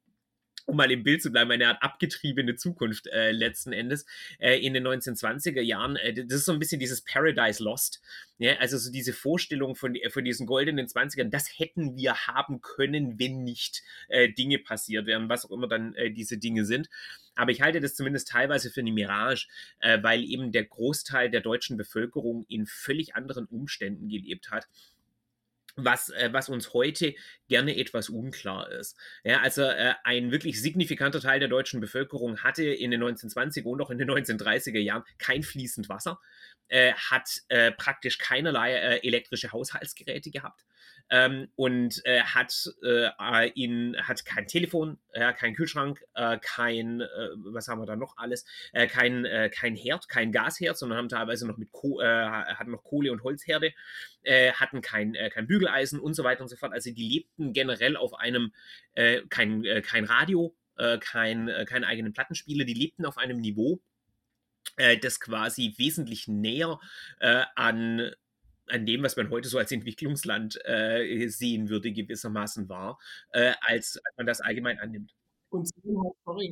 um 0.66 0.76
mal 0.76 0.90
im 0.90 1.02
Bild 1.02 1.22
zu 1.22 1.30
bleiben, 1.30 1.50
eine 1.50 1.68
Art 1.68 1.82
abgetriebene 1.82 2.56
Zukunft 2.56 3.06
äh, 3.08 3.32
letzten 3.32 3.72
Endes 3.72 4.06
äh, 4.38 4.58
in 4.58 4.74
den 4.74 4.86
1920er 4.86 5.60
Jahren. 5.60 5.96
Äh, 5.96 6.14
das 6.14 6.40
ist 6.40 6.44
so 6.46 6.52
ein 6.52 6.58
bisschen 6.58 6.80
dieses 6.80 7.02
Paradise 7.02 7.62
Lost. 7.62 8.00
Ja? 8.38 8.56
Also 8.58 8.78
so 8.78 8.90
diese 8.90 9.12
Vorstellung 9.12 9.76
von, 9.76 9.94
äh, 9.94 10.10
von 10.10 10.24
diesen 10.24 10.46
goldenen 10.46 10.86
20ern, 10.86 11.30
das 11.30 11.58
hätten 11.58 11.96
wir 11.96 12.26
haben 12.26 12.60
können, 12.60 13.18
wenn 13.18 13.44
nicht 13.44 13.82
äh, 14.08 14.30
Dinge 14.30 14.58
passiert 14.58 15.06
wären, 15.06 15.28
was 15.28 15.44
auch 15.44 15.50
immer 15.50 15.68
dann 15.68 15.94
äh, 15.94 16.10
diese 16.10 16.38
Dinge 16.38 16.64
sind. 16.64 16.88
Aber 17.34 17.50
ich 17.50 17.60
halte 17.60 17.80
das 17.80 17.94
zumindest 17.94 18.28
teilweise 18.28 18.70
für 18.70 18.80
eine 18.80 18.92
Mirage, 18.92 19.48
weil 19.80 20.22
eben 20.22 20.52
der 20.52 20.62
Großteil 20.62 21.32
der 21.32 21.40
deutschen 21.40 21.76
Bevölkerung 21.76 22.46
in 22.48 22.64
völlig 22.64 23.16
anderen 23.16 23.46
Umständen 23.46 24.08
gelebt 24.08 24.52
hat 24.52 24.68
was, 25.76 26.10
äh, 26.10 26.30
was 26.32 26.48
uns 26.48 26.72
heute 26.72 27.14
gerne 27.48 27.76
etwas 27.76 28.08
unklar 28.08 28.70
ist. 28.70 28.96
Ja, 29.24 29.40
also 29.40 29.62
äh, 29.62 29.94
ein 30.04 30.30
wirklich 30.30 30.60
signifikanter 30.60 31.20
Teil 31.20 31.40
der 31.40 31.48
deutschen 31.48 31.80
Bevölkerung 31.80 32.38
hatte 32.38 32.64
in 32.64 32.90
den 32.90 33.02
1920er 33.02 33.64
und 33.64 33.80
auch 33.80 33.90
in 33.90 33.98
den 33.98 34.10
1930er 34.10 34.78
Jahren 34.78 35.04
kein 35.18 35.42
fließend 35.42 35.88
Wasser, 35.88 36.20
äh, 36.68 36.92
hat 36.94 37.42
äh, 37.48 37.72
praktisch 37.72 38.18
keinerlei 38.18 38.74
äh, 38.74 39.06
elektrische 39.06 39.52
Haushaltsgeräte 39.52 40.30
gehabt 40.30 40.64
ähm, 41.10 41.48
und 41.54 42.00
äh, 42.06 42.22
hat, 42.22 42.70
äh, 42.82 43.50
in, 43.54 43.96
hat 44.00 44.24
kein 44.24 44.46
Telefon, 44.46 44.98
äh, 45.12 45.32
kein 45.34 45.54
Kühlschrank, 45.54 46.02
äh, 46.14 46.38
kein, 46.40 47.02
äh, 47.02 47.06
was 47.36 47.68
haben 47.68 47.80
wir 47.80 47.86
da 47.86 47.94
noch 47.94 48.16
alles, 48.16 48.46
äh, 48.72 48.86
kein, 48.86 49.24
äh, 49.24 49.50
kein 49.50 49.76
Herd, 49.76 50.08
kein 50.08 50.32
Gasherd, 50.32 50.78
sondern 50.78 50.98
haben 50.98 51.08
teilweise 51.08 51.46
noch 51.46 51.58
mit 51.58 51.68
äh, 51.74 52.06
hatten 52.06 52.70
noch 52.70 52.82
Kohle- 52.82 53.12
und 53.12 53.22
Holzherde, 53.22 53.72
hatten 54.54 54.80
kein, 54.80 55.14
kein 55.30 55.46
Bügeleisen 55.46 56.00
und 56.00 56.14
so 56.14 56.24
weiter 56.24 56.40
und 56.40 56.48
so 56.48 56.56
fort. 56.56 56.72
Also 56.72 56.90
die 56.90 57.06
lebten 57.06 57.52
generell 57.52 57.94
auf 57.94 58.14
einem, 58.14 58.54
kein, 59.28 59.62
kein 59.82 60.04
Radio, 60.04 60.56
kein, 61.00 61.50
keine 61.66 61.86
eigenen 61.86 62.14
Plattenspiele, 62.14 62.64
die 62.64 62.72
lebten 62.72 63.04
auf 63.04 63.18
einem 63.18 63.38
Niveau, 63.38 63.82
das 65.02 65.20
quasi 65.20 65.74
wesentlich 65.76 66.26
näher 66.26 66.80
äh, 67.20 67.42
an 67.54 68.14
an 68.68 68.86
dem, 68.86 69.02
was 69.02 69.16
man 69.16 69.30
heute 69.30 69.48
so 69.48 69.58
als 69.58 69.72
Entwicklungsland 69.72 70.58
äh, 70.64 71.28
sehen 71.28 71.68
würde, 71.68 71.92
gewissermaßen 71.92 72.68
war, 72.68 72.98
äh, 73.30 73.52
als, 73.60 73.98
als 74.04 74.16
man 74.16 74.26
das 74.26 74.40
allgemein 74.40 74.78
annimmt. 74.78 75.14
Und 75.50 75.70
sorry, 76.24 76.50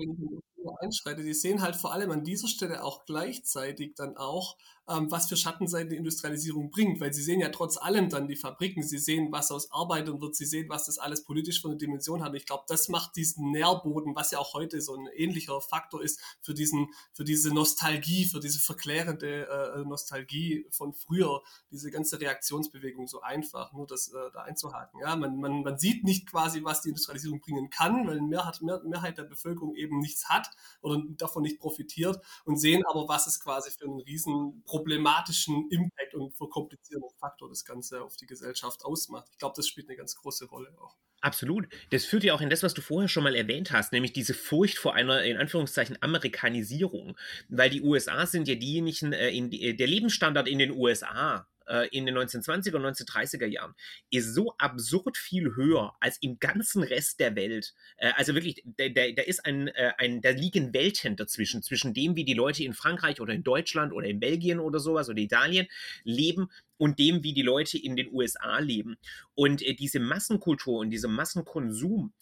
einschreitet, 0.81 1.25
die 1.25 1.35
sehen 1.35 1.61
halt 1.61 1.75
vor 1.75 1.93
allem 1.93 2.11
an 2.11 2.25
dieser 2.25 2.49
Stelle 2.49 2.85
auch 2.85 3.05
gleichzeitig 3.05 3.95
dann 3.97 4.17
auch, 4.17 4.57
ähm, 4.89 5.11
was 5.11 5.29
für 5.29 5.37
Schattenseiten 5.37 5.91
die 5.91 5.97
Industrialisierung 5.97 6.71
bringt, 6.71 7.01
weil 7.01 7.13
sie 7.13 7.23
sehen 7.23 7.41
ja 7.41 7.51
trotz 7.51 7.77
allem 7.77 8.09
dann 8.09 8.27
die 8.27 8.37
Fabriken, 8.37 8.83
sie 8.83 8.99
sehen, 8.99 9.31
was 9.31 9.51
aus 9.51 9.71
Arbeitern 9.71 10.21
wird, 10.21 10.35
sie 10.35 10.45
sehen, 10.45 10.69
was 10.69 10.87
das 10.87 10.99
alles 10.99 11.25
politisch 11.25 11.61
von 11.61 11.71
der 11.71 11.79
Dimension 11.79 12.23
hat. 12.23 12.35
Ich 12.35 12.47
glaube, 12.47 12.65
das 12.67 12.89
macht 12.89 13.17
diesen 13.17 13.53
Nährboden, 13.53 14.17
was 14.17 14.33
ja 14.33 14.39
auch 14.39 14.55
heute 14.55 14.81
so 14.81 14.95
ein 14.95 15.07
ähnlicher 15.15 15.61
Faktor 15.61 16.03
ist 16.03 16.21
für 16.41 16.55
diesen, 16.55 16.89
für 17.13 17.25
diese 17.25 17.55
Nostalgie, 17.55 18.25
für 18.25 18.41
diese 18.41 18.59
verklärende 18.59 19.47
äh, 19.49 19.85
Nostalgie 19.85 20.67
von 20.71 20.93
früher, 20.93 21.43
diese 21.71 21.91
ganze 21.91 22.21
Reaktionsbewegung 22.21 23.07
so 23.07 23.21
einfach, 23.21 23.73
nur 23.73 23.87
das 23.87 24.09
äh, 24.09 24.31
da 24.33 24.43
einzuhaken. 24.43 25.01
Ja, 25.01 25.15
man, 25.15 25.39
man, 25.39 25.63
man 25.63 25.79
sieht 25.79 26.05
nicht 26.05 26.29
quasi, 26.29 26.65
was 26.65 26.83
die 26.83 26.89
Industrialisierung 26.89 27.41
bringen 27.41 27.71
kann, 27.71 28.07
weil 28.07 28.21
Mehrheit, 28.21 28.61
Mehr, 28.63 28.83
Mehrheit 28.85 29.19
der 29.19 29.25
Bevölkerung 29.25 29.77
eben 29.77 30.01
nichts 30.01 30.29
hat 30.29 30.51
oder 30.81 31.01
davon 31.17 31.43
nicht 31.43 31.61
profitiert 31.61 32.21
und 32.45 32.59
sehen 32.59 32.85
aber, 32.87 33.09
was 33.09 33.27
es 33.27 33.41
quasi 33.41 33.71
für 33.71 33.85
einen 33.85 34.01
riesen 34.01 34.63
problematischen 34.73 35.69
Impact 35.71 36.15
und 36.15 36.35
verkomplizierenden 36.35 37.11
Faktor 37.19 37.51
das 37.51 37.67
Ganze 37.67 38.03
auf 38.03 38.17
die 38.17 38.25
Gesellschaft 38.25 38.87
ausmacht. 38.87 39.29
Ich 39.31 39.37
glaube, 39.37 39.53
das 39.55 39.69
spielt 39.69 39.87
eine 39.87 39.99
ganz 39.99 40.17
große 40.17 40.47
Rolle 40.47 40.75
auch. 40.81 40.97
Absolut. 41.21 41.69
Das 41.91 42.07
führt 42.07 42.25
ja 42.25 42.33
auch 42.33 42.41
in 42.41 42.49
das, 42.49 42.63
was 42.63 42.73
du 42.73 42.81
vorher 42.81 43.09
schon 43.09 43.23
mal 43.23 43.37
erwähnt 43.37 43.71
hast, 43.71 43.93
nämlich 43.93 44.15
diese 44.15 44.33
Furcht 44.33 44.79
vor 44.79 44.95
einer, 44.95 45.23
in 45.25 45.37
Anführungszeichen, 45.37 45.99
Amerikanisierung. 46.01 47.19
Weil 47.51 47.69
die 47.69 47.83
USA 47.83 48.25
sind 48.25 48.49
ja 48.49 48.55
diejenigen, 48.55 49.13
äh, 49.13 49.29
in 49.29 49.51
die, 49.51 49.77
der 49.77 49.87
Lebensstandard 49.87 50.49
in 50.49 50.59
den 50.59 50.71
USA 50.71 51.37
äh, 51.37 51.52
in 51.91 52.07
den 52.07 52.17
1920er 52.17 52.77
und 52.77 52.87
1930er 52.87 53.47
Jahren 53.47 53.75
ist 54.11 54.35
so 54.35 54.55
absurd 54.59 55.17
viel 55.17 55.55
höher 55.57 55.95
als 56.01 56.19
im 56.21 56.39
ganzen 56.39 56.83
Rest 56.83 57.21
der 57.21 57.37
Welt. 57.37 57.75
Äh, 57.97 58.13
also 58.17 58.35
wirklich, 58.35 58.63
da, 58.77 59.23
ist 59.23 59.45
ein, 59.45 59.69
äh, 59.69 59.93
ein, 59.99 60.21
da 60.21 60.31
liegen 60.31 60.75
Welten 60.75 61.17
dazwischen, 61.17 61.63
zwischen 61.63 61.95
dem, 61.95 62.17
wie 62.17 62.25
die 62.25 62.35
Leute 62.35 62.65
in 62.65 62.75
Frankreich 62.75 63.21
oder 63.21 63.33
in 63.33 63.43
Deutschland 63.43 63.93
oder 63.93 64.07
in 64.07 64.21
Belgien 64.21 64.59
oder 64.59 64.81
sowas 64.81 65.09
oder 65.09 65.19
Italien 65.19 65.67
leben 66.05 66.49
und 66.79 66.99
dem, 66.99 67.23
wie 67.23 67.33
die 67.33 67.43
Leute 67.43 67.79
in 67.79 67.97
den 67.97 68.13
USA 68.13 68.59
leben. 68.59 68.97
Und 69.35 69.63
äh, 69.63 69.75
diese 69.75 70.01
Massenkultur 70.01 70.81
und 70.81 70.91
dieser 70.91 71.09
Massenkonsum, 71.09 72.13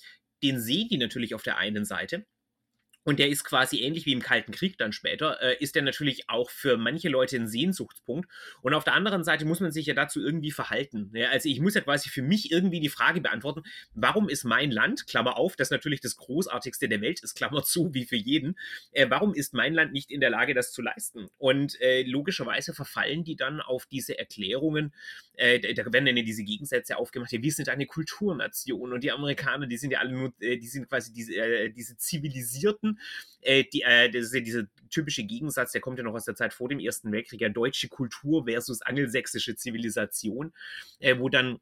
den 0.42 0.60
sehen 0.60 0.88
die 0.88 0.98
natürlich 0.98 1.34
auf 1.34 1.42
der 1.42 1.58
einen 1.58 1.84
Seite. 1.84 2.24
Und 3.04 3.18
der 3.18 3.28
ist 3.28 3.44
quasi 3.44 3.80
ähnlich 3.80 4.04
wie 4.04 4.12
im 4.12 4.20
Kalten 4.20 4.52
Krieg 4.52 4.76
dann 4.76 4.92
später, 4.92 5.40
äh, 5.40 5.56
ist 5.58 5.74
der 5.74 5.82
natürlich 5.82 6.28
auch 6.28 6.50
für 6.50 6.76
manche 6.76 7.08
Leute 7.08 7.36
ein 7.36 7.48
Sehnsuchtspunkt. 7.48 8.28
Und 8.60 8.74
auf 8.74 8.84
der 8.84 8.92
anderen 8.94 9.24
Seite 9.24 9.46
muss 9.46 9.60
man 9.60 9.72
sich 9.72 9.86
ja 9.86 9.94
dazu 9.94 10.20
irgendwie 10.20 10.50
verhalten. 10.50 11.10
Ja, 11.14 11.30
also 11.30 11.48
ich 11.48 11.60
muss 11.60 11.74
ja 11.74 11.80
quasi 11.80 12.10
für 12.10 12.22
mich 12.22 12.50
irgendwie 12.50 12.80
die 12.80 12.90
Frage 12.90 13.20
beantworten, 13.20 13.62
warum 13.94 14.28
ist 14.28 14.44
mein 14.44 14.70
Land, 14.70 15.06
Klammer 15.06 15.38
auf, 15.38 15.56
das 15.56 15.70
natürlich 15.70 16.00
das 16.00 16.16
großartigste 16.16 16.88
der 16.88 17.00
Welt 17.00 17.20
ist, 17.20 17.34
Klammer 17.34 17.62
zu, 17.62 17.94
wie 17.94 18.04
für 18.04 18.16
jeden, 18.16 18.58
äh, 18.92 19.06
warum 19.08 19.34
ist 19.34 19.54
mein 19.54 19.72
Land 19.72 19.92
nicht 19.92 20.10
in 20.10 20.20
der 20.20 20.30
Lage, 20.30 20.52
das 20.52 20.72
zu 20.72 20.82
leisten? 20.82 21.28
Und 21.38 21.80
äh, 21.80 22.02
logischerweise 22.02 22.74
verfallen 22.74 23.24
die 23.24 23.36
dann 23.36 23.60
auf 23.60 23.86
diese 23.86 24.18
Erklärungen, 24.18 24.92
äh, 25.34 25.74
da 25.74 25.90
werden 25.90 26.04
dann 26.04 26.16
diese 26.16 26.44
Gegensätze 26.44 26.98
aufgemacht, 26.98 27.32
ja, 27.32 27.42
wir 27.42 27.52
sind 27.52 27.70
eine 27.70 27.86
Kulturnation 27.86 28.92
und 28.92 29.02
die 29.02 29.10
Amerikaner, 29.10 29.66
die 29.66 29.78
sind 29.78 29.90
ja 29.90 30.00
alle 30.00 30.12
nur, 30.12 30.32
äh, 30.40 30.58
die 30.58 30.68
sind 30.68 30.88
quasi 30.88 31.12
diese, 31.12 31.34
äh, 31.34 31.70
diese 31.70 31.96
zivilisierten 31.96 32.89
äh, 33.42 33.64
die, 33.64 33.82
äh, 33.82 34.10
das 34.10 34.26
ist 34.26 34.34
ja 34.34 34.40
dieser 34.40 34.62
typische 34.90 35.24
Gegensatz, 35.24 35.72
der 35.72 35.80
kommt 35.80 35.98
ja 35.98 36.04
noch 36.04 36.14
aus 36.14 36.24
der 36.24 36.34
Zeit 36.34 36.52
vor 36.52 36.68
dem 36.68 36.80
Ersten 36.80 37.12
Weltkrieg, 37.12 37.40
ja, 37.40 37.48
deutsche 37.48 37.88
Kultur 37.88 38.44
versus 38.44 38.82
angelsächsische 38.82 39.56
Zivilisation, 39.56 40.52
äh, 40.98 41.18
wo 41.18 41.28
dann 41.28 41.60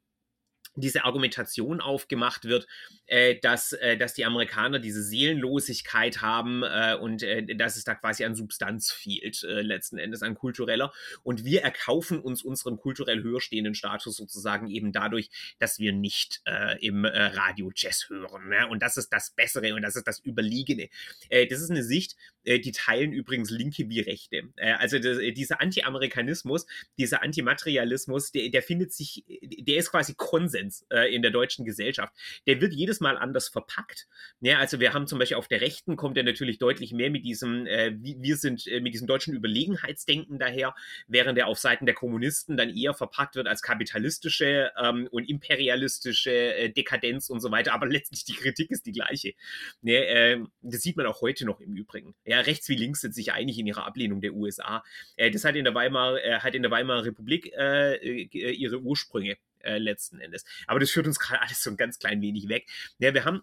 diese 0.80 1.04
Argumentation 1.04 1.80
aufgemacht 1.80 2.44
wird, 2.44 2.66
äh, 3.06 3.36
dass, 3.40 3.72
äh, 3.72 3.96
dass 3.96 4.14
die 4.14 4.24
Amerikaner 4.24 4.78
diese 4.78 5.02
Seelenlosigkeit 5.02 6.20
haben 6.22 6.62
äh, 6.62 6.96
und 7.00 7.22
äh, 7.22 7.56
dass 7.56 7.76
es 7.76 7.84
da 7.84 7.94
quasi 7.94 8.24
an 8.24 8.34
Substanz 8.34 8.90
fehlt, 8.90 9.42
äh, 9.44 9.62
letzten 9.62 9.98
Endes 9.98 10.22
an 10.22 10.34
kultureller. 10.34 10.92
Und 11.22 11.44
wir 11.44 11.62
erkaufen 11.62 12.20
uns 12.20 12.42
unseren 12.42 12.76
kulturell 12.76 13.22
höher 13.22 13.40
stehenden 13.40 13.74
Status 13.74 14.16
sozusagen 14.16 14.68
eben 14.68 14.92
dadurch, 14.92 15.30
dass 15.58 15.78
wir 15.78 15.92
nicht 15.92 16.42
äh, 16.46 16.78
im 16.84 17.04
Radio 17.04 17.72
Jazz 17.74 18.08
hören. 18.08 18.48
Ne? 18.48 18.66
Und 18.68 18.82
das 18.82 18.96
ist 18.96 19.12
das 19.12 19.30
Bessere 19.30 19.74
und 19.74 19.82
das 19.82 19.96
ist 19.96 20.06
das 20.06 20.20
Überlegene. 20.20 20.88
das 21.30 21.60
ist 21.60 21.70
eine 21.70 21.82
Sicht, 21.82 22.16
die 22.48 22.72
teilen 22.72 23.12
übrigens 23.12 23.50
Linke 23.50 23.88
wie 23.88 24.00
Rechte. 24.00 24.42
also 24.78 24.98
das, 24.98 25.18
dieser 25.34 25.60
Anti-Amerikanismus, 25.60 26.66
dieser 26.98 27.22
Antimaterialismus, 27.22 28.32
der, 28.32 28.48
der 28.48 28.62
findet 28.62 28.92
sich, 28.92 29.24
der 29.26 29.76
ist 29.76 29.90
quasi 29.90 30.14
Konsens 30.14 30.86
äh, 30.90 31.14
in 31.14 31.22
der 31.22 31.30
deutschen 31.30 31.64
Gesellschaft. 31.64 32.12
Der 32.46 32.60
wird 32.60 32.72
jedes 32.72 33.00
Mal 33.00 33.16
anders 33.16 33.48
verpackt. 33.48 34.06
Ja, 34.40 34.58
also 34.58 34.80
wir 34.80 34.92
haben 34.92 35.06
zum 35.06 35.18
Beispiel 35.18 35.36
auf 35.36 35.48
der 35.48 35.60
Rechten 35.60 35.96
kommt 35.96 36.16
er 36.16 36.22
natürlich 36.22 36.58
deutlich 36.58 36.92
mehr 36.92 37.10
mit 37.10 37.24
diesem, 37.24 37.66
äh, 37.66 37.92
wir 37.98 38.36
sind 38.36 38.66
äh, 38.66 38.80
mit 38.80 38.94
diesem 38.94 39.06
deutschen 39.06 39.34
Überlegenheitsdenken 39.34 40.38
daher, 40.38 40.74
während 41.06 41.38
er 41.38 41.46
auf 41.46 41.58
Seiten 41.58 41.86
der 41.86 41.94
Kommunisten 41.94 42.56
dann 42.56 42.74
eher 42.74 42.94
verpackt 42.94 43.36
wird 43.36 43.48
als 43.48 43.62
kapitalistische 43.62 44.72
ähm, 44.82 45.08
und 45.10 45.24
imperialistische 45.28 46.30
äh, 46.30 46.70
Dekadenz 46.70 47.30
und 47.30 47.40
so 47.40 47.50
weiter. 47.50 47.72
Aber 47.72 47.86
letztlich 47.86 48.24
die 48.24 48.34
Kritik 48.34 48.70
ist 48.70 48.86
die 48.86 48.92
gleiche. 48.92 49.34
Ja, 49.82 50.36
das 50.62 50.82
sieht 50.82 50.96
man 50.96 51.06
auch 51.06 51.20
heute 51.20 51.44
noch 51.44 51.60
im 51.60 51.74
Übrigen. 51.74 52.14
Ja, 52.24 52.37
rechts 52.40 52.68
wie 52.68 52.76
links 52.76 53.00
sind 53.00 53.14
sich 53.14 53.32
einig 53.32 53.58
in 53.58 53.66
ihrer 53.66 53.86
Ablehnung 53.86 54.20
der 54.20 54.34
USA. 54.34 54.82
Äh, 55.16 55.30
das 55.30 55.44
hat 55.44 55.56
in 55.56 55.64
der 55.64 55.74
Weimar, 55.74 56.22
äh, 56.22 56.40
hat 56.40 56.54
in 56.54 56.62
der 56.62 56.70
Weimarer 56.70 57.04
Republik 57.04 57.46
ihre 57.48 58.80
Ursprünge 58.80 59.36
äh, 59.60 59.78
letzten 59.78 60.20
Endes. 60.20 60.44
Aber 60.66 60.80
das 60.80 60.90
führt 60.90 61.06
uns 61.06 61.18
gerade 61.18 61.42
alles 61.42 61.62
so 61.62 61.70
ein 61.70 61.76
ganz 61.76 61.98
klein 61.98 62.20
wenig 62.20 62.48
weg. 62.48 62.66
Ja, 62.98 63.14
wir 63.14 63.24
haben 63.24 63.42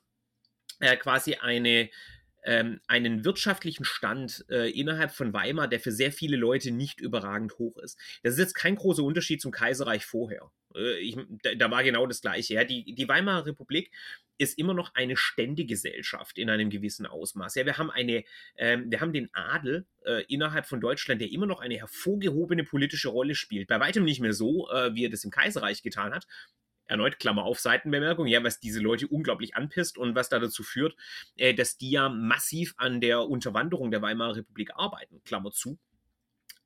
äh, 0.79 0.97
quasi 0.97 1.35
eine 1.35 1.89
ähm, 2.45 2.79
einen 2.87 3.25
wirtschaftlichen 3.25 3.83
Stand 3.85 4.45
äh, 4.49 4.69
innerhalb 4.69 5.11
von 5.11 5.33
Weimar, 5.33 5.67
der 5.67 5.79
für 5.79 5.91
sehr 5.91 6.11
viele 6.11 6.37
Leute 6.37 6.71
nicht 6.71 7.01
überragend 7.01 7.57
hoch 7.57 7.77
ist. 7.77 7.99
Das 8.23 8.33
ist 8.33 8.39
jetzt 8.39 8.53
kein 8.53 8.75
großer 8.75 9.03
Unterschied 9.03 9.41
zum 9.41 9.51
Kaiserreich 9.51 10.05
vorher. 10.05 10.51
Äh, 10.75 10.99
ich, 10.99 11.17
da, 11.43 11.55
da, 11.55 11.71
war 11.71 11.83
genau 11.83 12.05
das 12.05 12.21
Gleiche. 12.21 12.53
Ja. 12.53 12.63
Die, 12.63 12.93
die 12.93 13.07
Weimarer 13.07 13.47
Republik 13.47 13.91
ist 14.37 14.57
immer 14.57 14.73
noch 14.73 14.93
eine 14.93 15.17
Ständegesellschaft 15.17 16.37
in 16.37 16.49
einem 16.49 16.69
gewissen 16.69 17.05
Ausmaß. 17.05 17.55
Ja, 17.55 17.65
wir 17.65 17.77
haben 17.77 17.89
eine, 17.89 18.23
ähm, 18.57 18.91
wir 18.91 19.01
haben 19.01 19.13
den 19.13 19.29
Adel 19.33 19.87
äh, 20.05 20.23
innerhalb 20.27 20.67
von 20.67 20.81
Deutschland, 20.81 21.21
der 21.21 21.31
immer 21.31 21.47
noch 21.47 21.61
eine 21.61 21.77
hervorgehobene 21.77 22.63
politische 22.63 23.09
Rolle 23.09 23.33
spielt. 23.33 23.67
Bei 23.67 23.79
weitem 23.79 24.03
nicht 24.03 24.19
mehr 24.19 24.33
so, 24.33 24.69
äh, 24.69 24.93
wie 24.93 25.05
er 25.05 25.09
das 25.09 25.23
im 25.23 25.31
Kaiserreich 25.31 25.81
getan 25.81 26.13
hat. 26.13 26.27
Erneut 26.87 27.19
Klammer 27.19 27.43
auf 27.43 27.59
Seitenbemerkung, 27.59 28.27
ja, 28.27 28.43
was 28.43 28.59
diese 28.59 28.79
Leute 28.79 29.07
unglaublich 29.07 29.55
anpisst 29.55 29.97
und 29.97 30.15
was 30.15 30.29
da 30.29 30.39
dazu 30.39 30.63
führt, 30.63 30.95
äh, 31.37 31.53
dass 31.53 31.77
die 31.77 31.91
ja 31.91 32.09
massiv 32.09 32.73
an 32.77 33.01
der 33.01 33.27
Unterwanderung 33.27 33.91
der 33.91 34.01
Weimarer 34.01 34.37
Republik 34.37 34.71
arbeiten. 34.75 35.21
Klammer 35.23 35.51
zu. 35.51 35.79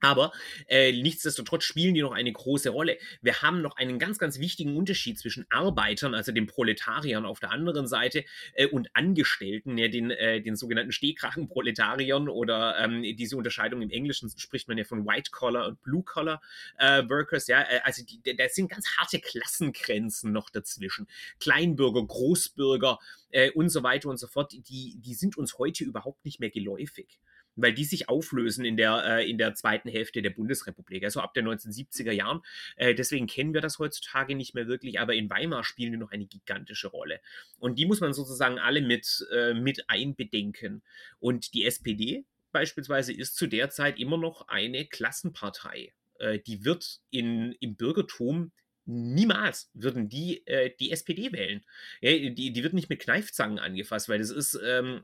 Aber 0.02 0.32
äh, 0.68 0.92
nichtsdestotrotz 0.92 1.64
spielen 1.64 1.94
die 1.94 2.02
noch 2.02 2.14
eine 2.14 2.32
große 2.32 2.70
Rolle. 2.70 2.98
Wir 3.22 3.42
haben 3.42 3.62
noch 3.62 3.76
einen 3.76 4.00
ganz, 4.00 4.18
ganz 4.18 4.40
wichtigen 4.40 4.78
Unterschied 4.78 5.20
zwischen 5.20 5.46
Arbeitern, 5.50 6.16
also 6.16 6.32
den 6.32 6.48
Proletariern 6.48 7.26
auf 7.26 7.40
der 7.40 7.52
anderen 7.52 7.88
Seite, 7.88 8.24
äh, 8.54 8.68
und 8.68 8.90
Angestellten, 8.94 9.78
ja, 9.78 9.88
den, 9.88 10.12
äh, 10.12 10.42
den 10.42 10.56
sogenannten 10.56 10.92
Stehkrachenproletariern 10.92 12.30
oder 12.30 12.78
ähm, 12.80 13.04
diese 13.18 13.38
Unterscheidung 13.38 13.82
im 13.82 13.90
Englischen 13.90 14.30
spricht 14.38 14.68
man 14.68 14.78
ja 14.78 14.84
von 14.84 15.06
White-Collar 15.06 15.68
und 15.68 15.82
Blue-Collar-Workers. 15.82 17.50
Äh, 17.50 17.52
ja, 17.52 17.62
äh, 17.62 17.80
also 17.84 18.04
da 18.38 18.48
sind 18.50 18.70
ganz 18.70 18.88
harte 18.98 19.20
Klassengrenzen 19.20 20.32
noch 20.32 20.50
dazwischen. 20.50 21.08
Kleinbürger, 21.40 22.06
Großbürger 22.06 23.00
äh, 23.32 23.52
und 23.52 23.70
so 23.70 23.84
weiter 23.84 24.10
und 24.10 24.18
so 24.18 24.28
fort, 24.28 24.54
die, 24.54 24.96
die 24.98 25.14
sind 25.14 25.38
uns 25.38 25.58
heute 25.58 25.84
überhaupt 25.84 26.24
nicht 26.26 26.40
mehr 26.40 26.50
geläufig 26.50 27.20
weil 27.62 27.74
die 27.74 27.84
sich 27.84 28.10
auflösen 28.10 28.66
in 28.66 28.78
der, 28.78 29.04
äh, 29.06 29.30
in 29.30 29.38
der 29.38 29.54
zweiten 29.56 29.90
Hälfte 29.90 30.22
der 30.22 30.30
Bundesrepublik, 30.30 31.04
also 31.04 31.22
ab 31.22 31.34
den 31.34 31.48
1970er 31.48 32.12
Jahren. 32.12 32.42
Äh, 32.76 32.96
deswegen 32.96 33.28
kennen 33.28 33.54
wir 33.54 33.62
das 33.62 33.80
heutzutage 33.80 34.36
nicht 34.36 34.56
mehr 34.56 34.68
wirklich, 34.68 35.00
aber 35.00 35.14
in 35.14 35.30
Weimar 35.30 35.64
spielen 35.64 35.92
die 35.92 35.98
noch 35.98 36.12
eine 36.12 36.26
gigantische 36.26 36.88
Rolle. 36.88 37.20
Und 37.60 37.78
die 37.80 37.86
muss 37.86 38.02
man 38.02 38.14
sozusagen 38.14 38.60
alle 38.60 38.82
mit, 38.82 39.28
äh, 39.32 39.54
mit 39.54 39.90
einbedenken. 39.90 40.82
Und 41.20 41.54
die 41.54 41.66
SPD 41.66 42.26
beispielsweise 42.52 43.14
ist 43.14 43.36
zu 43.36 43.48
der 43.48 43.70
Zeit 43.70 44.00
immer 44.00 44.18
noch 44.18 44.48
eine 44.48 44.86
Klassenpartei. 44.86 45.94
Äh, 46.20 46.40
die 46.40 46.66
wird 46.66 47.00
in, 47.10 47.54
im 47.60 47.76
Bürgertum 47.76 48.52
niemals 48.86 49.70
würden 49.74 50.10
die 50.10 50.46
äh, 50.48 50.76
die 50.80 50.92
SPD 50.92 51.32
wählen. 51.32 51.64
Ja, 52.02 52.12
die, 52.12 52.52
die 52.52 52.64
wird 52.64 52.74
nicht 52.74 52.90
mit 52.90 53.00
Kneifzangen 53.00 53.60
angefasst, 53.60 54.10
weil 54.10 54.18
das 54.18 54.32
ist, 54.32 54.60
ähm, 54.66 55.04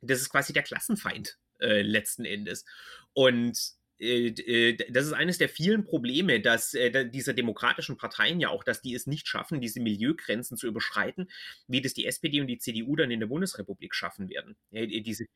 das 0.00 0.20
ist 0.20 0.30
quasi 0.30 0.52
der 0.52 0.62
Klassenfeind 0.62 1.36
äh, 1.60 1.82
letzten 1.82 2.24
Endes. 2.24 2.64
Und 3.12 3.58
äh, 3.98 4.28
äh, 4.28 4.76
das 4.90 5.06
ist 5.06 5.12
eines 5.12 5.38
der 5.38 5.48
vielen 5.48 5.84
Probleme, 5.84 6.40
dass 6.40 6.70
dieser 6.70 7.34
demokratischen 7.34 7.96
Parteien 7.96 8.40
ja 8.40 8.48
auch, 8.48 8.64
dass 8.64 8.82
die 8.82 8.94
es 8.94 9.06
nicht 9.06 9.28
schaffen, 9.28 9.60
diese 9.60 9.80
Milieugrenzen 9.80 10.56
zu 10.56 10.66
überschreiten, 10.66 11.30
wie 11.66 11.80
das 11.80 11.94
die 11.94 12.06
SPD 12.06 12.40
und 12.40 12.46
die 12.46 12.58
CDU 12.58 12.96
dann 12.96 13.10
in 13.10 13.20
der 13.20 13.26
Bundesrepublik 13.26 13.94
schaffen 13.94 14.28
werden. 14.28 14.56
diese 14.70 15.26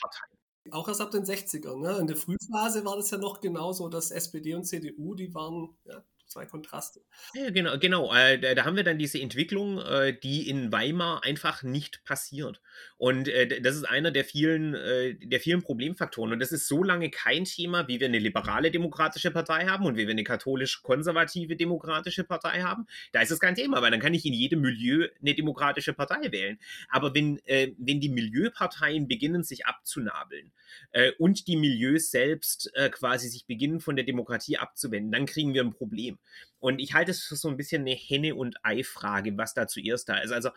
Parteien. 0.00 0.38
Auch 0.70 0.86
erst 0.86 1.00
ab 1.00 1.10
den 1.10 1.24
60ern. 1.24 1.80
Ne? 1.80 1.98
In 1.98 2.06
der 2.06 2.16
Frühphase 2.16 2.84
war 2.84 2.96
das 2.96 3.10
ja 3.10 3.18
noch 3.18 3.40
genauso, 3.40 3.88
dass 3.88 4.12
SPD 4.12 4.54
und 4.54 4.64
CDU, 4.64 5.14
die 5.16 5.34
waren 5.34 5.76
ja, 5.84 6.04
zwei 6.32 6.46
Kontraste. 6.46 7.00
Ja, 7.34 7.50
genau, 7.50 7.78
genau. 7.78 8.12
Äh, 8.14 8.54
da 8.54 8.64
haben 8.64 8.76
wir 8.76 8.84
dann 8.84 8.98
diese 8.98 9.20
Entwicklung, 9.20 9.78
äh, 9.78 10.18
die 10.18 10.48
in 10.48 10.72
Weimar 10.72 11.24
einfach 11.24 11.62
nicht 11.62 12.04
passiert. 12.04 12.60
Und 12.96 13.28
äh, 13.28 13.60
das 13.60 13.76
ist 13.76 13.84
einer 13.84 14.10
der 14.10 14.24
vielen, 14.24 14.74
äh, 14.74 15.14
der 15.14 15.40
vielen 15.40 15.62
Problemfaktoren. 15.62 16.32
Und 16.32 16.40
das 16.40 16.52
ist 16.52 16.66
so 16.66 16.82
lange 16.82 17.10
kein 17.10 17.44
Thema, 17.44 17.86
wie 17.88 18.00
wir 18.00 18.08
eine 18.08 18.18
liberale 18.18 18.70
demokratische 18.70 19.30
Partei 19.30 19.66
haben 19.66 19.84
und 19.84 19.96
wie 19.96 20.06
wir 20.06 20.12
eine 20.12 20.24
katholisch-konservative 20.24 21.56
demokratische 21.56 22.24
Partei 22.24 22.62
haben. 22.62 22.86
Da 23.12 23.20
ist 23.20 23.30
es 23.30 23.40
kein 23.40 23.54
Thema, 23.54 23.82
weil 23.82 23.90
dann 23.90 24.00
kann 24.00 24.14
ich 24.14 24.24
in 24.24 24.32
jedem 24.32 24.60
Milieu 24.60 25.08
eine 25.20 25.34
demokratische 25.34 25.92
Partei 25.92 26.32
wählen. 26.32 26.58
Aber 26.88 27.14
wenn, 27.14 27.38
äh, 27.46 27.72
wenn 27.78 28.00
die 28.00 28.08
Milieuparteien 28.08 29.06
beginnen, 29.06 29.42
sich 29.42 29.66
abzunabeln 29.66 30.52
äh, 30.92 31.12
und 31.18 31.46
die 31.46 31.56
Milieus 31.56 32.10
selbst 32.10 32.72
quasi 32.92 33.28
sich 33.28 33.46
beginnen, 33.46 33.80
von 33.80 33.96
der 33.96 34.04
Demokratie 34.04 34.56
abzuwenden, 34.56 35.12
dann 35.12 35.26
kriegen 35.26 35.52
wir 35.54 35.62
ein 35.62 35.72
Problem. 35.72 36.18
Und 36.58 36.78
ich 36.78 36.94
halte 36.94 37.10
es 37.10 37.22
für 37.22 37.36
so 37.36 37.48
ein 37.48 37.56
bisschen 37.56 37.82
eine 37.82 37.94
Henne- 37.94 38.34
und 38.34 38.56
Ei-Frage, 38.62 39.36
was 39.36 39.54
da 39.54 39.66
zuerst 39.66 40.08
da 40.08 40.18
ist. 40.18 40.32
Also 40.32 40.50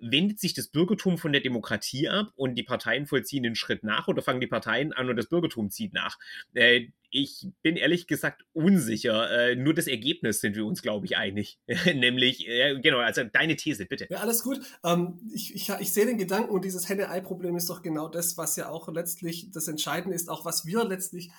wendet 0.00 0.38
sich 0.40 0.54
das 0.54 0.68
Bürgertum 0.68 1.18
von 1.18 1.32
der 1.32 1.40
Demokratie 1.40 2.08
ab 2.08 2.32
und 2.36 2.54
die 2.54 2.62
Parteien 2.62 3.06
vollziehen 3.06 3.42
den 3.42 3.54
Schritt 3.54 3.84
nach 3.84 4.08
oder 4.08 4.22
fangen 4.22 4.40
die 4.40 4.46
Parteien 4.46 4.92
an 4.92 5.08
und 5.08 5.16
das 5.16 5.28
Bürgertum 5.28 5.70
zieht 5.70 5.92
nach? 5.92 6.18
Äh, 6.54 6.88
ich 7.10 7.46
bin 7.62 7.76
ehrlich 7.76 8.06
gesagt 8.06 8.44
unsicher. 8.52 9.30
Äh, 9.30 9.56
nur 9.56 9.74
das 9.74 9.86
Ergebnis 9.86 10.40
sind 10.40 10.56
wir 10.56 10.66
uns, 10.66 10.82
glaube 10.82 11.06
ich, 11.06 11.16
einig. 11.16 11.58
Nämlich, 11.86 12.46
äh, 12.46 12.78
genau, 12.80 12.98
also 12.98 13.24
deine 13.24 13.56
These, 13.56 13.86
bitte. 13.86 14.06
Ja, 14.10 14.18
alles 14.18 14.42
gut. 14.42 14.60
Ähm, 14.84 15.18
ich, 15.32 15.54
ich, 15.54 15.68
ich 15.68 15.92
sehe 15.92 16.06
den 16.06 16.18
Gedanken 16.18 16.50
und 16.50 16.64
dieses 16.64 16.88
Henne-Ei-Problem 16.88 17.56
ist 17.56 17.70
doch 17.70 17.82
genau 17.82 18.08
das, 18.08 18.36
was 18.36 18.56
ja 18.56 18.68
auch 18.68 18.92
letztlich 18.92 19.50
das 19.50 19.68
Entscheidende 19.68 20.14
ist, 20.14 20.28
auch 20.28 20.44
was 20.44 20.66
wir 20.66 20.84
letztlich 20.84 21.30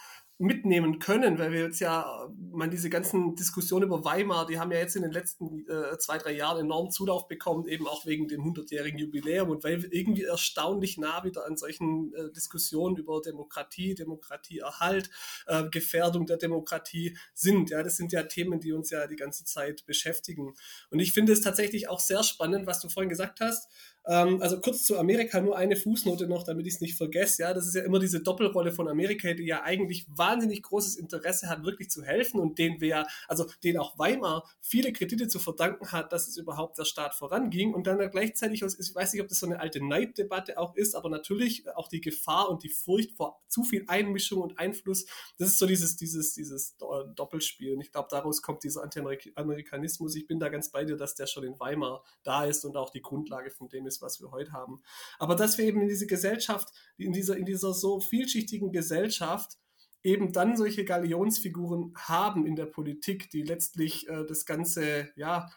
mitnehmen 0.42 1.00
können, 1.00 1.38
weil 1.38 1.52
wir 1.52 1.64
jetzt 1.64 1.82
ja, 1.82 2.30
man 2.52 2.72
diese 2.72 2.90
ganzen 2.90 3.36
Diskussionen 3.36 3.88
über 3.88 4.06
Weimar, 4.06 4.48
die 4.48 4.58
haben 4.58 4.72
ja 4.72 4.78
jetzt 4.78 4.96
in 4.96 5.02
den 5.02 5.12
letzten 5.12 5.68
äh, 5.68 5.98
zwei, 5.98 6.18
drei 6.18 6.32
Jahren 6.32 6.62
enormen 6.62 6.92
Zulauf 6.92 7.28
bekommen, 7.28 7.68
eben 7.68 7.86
auch 7.86 8.06
wegen 8.06 8.30
dem 8.30 8.42
100-jährigen 8.44 8.98
Jubiläum 8.98 9.50
und 9.50 9.66
weil 9.66 9.84
wir 9.84 9.92
irgendwie 9.92 10.24
erstaunlich 10.24 10.98
nah 10.98 11.26
wieder 11.26 11.46
an 11.46 11.58
solchen 11.58 12.14
äh, 12.14 12.32
Diskussionen 12.32 12.96
über 12.96 13.22
Demokratie, 13.22 13.96
Demokratieerhalt, 13.96 15.10
äh, 15.48 15.66
Gefährdung 15.70 16.26
der 16.26 16.38
Demokratie 16.38 17.18
sind. 17.34 17.70
Ja, 17.70 17.84
das 17.84 17.98
sind 17.98 18.14
ja 18.14 18.24
Themen, 18.24 18.62
die 18.62 18.72
uns 18.72 18.92
ja 18.92 19.08
die 19.08 19.18
ganze 19.18 19.44
Zeit 19.44 19.86
beschäftigen. 19.86 20.54
Und 20.90 21.00
ich 21.00 21.12
finde 21.12 21.34
es 21.34 21.42
tatsächlich 21.42 21.90
auch 21.90 22.00
sehr 22.00 22.24
spannend, 22.24 22.66
was 22.66 22.80
du 22.80 22.88
vorhin 22.88 23.10
gesagt 23.10 23.42
hast, 23.42 23.70
also 24.04 24.60
kurz 24.60 24.86
zu 24.86 24.98
Amerika 24.98 25.40
nur 25.40 25.56
eine 25.56 25.76
Fußnote 25.76 26.28
noch, 26.28 26.44
damit 26.44 26.66
ich 26.66 26.76
es 26.76 26.82
nicht 26.82 26.96
vergesse. 26.96 27.44
Ja, 27.44 27.54
das 27.54 27.68
ist 27.68 27.76
ja 27.76 27.84
immer 27.84 28.00
diese 28.00 28.22
Doppelrolle 28.22 28.72
von 28.72 28.88
Amerika, 28.88 29.34
die 29.34 29.46
ja 29.46 29.64
eigentlich 29.64 30.08
wahnsinnig 30.10 30.64
großes 30.64 30.96
Interesse 30.96 31.48
hat, 31.48 31.64
wirklich 31.64 31.90
zu 31.90 32.04
helfen 32.04 32.40
und 32.40 32.58
den 32.58 32.82
wir, 32.82 33.06
also 33.28 33.46
den 33.64 33.78
auch 33.78 34.00
Weimar 34.00 34.50
viele 34.62 34.94
Kredite 34.94 35.28
zu 35.28 35.40
verdanken 35.40 35.92
hat, 35.92 36.12
dass 36.12 36.28
es 36.28 36.38
überhaupt 36.38 36.78
der 36.78 36.86
Staat 36.86 37.14
voranging 37.14 37.74
und 37.74 37.86
dann 37.86 38.00
gleichzeitig, 38.10 38.62
ich 38.62 38.96
weiß 38.96 39.14
nicht, 39.14 39.22
ob 39.22 39.28
das 39.28 39.40
so 39.40 39.46
eine 39.46 39.60
alte 39.60 39.86
Neiddebatte 39.86 40.58
auch 40.58 40.76
ist, 40.76 40.96
aber 40.96 41.10
natürlich 41.10 41.68
auch 41.76 41.88
die 41.88 42.02
Gefahr 42.02 42.50
und 42.50 42.64
die 42.64 42.70
Furcht 42.70 43.16
vor 43.16 43.42
zu 43.48 43.64
viel 43.64 43.84
Einmischung 43.88 44.42
und 44.42 44.58
Einfluss. 44.58 45.06
Das 45.38 45.50
ist 45.50 45.60
so 45.60 45.68
dieses, 45.68 45.96
dieses, 45.98 46.34
dieses 46.34 46.78
Doppelspiel. 46.78 47.74
Und 47.74 47.82
ich 47.82 47.92
glaube, 47.92 48.08
daraus 48.10 48.42
kommt 48.42 48.64
dieser 48.64 48.84
Anti-Amerikanismus. 48.84 50.16
Ich 50.16 50.28
bin 50.28 50.40
da 50.40 50.50
ganz 50.50 50.70
bei 50.70 50.86
dir, 50.86 50.96
dass 50.96 51.16
der 51.16 51.28
schon 51.28 51.44
in 51.44 51.60
Weimar 51.60 52.04
da 52.24 52.46
ist 52.46 52.66
und 52.66 52.78
auch 52.78 52.90
die 52.92 53.02
Grundlage 53.02 53.52
von 53.52 53.70
dem 53.70 53.86
ist, 53.90 54.02
was 54.02 54.22
wir 54.22 54.32
heute 54.32 54.54
haben. 54.54 54.82
Aber 55.18 55.36
dass 55.36 55.58
wir 55.58 55.66
eben 55.66 55.82
in 55.82 55.90
diese 55.90 56.08
Gesellschaft, 56.08 56.70
in 56.98 57.12
dieser, 57.12 57.36
in 57.36 57.46
dieser 57.46 57.74
so 57.74 58.00
vielschichtigen 58.00 58.72
Gesellschaft, 58.72 59.58
eben 60.02 60.32
dann 60.32 60.56
solche 60.56 60.86
Galionsfiguren 60.86 61.94
haben 61.98 62.46
in 62.46 62.56
der 62.56 62.68
Politik, 62.68 63.30
die 63.32 63.42
letztlich 63.42 64.08
äh, 64.08 64.26
das 64.26 64.46
Ganze, 64.46 65.10
ja, 65.18 65.50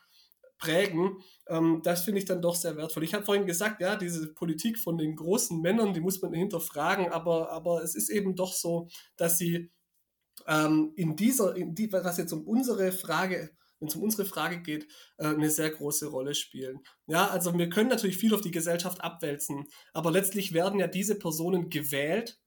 prägen, 0.63 1.19
ähm, 1.49 1.81
das 1.83 2.05
finde 2.05 2.21
ich 2.21 2.25
dann 2.25 2.41
doch 2.41 2.55
sehr 2.55 2.77
wertvoll. 2.77 3.03
Ich 3.03 3.15
habe 3.15 3.25
vorhin 3.25 3.47
gesagt, 3.47 3.81
ja, 3.81 3.97
diese 3.97 4.33
Politik 4.33 4.79
von 4.79 4.97
den 4.97 5.17
großen 5.17 5.61
Männern, 5.61 5.93
die 5.93 6.01
muss 6.01 6.23
man 6.23 6.33
hinterfragen, 6.33 7.09
aber, 7.13 7.51
aber 7.51 7.83
es 7.83 7.97
ist 7.97 8.09
eben 8.11 8.37
doch 8.37 8.53
so, 8.53 8.89
dass 9.17 9.39
sie 9.39 9.73
ähm, 10.47 10.93
in 10.97 11.17
dieser, 11.17 11.57
in 11.57 11.75
die, 11.75 11.93
was 11.93 12.17
jetzt 12.17 12.33
um 12.33 12.47
unsere 12.47 12.93
Frage 12.93 13.51
wenn 13.83 13.89
es 13.89 13.97
um 13.97 14.05
unsere 14.05 14.25
Frage 14.25 14.63
geht, 14.63 14.87
äh, 15.19 15.27
eine 15.27 15.51
sehr 15.51 15.69
große 15.69 16.07
Rolle 16.07 16.37
spielen. 16.37 16.81
Ja, 17.09 17.27
also 17.27 17.53
wir 17.59 17.69
können 17.69 17.89
natürlich 17.89 18.17
viel 18.17 18.33
auf 18.33 18.41
die 18.41 18.53
Gesellschaft 18.53 19.03
abwälzen, 19.03 19.67
aber 19.93 20.13
letztlich 20.13 20.55
werden 20.55 20.79
ja 20.79 20.87
diese 20.87 21.19
Personen 21.19 21.69
gewählt 21.69 22.41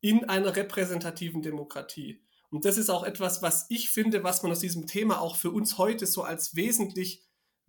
in 0.00 0.24
einer 0.26 0.54
repräsentativen 0.54 1.42
Demokratie. 1.42 2.22
Und 2.50 2.64
das 2.64 2.78
ist 2.78 2.88
auch 2.88 3.02
etwas, 3.02 3.42
was 3.42 3.66
ich 3.68 3.90
finde, 3.90 4.22
was 4.22 4.44
man 4.44 4.52
aus 4.52 4.60
diesem 4.60 4.86
Thema 4.86 5.20
auch 5.20 5.34
für 5.34 5.50
uns 5.50 5.76
heute 5.76 6.06
so 6.06 6.22
als 6.22 6.54
wesentlich 6.54 7.24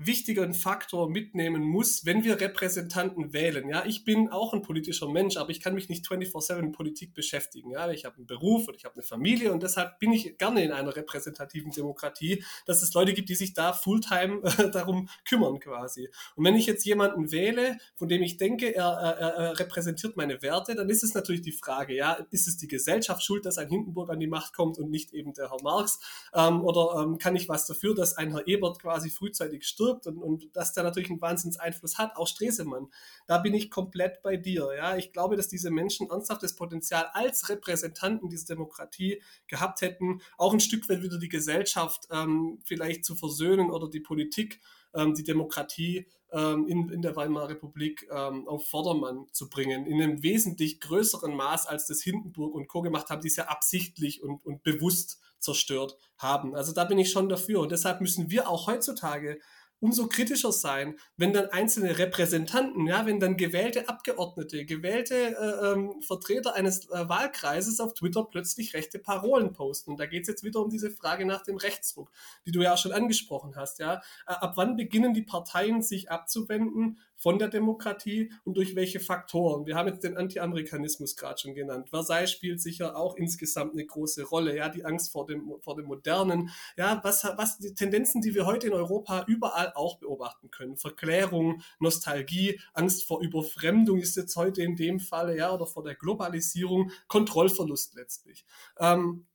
wichtigen 0.05 0.53
Faktor 0.53 1.09
mitnehmen 1.09 1.63
muss, 1.63 2.05
wenn 2.05 2.23
wir 2.23 2.39
Repräsentanten 2.39 3.33
wählen. 3.33 3.69
Ja, 3.69 3.85
ich 3.85 4.03
bin 4.03 4.29
auch 4.29 4.53
ein 4.53 4.61
politischer 4.61 5.09
Mensch, 5.09 5.37
aber 5.37 5.49
ich 5.49 5.59
kann 5.59 5.73
mich 5.73 5.89
nicht 5.89 6.05
24/7 6.05 6.61
mit 6.61 6.71
Politik 6.73 7.13
beschäftigen. 7.13 7.71
Ja, 7.71 7.89
ich 7.91 8.05
habe 8.05 8.17
einen 8.17 8.27
Beruf 8.27 8.67
und 8.67 8.75
ich 8.75 8.85
habe 8.85 8.95
eine 8.95 9.03
Familie 9.03 9.51
und 9.51 9.63
deshalb 9.63 9.99
bin 9.99 10.11
ich 10.11 10.37
gerne 10.37 10.63
in 10.63 10.71
einer 10.71 10.95
repräsentativen 10.95 11.71
Demokratie, 11.71 12.43
dass 12.65 12.81
es 12.81 12.93
Leute 12.93 13.13
gibt, 13.13 13.29
die 13.29 13.35
sich 13.35 13.53
da 13.53 13.73
Fulltime 13.73 14.41
äh, 14.43 14.69
darum 14.71 15.09
kümmern 15.27 15.59
quasi. 15.59 16.09
Und 16.35 16.45
wenn 16.45 16.55
ich 16.55 16.65
jetzt 16.65 16.85
jemanden 16.85 17.31
wähle, 17.31 17.77
von 17.95 18.07
dem 18.07 18.21
ich 18.21 18.37
denke, 18.37 18.73
er, 18.75 18.85
er, 18.85 19.17
er, 19.17 19.59
repräsentiert 19.59 20.17
meine 20.17 20.41
Werte, 20.41 20.75
dann 20.75 20.89
ist 20.89 21.03
es 21.03 21.13
natürlich 21.13 21.41
die 21.41 21.51
Frage, 21.51 21.95
ja, 21.95 22.13
ist 22.31 22.47
es 22.47 22.57
die 22.57 22.67
Gesellschaft 22.67 23.23
schuld, 23.23 23.45
dass 23.45 23.57
ein 23.57 23.69
Hindenburg 23.69 24.09
an 24.09 24.19
die 24.19 24.27
Macht 24.27 24.53
kommt 24.53 24.77
und 24.77 24.89
nicht 24.89 25.13
eben 25.13 25.33
der 25.33 25.51
Herr 25.51 25.61
Marx? 25.63 25.99
Ähm, 26.33 26.61
oder 26.61 27.01
ähm, 27.01 27.17
kann 27.17 27.35
ich 27.35 27.49
was 27.49 27.65
dafür, 27.67 27.95
dass 27.95 28.17
ein 28.17 28.31
Herr 28.31 28.47
Ebert 28.47 28.79
quasi 28.79 29.09
frühzeitig 29.09 29.67
stirbt? 29.67 29.90
Wirkt 29.91 30.07
und, 30.07 30.17
und 30.17 30.55
dass 30.55 30.73
der 30.73 30.83
natürlich 30.83 31.09
einen 31.09 31.21
Wahnsinnseinfluss 31.21 31.97
hat, 31.97 32.15
auch 32.15 32.27
Stresemann. 32.27 32.87
Da 33.27 33.37
bin 33.37 33.53
ich 33.53 33.69
komplett 33.69 34.21
bei 34.21 34.37
dir. 34.37 34.69
Ja, 34.75 34.95
ich 34.95 35.13
glaube, 35.13 35.35
dass 35.35 35.47
diese 35.47 35.71
Menschen 35.71 36.09
ernsthaftes 36.09 36.55
Potenzial 36.55 37.09
als 37.13 37.49
Repräsentanten 37.49 38.29
dieser 38.29 38.47
Demokratie 38.47 39.21
gehabt 39.47 39.81
hätten, 39.81 40.21
auch 40.37 40.53
ein 40.53 40.59
Stück 40.59 40.87
weit 40.89 41.03
wieder 41.03 41.19
die 41.19 41.29
Gesellschaft 41.29 42.07
ähm, 42.11 42.59
vielleicht 42.65 43.05
zu 43.05 43.15
versöhnen 43.15 43.71
oder 43.71 43.89
die 43.89 43.99
Politik, 43.99 44.59
ähm, 44.93 45.13
die 45.13 45.23
Demokratie 45.23 46.07
ähm, 46.31 46.67
in, 46.67 46.89
in 46.89 47.01
der 47.01 47.15
Weimarer 47.15 47.49
Republik 47.49 48.07
ähm, 48.11 48.47
auf 48.47 48.67
Vordermann 48.67 49.27
zu 49.31 49.49
bringen, 49.49 49.85
in 49.85 50.01
einem 50.01 50.23
wesentlich 50.23 50.79
größeren 50.79 51.35
Maß, 51.35 51.67
als 51.67 51.87
das 51.87 52.01
Hindenburg 52.01 52.55
und 52.55 52.67
Co. 52.67 52.81
gemacht 52.81 53.09
haben, 53.09 53.21
die 53.21 53.27
es 53.27 53.35
ja 53.35 53.45
absichtlich 53.45 54.23
und, 54.23 54.43
und 54.45 54.63
bewusst 54.63 55.19
zerstört 55.41 55.97
haben. 56.17 56.55
Also 56.55 56.71
da 56.71 56.85
bin 56.85 56.99
ich 56.99 57.11
schon 57.11 57.27
dafür. 57.27 57.61
Und 57.61 57.71
deshalb 57.71 57.99
müssen 57.99 58.29
wir 58.29 58.47
auch 58.47 58.67
heutzutage 58.67 59.39
umso 59.81 60.07
kritischer 60.07 60.51
sein, 60.51 60.95
wenn 61.17 61.33
dann 61.33 61.47
einzelne 61.47 61.97
Repräsentanten, 61.97 62.87
ja, 62.87 63.05
wenn 63.05 63.19
dann 63.19 63.35
gewählte 63.35 63.89
Abgeordnete, 63.89 64.63
gewählte 64.65 65.15
äh, 65.15 65.71
ähm, 65.71 66.01
Vertreter 66.01 66.55
eines 66.55 66.89
äh, 66.89 67.09
Wahlkreises 67.09 67.79
auf 67.79 67.95
Twitter 67.95 68.23
plötzlich 68.23 68.73
rechte 68.73 68.99
Parolen 68.99 69.53
posten. 69.53 69.91
Und 69.91 69.99
da 69.99 70.05
geht 70.05 70.21
es 70.21 70.27
jetzt 70.27 70.43
wieder 70.43 70.61
um 70.61 70.69
diese 70.69 70.91
Frage 70.91 71.25
nach 71.25 71.43
dem 71.43 71.57
Rechtsruck, 71.57 72.11
die 72.45 72.51
du 72.51 72.61
ja 72.61 72.73
auch 72.73 72.77
schon 72.77 72.91
angesprochen 72.91 73.55
hast. 73.55 73.79
Ja, 73.79 73.95
äh, 74.27 74.33
ab 74.33 74.53
wann 74.55 74.77
beginnen 74.77 75.13
die 75.13 75.23
Parteien 75.23 75.81
sich 75.81 76.11
abzuwenden 76.11 76.99
von 77.21 77.37
der 77.37 77.49
Demokratie 77.49 78.33
und 78.43 78.57
durch 78.57 78.75
welche 78.75 78.99
Faktoren. 78.99 79.67
Wir 79.67 79.75
haben 79.75 79.87
jetzt 79.87 80.03
den 80.03 80.17
Anti-Amerikanismus 80.17 81.15
gerade 81.15 81.39
schon 81.39 81.53
genannt. 81.53 81.89
Versailles 81.89 82.31
spielt 82.31 82.59
sicher 82.59 82.97
auch 82.97 83.15
insgesamt 83.15 83.73
eine 83.73 83.85
große 83.85 84.23
Rolle. 84.23 84.57
Ja, 84.57 84.69
die 84.69 84.83
Angst 84.83 85.11
vor 85.11 85.27
dem, 85.27 85.53
vor 85.61 85.75
dem 85.75 85.85
Modernen. 85.85 86.49
Ja, 86.77 86.99
was, 87.03 87.23
was 87.23 87.59
die 87.59 87.75
Tendenzen, 87.75 88.21
die 88.21 88.33
wir 88.33 88.47
heute 88.47 88.67
in 88.67 88.73
Europa 88.73 89.25
überall 89.27 89.71
auch 89.75 89.99
beobachten 89.99 90.49
können. 90.49 90.77
Verklärung, 90.77 91.61
Nostalgie, 91.79 92.59
Angst 92.73 93.05
vor 93.05 93.21
Überfremdung 93.21 93.99
ist 93.99 94.17
jetzt 94.17 94.35
heute 94.35 94.63
in 94.63 94.75
dem 94.75 94.99
Falle, 94.99 95.37
ja, 95.37 95.53
oder 95.53 95.67
vor 95.67 95.83
der 95.83 95.93
Globalisierung, 95.93 96.91
Kontrollverlust 97.07 97.93
letztlich. 97.93 98.45
Ähm, 98.79 99.27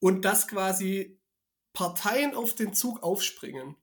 und 0.00 0.24
dass 0.24 0.48
quasi 0.48 1.20
Parteien 1.72 2.34
auf 2.34 2.54
den 2.54 2.74
Zug 2.74 3.04
aufspringen 3.04 3.76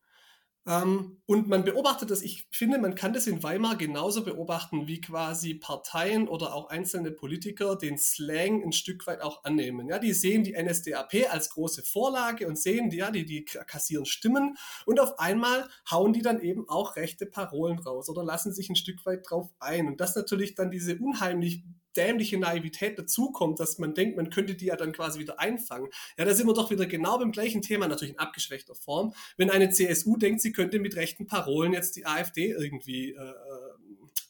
ähm, 0.67 1.21
und 1.25 1.47
man 1.47 1.63
beobachtet 1.63 2.11
das, 2.11 2.21
ich 2.21 2.47
finde, 2.51 2.77
man 2.79 2.93
kann 2.95 3.13
das 3.13 3.27
in 3.27 3.41
Weimar 3.43 3.77
genauso 3.77 4.23
beobachten, 4.23 4.87
wie 4.87 4.99
quasi 4.99 5.53
Parteien 5.53 6.27
oder 6.27 6.53
auch 6.53 6.69
einzelne 6.69 7.11
Politiker 7.11 7.75
den 7.75 7.97
Slang 7.97 8.63
ein 8.63 8.73
Stück 8.73 9.07
weit 9.07 9.21
auch 9.21 9.43
annehmen. 9.43 9.87
Ja, 9.87 9.99
die 9.99 10.13
sehen 10.13 10.43
die 10.43 10.55
NSDAP 10.61 11.31
als 11.31 11.49
große 11.49 11.83
Vorlage 11.83 12.47
und 12.47 12.59
sehen, 12.59 12.91
ja, 12.91 13.09
die, 13.09 13.25
die 13.25 13.45
kassieren 13.45 14.05
Stimmen 14.05 14.57
und 14.85 14.99
auf 14.99 15.17
einmal 15.17 15.67
hauen 15.89 16.13
die 16.13 16.21
dann 16.21 16.41
eben 16.41 16.67
auch 16.67 16.95
rechte 16.97 17.25
Parolen 17.25 17.79
raus 17.79 18.09
oder 18.09 18.23
lassen 18.23 18.53
sich 18.53 18.69
ein 18.69 18.75
Stück 18.75 19.05
weit 19.05 19.29
drauf 19.29 19.49
ein. 19.59 19.87
Und 19.87 20.01
das 20.01 20.15
natürlich 20.15 20.55
dann 20.55 20.71
diese 20.71 20.97
unheimlich 20.97 21.63
dämliche 21.95 22.37
Naivität 22.37 22.97
dazukommt, 22.97 23.59
dass 23.59 23.77
man 23.77 23.93
denkt, 23.93 24.17
man 24.17 24.29
könnte 24.29 24.55
die 24.55 24.65
ja 24.65 24.75
dann 24.75 24.91
quasi 24.91 25.19
wieder 25.19 25.39
einfangen. 25.39 25.89
Ja, 26.17 26.25
da 26.25 26.33
sind 26.33 26.47
wir 26.47 26.53
doch 26.53 26.71
wieder 26.71 26.85
genau 26.85 27.17
beim 27.17 27.31
gleichen 27.31 27.61
Thema, 27.61 27.87
natürlich 27.87 28.13
in 28.13 28.19
abgeschwächter 28.19 28.75
Form. 28.75 29.13
Wenn 29.37 29.49
eine 29.49 29.69
CSU 29.69 30.17
denkt, 30.17 30.41
sie 30.41 30.51
könnte 30.51 30.79
mit 30.79 30.95
rechten 30.95 31.27
Parolen 31.27 31.73
jetzt 31.73 31.95
die 31.95 32.05
AfD 32.05 32.51
irgendwie 32.51 33.11
äh, 33.11 33.17
äh 33.17 33.68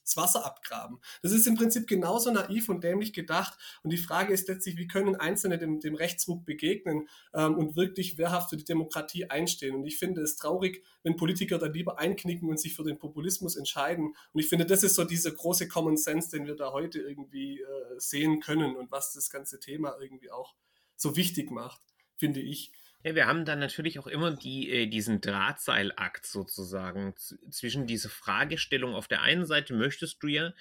das 0.10 0.18
Wasser 0.18 0.46
abgraben. 0.46 1.00
Das 1.22 1.32
ist 1.32 1.46
im 1.48 1.56
Prinzip 1.56 1.88
genauso 1.88 2.32
naiv 2.32 2.70
und 2.70 2.84
dämlich 2.84 3.14
gedacht. 3.14 3.58
Und 3.84 3.92
die 3.92 3.98
Frage 3.98 4.34
ist 4.34 4.48
letztlich, 4.48 4.78
wie 4.78 4.88
können 4.88 5.16
Einzelne 5.16 5.58
dem, 5.58 5.80
dem 5.80 5.96
Rechtsruck 5.96 6.46
begegnen 6.46 7.08
ähm, 7.34 7.56
und 7.56 7.76
wirklich 7.76 8.18
wehrhaft 8.18 8.50
für 8.50 8.58
die 8.58 8.64
Demokratie 8.64 9.30
einstehen. 9.30 9.76
Und 9.76 9.86
ich 9.86 9.98
finde 9.98 10.22
es 10.22 10.36
traurig, 10.36 10.84
wenn 11.04 11.16
Politiker 11.16 11.58
dann 11.58 11.74
lieber 11.74 12.00
einknicken 12.00 12.50
und 12.50 12.60
sich 12.60 12.76
für 12.76 12.84
den 12.84 12.98
Populismus 12.98 13.56
entscheiden. 13.56 14.16
Und 14.34 14.40
ich 14.40 14.48
finde, 14.48 14.66
das 14.66 14.84
ist 14.84 14.96
so 14.96 15.04
dieser 15.04 15.32
große 15.32 15.68
Common 15.68 15.98
Sense, 15.98 16.30
den 16.32 16.46
wir 16.46 16.56
da 16.56 16.72
heute 16.72 17.00
irgendwie 17.00 17.60
äh, 17.60 17.66
sehen 17.98 18.40
können 18.40 18.76
und 18.76 18.92
was 18.92 19.14
das 19.14 19.30
ganze 19.30 19.60
Thema 19.60 19.96
irgendwie 20.02 20.32
auch 20.32 20.56
so 20.96 21.16
wichtig 21.16 21.52
macht, 21.52 21.82
finde 22.18 22.42
ich. 22.42 22.72
Ja, 23.04 23.16
wir 23.16 23.28
haben 23.28 23.46
dann 23.46 23.60
natürlich 23.60 23.98
auch 23.98 24.08
immer 24.08 24.32
die, 24.36 24.70
äh, 24.70 24.88
diesen 24.88 25.22
Drahtseilakt 25.22 26.26
sozusagen 26.26 27.16
zwischen 27.50 27.88
diese 27.88 28.10
Fragestellung. 28.10 28.94
Auf 28.94 29.08
der 29.08 29.22
einen 29.22 29.46
Seite 29.46 29.74
möchtest 29.74 30.22
du 30.22 30.28
ja 30.28 30.54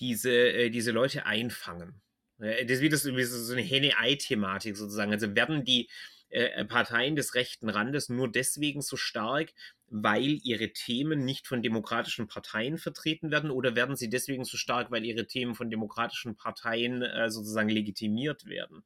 diese, 0.00 0.30
äh, 0.32 0.70
diese 0.70 0.92
Leute 0.92 1.26
einfangen. 1.26 2.00
das 2.38 2.80
ist 2.80 3.02
so, 3.02 3.16
so 3.16 3.52
eine 3.52 3.62
Henne-Ei-Thematik 3.62 4.76
sozusagen. 4.76 5.12
Also 5.12 5.34
werden 5.34 5.64
die 5.64 5.88
äh, 6.30 6.64
Parteien 6.64 7.16
des 7.16 7.34
rechten 7.34 7.68
Randes 7.68 8.08
nur 8.08 8.30
deswegen 8.30 8.82
so 8.82 8.96
stark, 8.96 9.52
weil 9.86 10.40
ihre 10.42 10.72
Themen 10.72 11.24
nicht 11.24 11.46
von 11.46 11.62
demokratischen 11.62 12.26
Parteien 12.26 12.78
vertreten 12.78 13.30
werden 13.30 13.50
oder 13.50 13.76
werden 13.76 13.96
sie 13.96 14.10
deswegen 14.10 14.44
so 14.44 14.56
stark, 14.56 14.90
weil 14.90 15.04
ihre 15.04 15.26
Themen 15.26 15.54
von 15.54 15.70
demokratischen 15.70 16.36
Parteien 16.36 17.02
äh, 17.02 17.30
sozusagen 17.30 17.68
legitimiert 17.68 18.46
werden? 18.46 18.84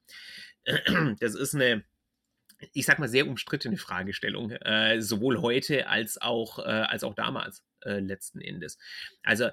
Das 1.21 1.35
ist 1.35 1.55
eine 1.55 1.85
ich 2.73 2.87
sag 2.87 2.99
mal, 2.99 3.09
sehr 3.09 3.27
umstrittene 3.27 3.77
Fragestellung, 3.77 4.51
äh, 4.51 5.01
sowohl 5.01 5.41
heute 5.41 5.89
als 5.89 6.21
auch, 6.21 6.59
äh, 6.59 6.63
als 6.63 7.05
auch 7.05 7.15
damals 7.15 7.63
äh, 7.85 8.01
letzten 8.01 8.41
Endes. 8.41 8.79
Also 9.23 9.51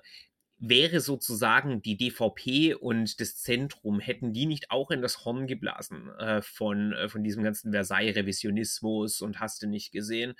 wäre 0.57 1.01
sozusagen 1.01 1.81
die 1.81 1.97
DVP 1.97 2.75
und 2.75 3.19
das 3.19 3.37
Zentrum, 3.37 3.99
hätten 3.99 4.33
die 4.33 4.45
nicht 4.45 4.71
auch 4.71 4.89
in 4.89 5.01
das 5.01 5.25
Horn 5.25 5.47
geblasen 5.47 6.09
äh, 6.17 6.41
von, 6.41 6.93
äh, 6.93 7.09
von 7.09 7.23
diesem 7.23 7.43
ganzen 7.43 7.71
Versailles-Revisionismus 7.71 9.21
und 9.21 9.39
hast 9.39 9.61
du 9.61 9.67
nicht 9.67 9.91
gesehen, 9.91 10.33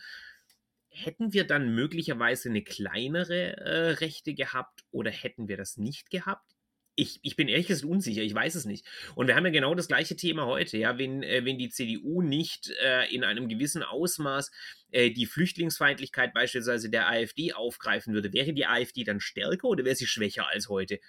hätten 0.90 1.34
wir 1.34 1.46
dann 1.46 1.76
möglicherweise 1.76 2.50
eine 2.50 2.64
kleinere 2.64 3.58
äh, 3.58 3.92
Rechte 3.92 4.34
gehabt 4.34 4.86
oder 4.92 5.12
hätten 5.12 5.48
wir 5.48 5.58
das 5.58 5.78
nicht 5.78 6.10
gehabt? 6.10 6.55
Ich, 6.96 7.20
ich 7.24 7.36
bin 7.36 7.48
ehrlich 7.48 7.68
gesagt 7.68 7.86
unsicher, 7.86 8.22
ich 8.22 8.34
weiß 8.34 8.56
es 8.56 8.66
nicht. 8.66 8.86
Und 9.16 9.28
wir 9.28 9.36
haben 9.36 9.46
ja 9.46 9.52
genau 9.52 9.76
das 9.76 9.88
gleiche 9.88 10.16
Thema 10.16 10.46
heute, 10.46 10.78
ja, 10.78 10.98
wenn, 10.98 11.24
äh, 11.24 11.44
wenn 11.46 11.58
die 11.58 11.70
CDU 11.70 12.22
nicht 12.22 12.72
äh, 12.82 13.14
in 13.14 13.24
einem 13.24 13.50
gewissen 13.50 13.84
Ausmaß 13.84 14.52
äh, 14.92 15.12
die 15.12 15.26
Flüchtlingsfeindlichkeit 15.26 16.34
beispielsweise 16.34 16.90
der 16.90 17.10
AfD 17.10 17.54
aufgreifen 17.54 18.14
würde, 18.14 18.34
wäre 18.34 18.54
die 18.54 18.66
AfD 18.66 19.04
dann 19.04 19.20
stärker 19.20 19.68
oder 19.68 19.86
wäre 19.86 19.96
sie 19.96 20.08
schwächer 20.08 20.48
als 20.48 20.70
heute? 20.70 21.00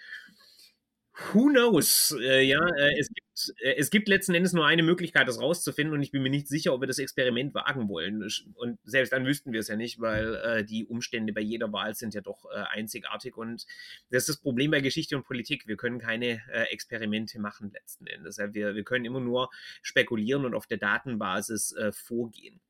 Who 1.33 1.49
knows? 1.49 2.15
Äh, 2.21 2.43
ja, 2.43 2.61
äh, 2.79 2.99
es, 2.99 3.09
gibt, 3.09 3.26
es 3.63 3.91
gibt 3.91 4.09
letzten 4.09 4.35
Endes 4.35 4.53
nur 4.53 4.67
eine 4.67 4.83
Möglichkeit, 4.83 5.29
das 5.29 5.41
rauszufinden 5.41 5.95
und 5.95 6.03
ich 6.03 6.11
bin 6.11 6.23
mir 6.23 6.31
nicht 6.31 6.49
sicher, 6.49 6.73
ob 6.73 6.81
wir 6.81 6.87
das 6.87 6.99
Experiment 6.99 7.55
wagen 7.55 7.89
wollen. 7.89 8.27
Und 8.55 8.79
selbst 8.85 9.13
dann 9.13 9.27
wüssten 9.27 9.53
wir 9.53 9.61
es 9.61 9.69
ja 9.69 9.77
nicht, 9.77 10.01
weil 10.01 10.35
äh, 10.37 10.65
die 10.65 10.87
Umstände 10.87 11.33
bei 11.33 11.43
jeder 11.43 11.73
Wahl 11.73 11.95
sind 11.95 12.15
ja 12.15 12.23
doch 12.23 12.47
äh, 12.47 12.57
einzigartig 12.71 13.37
und 13.37 13.67
das 14.11 14.23
ist 14.23 14.29
das 14.29 14.37
Problem 14.39 14.71
bei 14.71 14.81
Geschichte 14.81 15.17
und 15.17 15.25
Politik. 15.25 15.67
Wir 15.67 15.77
können 15.77 15.99
keine 15.99 16.43
äh, 16.51 16.63
Experimente 16.71 17.39
machen 17.39 17.71
letzten 17.73 18.07
Endes. 18.07 18.39
Ja, 18.39 18.55
wir, 18.55 18.75
wir 18.75 18.85
können 18.85 19.05
immer 19.05 19.21
nur 19.21 19.51
spekulieren 19.83 20.45
und 20.45 20.55
auf 20.55 20.67
der 20.67 20.79
Datenbasis 20.79 21.75
vorgehen. 21.93 22.61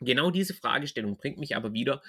Genau 0.00 0.30
diese 0.30 0.54
Fragestellung 0.54 1.16
bringt 1.16 1.38
mich 1.38 1.54
aber 1.54 1.72
wieder 1.72 2.02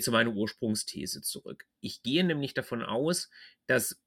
zu 0.00 0.12
meiner 0.12 0.30
Ursprungsthese 0.30 1.22
zurück. 1.22 1.66
Ich 1.80 2.02
gehe 2.02 2.24
nämlich 2.24 2.54
davon 2.54 2.82
aus, 2.82 3.30
dass 3.66 4.00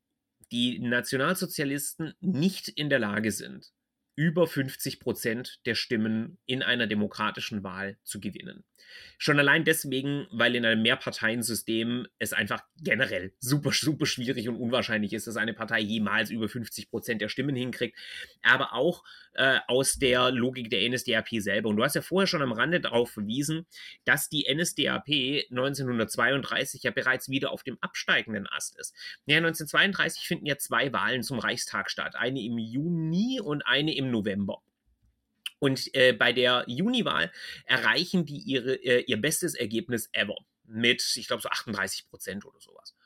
die 0.54 0.78
Nationalsozialisten 0.78 2.14
nicht 2.22 2.68
in 2.70 2.90
der 2.90 3.00
Lage 3.00 3.32
sind, 3.32 3.74
über 4.16 4.46
50 4.46 5.00
Prozent 5.00 5.60
der 5.66 5.74
Stimmen 5.74 6.38
in 6.46 6.62
einer 6.62 6.86
demokratischen 6.86 7.64
Wahl 7.64 7.98
zu 8.04 8.20
gewinnen. 8.20 8.64
Schon 9.18 9.40
allein 9.40 9.64
deswegen, 9.64 10.28
weil 10.32 10.56
in 10.56 10.66
einem 10.66 10.82
Mehrparteiensystem 10.82 12.08
es 12.20 12.34
einfach 12.34 12.62
generell 12.82 13.34
super, 13.40 13.72
super 13.72 14.06
schwierig 14.06 14.50
und 14.50 14.58
unwahrscheinlich 14.58 15.14
ist, 15.14 15.28
dass 15.28 15.38
eine 15.38 15.54
Partei 15.54 15.80
jemals 15.80 16.30
über 16.30 16.50
50 16.50 16.90
Prozent 16.90 17.22
der 17.22 17.30
Stimmen 17.30 17.56
hinkriegt. 17.56 17.98
Aber 18.42 18.74
auch 18.74 19.04
äh, 19.36 19.60
aus 19.68 19.94
der 19.94 20.32
Logik 20.32 20.70
der 20.70 20.90
NSDAP 20.90 21.30
selber. 21.40 21.70
Und 21.70 21.78
du 21.78 21.84
hast 21.84 21.96
ja 21.96 22.02
vorher 22.02 22.28
schon 22.28 22.42
am 22.42 22.52
Rande 22.52 22.82
darauf 22.82 23.12
verwiesen, 23.12 23.66
dass 24.06 24.30
die 24.30 24.46
NSDAP 24.54 25.08
1932 25.50 26.84
ja 26.84 26.92
bereits 26.92 27.30
wieder 27.30 27.52
auf 27.52 27.64
dem 27.64 27.78
absteigenden 27.82 28.48
Ast 28.48 28.78
ist. 28.80 28.94
Ja, 29.26 29.38
1932 29.38 30.28
finden 30.28 30.46
ja 30.46 30.58
zwei 30.58 30.92
Wahlen 30.92 31.24
zum 31.24 31.40
Reichstag 31.40 31.90
statt. 31.90 32.16
Eine 32.16 32.42
im 32.42 32.58
Juni 32.58 33.40
und 33.42 33.66
eine 33.66 33.96
im 33.96 34.12
November. 34.12 34.62
Und 35.64 35.96
äh, 35.96 36.12
bei 36.12 36.34
der 36.34 36.66
Juniwahl 36.68 37.32
erreichen 37.64 38.26
die 38.26 38.36
ihre, 38.40 38.74
äh, 38.84 39.06
ihr 39.08 39.16
bestes 39.16 39.56
Ergebnis 39.56 40.10
ever 40.12 40.36
mit, 40.66 41.02
ich 41.16 41.28
glaube, 41.28 41.42
so 41.42 41.48
38 41.48 42.10
Prozent 42.10 42.44
oder 42.44 42.60
sowas. 42.60 42.98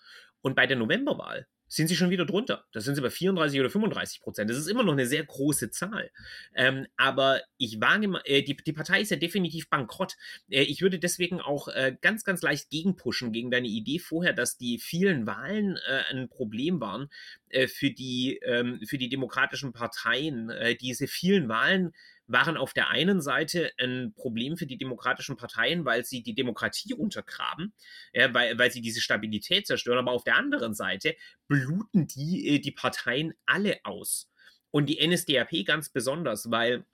Und 0.42 0.56
bei 0.56 0.66
der 0.66 0.76
Novemberwahl 0.76 1.46
sind 1.68 1.88
sie 1.88 1.96
schon 1.96 2.10
wieder 2.10 2.26
drunter. 2.26 2.66
Da 2.72 2.80
sind 2.80 2.96
sie 2.96 3.02
bei 3.02 3.12
34 3.12 3.60
oder 3.60 3.70
35 3.70 4.22
Prozent. 4.22 4.50
Das 4.50 4.58
ist 4.58 4.66
immer 4.66 4.82
noch 4.82 4.94
eine 4.94 5.06
sehr 5.06 5.24
große 5.24 5.70
Zahl. 5.70 6.10
Ähm, 6.56 6.88
aber 6.96 7.42
ich 7.60 7.80
wage, 7.80 8.10
äh, 8.26 8.42
die, 8.42 8.58
die 8.58 8.74
Partei 8.74 9.02
ist 9.02 9.12
ja 9.12 9.18
definitiv 9.18 9.70
bankrott. 9.70 10.16
Äh, 10.50 10.64
ich 10.64 10.82
würde 10.82 10.98
deswegen 10.98 11.40
auch 11.40 11.68
äh, 11.68 11.96
ganz, 12.02 12.24
ganz 12.24 12.42
leicht 12.42 12.72
gegenpushen 12.72 13.34
gegen 13.34 13.52
deine 13.52 13.68
Idee 13.68 14.00
vorher, 14.00 14.34
dass 14.34 14.58
die 14.58 14.80
vielen 14.80 15.28
Wahlen 15.28 15.78
äh, 15.88 16.12
ein 16.12 16.28
Problem 16.28 16.80
waren 16.80 17.10
äh, 17.50 17.68
für, 17.68 17.92
die, 17.92 18.40
ähm, 18.44 18.82
für 18.88 18.98
die 18.98 19.10
demokratischen 19.10 19.74
Parteien. 19.74 20.50
Äh, 20.50 20.76
diese 20.76 21.06
vielen 21.06 21.50
Wahlen 21.50 21.94
waren 22.28 22.58
auf 22.58 22.74
der 22.74 22.90
einen 22.90 23.22
Seite 23.22 23.72
ein 23.80 24.14
Problem 24.16 24.58
für 24.58 24.68
die 24.68 24.78
demokratischen 24.78 25.38
Parteien, 25.38 25.86
weil 25.86 26.06
sie 26.06 26.24
die 26.24 26.36
Demokratie 26.36 26.94
untergraben, 26.94 27.74
ja, 28.14 28.34
weil, 28.34 28.58
weil 28.60 28.72
sie 28.72 28.82
diese 28.82 29.02
Stabilität 29.02 29.66
zerstören, 29.68 30.00
aber 30.00 30.12
auf 30.12 30.24
der 30.24 30.36
anderen 30.36 30.74
Seite 30.74 31.16
bluten 31.48 32.08
die, 32.08 32.56
äh, 32.56 32.60
die 32.60 32.72
Parteien 32.72 33.34
alle 33.46 33.80
aus. 33.84 34.30
Und 34.72 34.88
die 34.88 35.06
NSDAP 35.06 35.66
ganz 35.66 35.90
besonders, 35.90 36.52
weil 36.52 36.86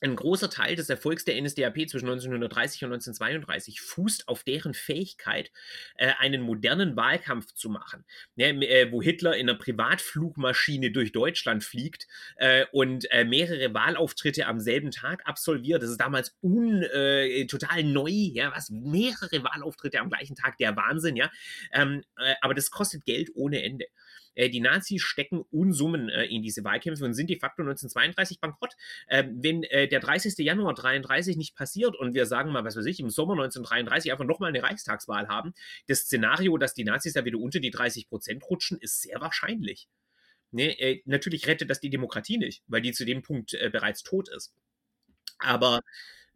ein 0.00 0.16
großer 0.16 0.50
Teil 0.50 0.76
des 0.76 0.88
Erfolgs 0.88 1.24
der 1.24 1.40
NSDAP 1.40 1.88
zwischen 1.88 2.08
1930 2.08 2.84
und 2.84 2.92
1932 2.92 3.80
fußt 3.80 4.28
auf 4.28 4.44
deren 4.44 4.74
Fähigkeit, 4.74 5.50
äh, 5.96 6.12
einen 6.18 6.42
modernen 6.42 6.96
Wahlkampf 6.96 7.52
zu 7.52 7.68
machen, 7.68 8.04
äh, 8.36 8.90
wo 8.90 9.02
Hitler 9.02 9.36
in 9.36 9.48
einer 9.48 9.58
Privatflugmaschine 9.58 10.90
durch 10.90 11.12
Deutschland 11.12 11.64
fliegt 11.64 12.06
äh, 12.36 12.66
und 12.72 13.06
mehrere 13.26 13.72
Wahlauftritte 13.74 14.46
am 14.46 14.60
selben 14.60 14.90
Tag 14.90 15.22
absolviert. 15.26 15.82
Das 15.82 15.90
ist 15.90 16.00
damals 16.00 16.36
un, 16.42 16.84
total 17.48 17.84
neu, 17.84 18.10
ja, 18.10 18.52
was 18.54 18.70
mehrere 18.70 19.42
Wahlauftritte 19.42 20.00
am 20.00 20.10
gleichen 20.10 20.36
Tag, 20.36 20.58
der 20.58 20.76
Wahnsinn, 20.76 21.16
ja. 21.16 21.30
Ähm, 21.72 22.02
äh, 22.18 22.34
aber 22.40 22.54
das 22.54 22.70
kostet 22.70 23.04
Geld 23.04 23.30
ohne 23.34 23.62
Ende. 23.62 23.86
Äh, 24.36 24.48
die 24.50 24.60
Nazis 24.60 25.02
stecken 25.02 25.44
Unsummen 25.50 26.08
äh, 26.08 26.26
in 26.26 26.42
diese 26.42 26.62
Wahlkämpfe 26.62 27.04
und 27.04 27.14
sind 27.14 27.28
de 27.28 27.38
facto 27.38 27.62
1932 27.62 28.40
bankrott. 28.40 28.74
Ähm, 29.08 29.38
wenn 29.42 29.64
äh, 29.64 29.88
der 29.88 29.98
30. 29.98 30.38
Januar 30.38 30.74
33 30.74 31.36
nicht 31.36 31.56
passiert 31.56 31.96
und 31.96 32.14
wir 32.14 32.26
sagen 32.26 32.52
mal, 32.52 32.64
was 32.64 32.76
weiß 32.76 32.86
ich, 32.86 33.00
im 33.00 33.10
Sommer 33.10 33.32
1933 33.32 34.12
einfach 34.12 34.24
nochmal 34.24 34.50
eine 34.50 34.62
Reichstagswahl 34.62 35.26
haben, 35.26 35.54
das 35.88 36.00
Szenario, 36.00 36.56
dass 36.58 36.74
die 36.74 36.84
Nazis 36.84 37.14
da 37.14 37.24
wieder 37.24 37.38
unter 37.38 37.58
die 37.58 37.70
30 37.70 38.08
Prozent 38.08 38.44
rutschen, 38.48 38.78
ist 38.80 39.02
sehr 39.02 39.20
wahrscheinlich. 39.20 39.88
Ne, 40.52 40.78
äh, 40.78 41.02
natürlich 41.06 41.48
rettet 41.48 41.70
das 41.70 41.80
die 41.80 41.90
Demokratie 41.90 42.38
nicht, 42.38 42.62
weil 42.68 42.80
die 42.80 42.92
zu 42.92 43.04
dem 43.04 43.22
Punkt 43.22 43.54
äh, 43.54 43.68
bereits 43.68 44.04
tot 44.04 44.28
ist. 44.28 44.54
Aber 45.38 45.80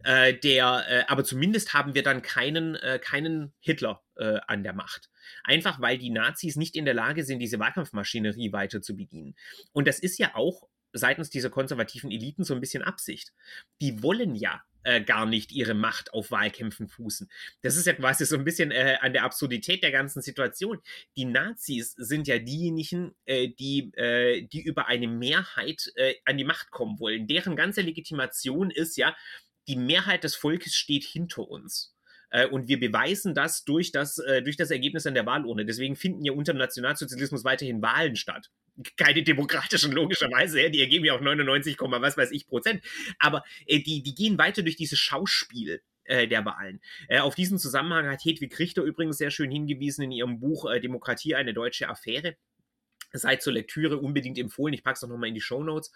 äh, 0.05 0.35
der, 0.35 0.85
äh, 0.89 1.05
aber 1.09 1.25
zumindest 1.25 1.75
haben 1.75 1.95
wir 1.95 2.03
dann 2.03 2.23
keinen, 2.23 2.75
äh, 2.77 2.99
keinen 2.99 3.53
Hitler 3.61 4.03
an 4.47 4.63
der 4.63 4.75
Macht. 4.75 5.09
Einfach 5.45 5.81
weil 5.81 5.99
die 5.99 6.11
Nazis 6.11 6.57
nicht 6.57 6.77
in 6.77 6.85
der 6.85 6.95
Lage 6.95 7.25
sind, 7.25 7.39
diese 7.39 7.59
Wahlkampfmaschinerie 7.59 8.53
weiter 8.53 8.83
zu 8.83 8.97
bedienen. 8.97 9.35
Und 9.73 9.89
das 9.89 9.99
ist 9.99 10.19
ja 10.19 10.35
auch 10.35 10.69
seitens 10.93 11.31
dieser 11.31 11.51
konservativen 11.51 12.11
Eliten 12.11 12.45
so 12.45 12.55
ein 12.55 12.61
bisschen 12.61 12.83
Absicht. 12.83 13.33
Die 13.81 14.03
wollen 14.03 14.35
ja 14.35 14.63
äh, 14.83 15.03
gar 15.03 15.27
nicht 15.27 15.53
ihre 15.53 15.75
Macht 15.75 16.13
auf 16.13 16.31
Wahlkämpfen 16.31 16.89
fußen. 16.89 17.31
Das 17.63 17.77
ist 17.77 17.87
ja 17.87 17.93
quasi 17.93 18.25
so 18.25 18.37
ein 18.37 18.45
bisschen 18.45 18.71
äh, 18.71 18.97
an 19.01 19.13
der 19.13 19.25
Absurdität 19.25 19.83
der 19.83 19.93
ganzen 19.93 20.23
Situation. 20.23 20.81
Die 21.17 21.27
Nazis 21.27 21.93
sind 21.93 22.27
ja 22.27 22.39
diejenigen, 22.39 23.15
äh, 23.27 23.49
die, 23.49 23.93
äh, 23.95 24.43
die 24.43 24.63
über 24.63 24.87
eine 24.87 25.09
Mehrheit 25.09 25.93
äh, 25.97 26.15
an 26.25 26.39
die 26.39 26.45
Macht 26.45 26.71
kommen 26.71 26.99
wollen. 26.99 27.27
Deren 27.27 27.57
ganze 27.57 27.83
Legitimation 27.83 28.71
ist 28.71 28.97
ja, 28.97 29.15
die 29.69 29.77
Mehrheit 29.77 30.25
des 30.25 30.35
Volkes 30.35 30.75
steht 30.75 31.05
hinter 31.05 31.49
uns. 31.49 31.95
Äh, 32.31 32.47
und 32.47 32.69
wir 32.69 32.81
beweisen 32.81 33.35
das 33.35 33.65
durch, 33.65 33.93
das 33.93 34.19
äh, 34.19 34.43
durch 34.43 34.57
das 34.57 34.71
Ergebnis 34.71 35.07
an 35.07 35.15
der 35.15 35.27
Wahlurne. 35.27 35.65
Deswegen 35.65 35.97
finden 35.97 36.25
ja 36.25 36.33
unter 36.33 36.53
dem 36.53 36.59
Nationalsozialismus 36.59 37.45
weiterhin 37.45 37.83
Wahlen 37.83 38.17
statt. 38.17 38.51
Keine 38.97 39.23
demokratischen, 39.23 39.93
logischerweise. 39.93 40.61
Ja, 40.63 40.69
die 40.69 40.81
ergeben 40.81 41.05
ja 41.05 41.15
auch 41.15 41.21
99, 41.21 41.77
was 41.81 42.17
weiß 42.17 42.31
ich 42.31 42.47
Prozent. 42.47 42.83
Aber 43.19 43.45
äh, 43.67 43.81
die, 43.81 44.03
die 44.03 44.15
gehen 44.15 44.39
weiter 44.39 44.63
durch 44.63 44.77
dieses 44.77 44.99
Schauspiel 44.99 45.83
äh, 46.05 46.27
der 46.27 46.45
Wahlen. 46.45 46.81
Äh, 47.09 47.21
auf 47.21 47.35
diesen 47.35 47.59
Zusammenhang 47.59 48.09
hat 48.09 48.25
Hedwig 48.25 48.59
Richter 48.59 48.83
übrigens 48.83 49.19
sehr 49.19 49.31
schön 49.31 49.51
hingewiesen 49.51 50.05
in 50.05 50.13
ihrem 50.13 50.41
Buch 50.41 50.71
Demokratie, 50.81 51.35
eine 51.35 51.55
deutsche 51.55 51.89
Affäre 51.89 52.37
seid 53.13 53.43
zur 53.43 53.53
Lektüre 53.53 53.99
unbedingt 53.99 54.39
empfohlen. 54.39 54.75
Ich 54.75 54.83
packe 54.83 54.97
es 54.97 55.05
auch 55.05 55.09
nochmal 55.09 55.29
in 55.29 55.35
die 55.35 55.41
Show 55.41 55.63
Notes, 55.63 55.93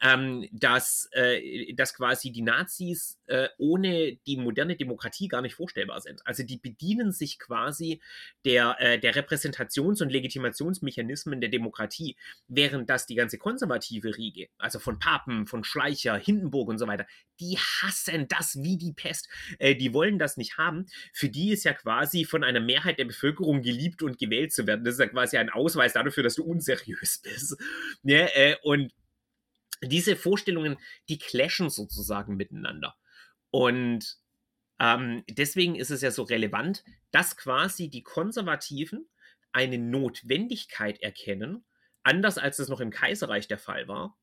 ähm, 0.00 0.48
dass, 0.52 1.08
äh, 1.12 1.72
dass 1.74 1.94
quasi 1.94 2.30
die 2.30 2.42
Nazis 2.42 3.18
äh, 3.26 3.48
ohne 3.58 4.16
die 4.26 4.36
moderne 4.36 4.76
Demokratie 4.76 5.28
gar 5.28 5.42
nicht 5.42 5.54
vorstellbar 5.54 6.00
sind. 6.00 6.26
Also 6.26 6.42
die 6.42 6.58
bedienen 6.58 7.12
sich 7.12 7.38
quasi 7.38 8.00
der, 8.44 8.76
äh, 8.78 8.98
der 8.98 9.14
Repräsentations- 9.14 10.02
und 10.02 10.10
Legitimationsmechanismen 10.10 11.40
der 11.40 11.50
Demokratie, 11.50 12.16
während 12.48 12.90
das 12.90 13.06
die 13.06 13.14
ganze 13.14 13.38
konservative 13.38 14.16
Riege, 14.16 14.48
also 14.58 14.78
von 14.78 14.98
Papen, 14.98 15.46
von 15.46 15.64
Schleicher, 15.64 16.16
Hindenburg 16.16 16.68
und 16.68 16.78
so 16.78 16.86
weiter, 16.86 17.06
die 17.40 17.56
hassen 17.56 18.28
das 18.28 18.62
wie 18.62 18.76
die 18.76 18.92
Pest. 18.92 19.28
Äh, 19.58 19.74
die 19.74 19.92
wollen 19.94 20.18
das 20.18 20.36
nicht 20.36 20.58
haben. 20.58 20.86
Für 21.12 21.28
die 21.28 21.50
ist 21.50 21.64
ja 21.64 21.72
quasi 21.72 22.24
von 22.24 22.44
einer 22.44 22.60
Mehrheit 22.60 22.98
der 22.98 23.04
Bevölkerung 23.04 23.62
geliebt 23.62 24.02
und 24.02 24.18
gewählt 24.18 24.52
zu 24.52 24.66
werden. 24.66 24.84
Das 24.84 24.94
ist 24.94 25.00
ja 25.00 25.08
quasi 25.08 25.36
ein 25.36 25.50
Ausweis 25.50 25.92
dafür, 25.94 26.22
dass 26.22 26.36
du 26.36 26.44
unseriös 26.52 27.18
bist. 27.22 27.56
Ja, 28.02 28.24
ne, 28.24 28.34
äh, 28.34 28.56
und 28.62 28.92
diese 29.82 30.14
Vorstellungen, 30.14 30.76
die 31.08 31.18
clashen 31.18 31.70
sozusagen 31.70 32.36
miteinander. 32.36 32.94
Und 33.50 34.16
ähm, 34.78 35.24
deswegen 35.28 35.74
ist 35.74 35.90
es 35.90 36.02
ja 36.02 36.10
so 36.10 36.22
relevant, 36.22 36.84
dass 37.10 37.36
quasi 37.36 37.88
die 37.88 38.02
Konservativen 38.02 39.08
eine 39.52 39.78
Notwendigkeit 39.78 41.00
erkennen, 41.02 41.64
anders 42.02 42.38
als 42.38 42.58
es 42.58 42.68
noch 42.68 42.80
im 42.80 42.90
Kaiserreich 42.90 43.48
der 43.48 43.58
Fall 43.58 43.88
war, 43.88 44.18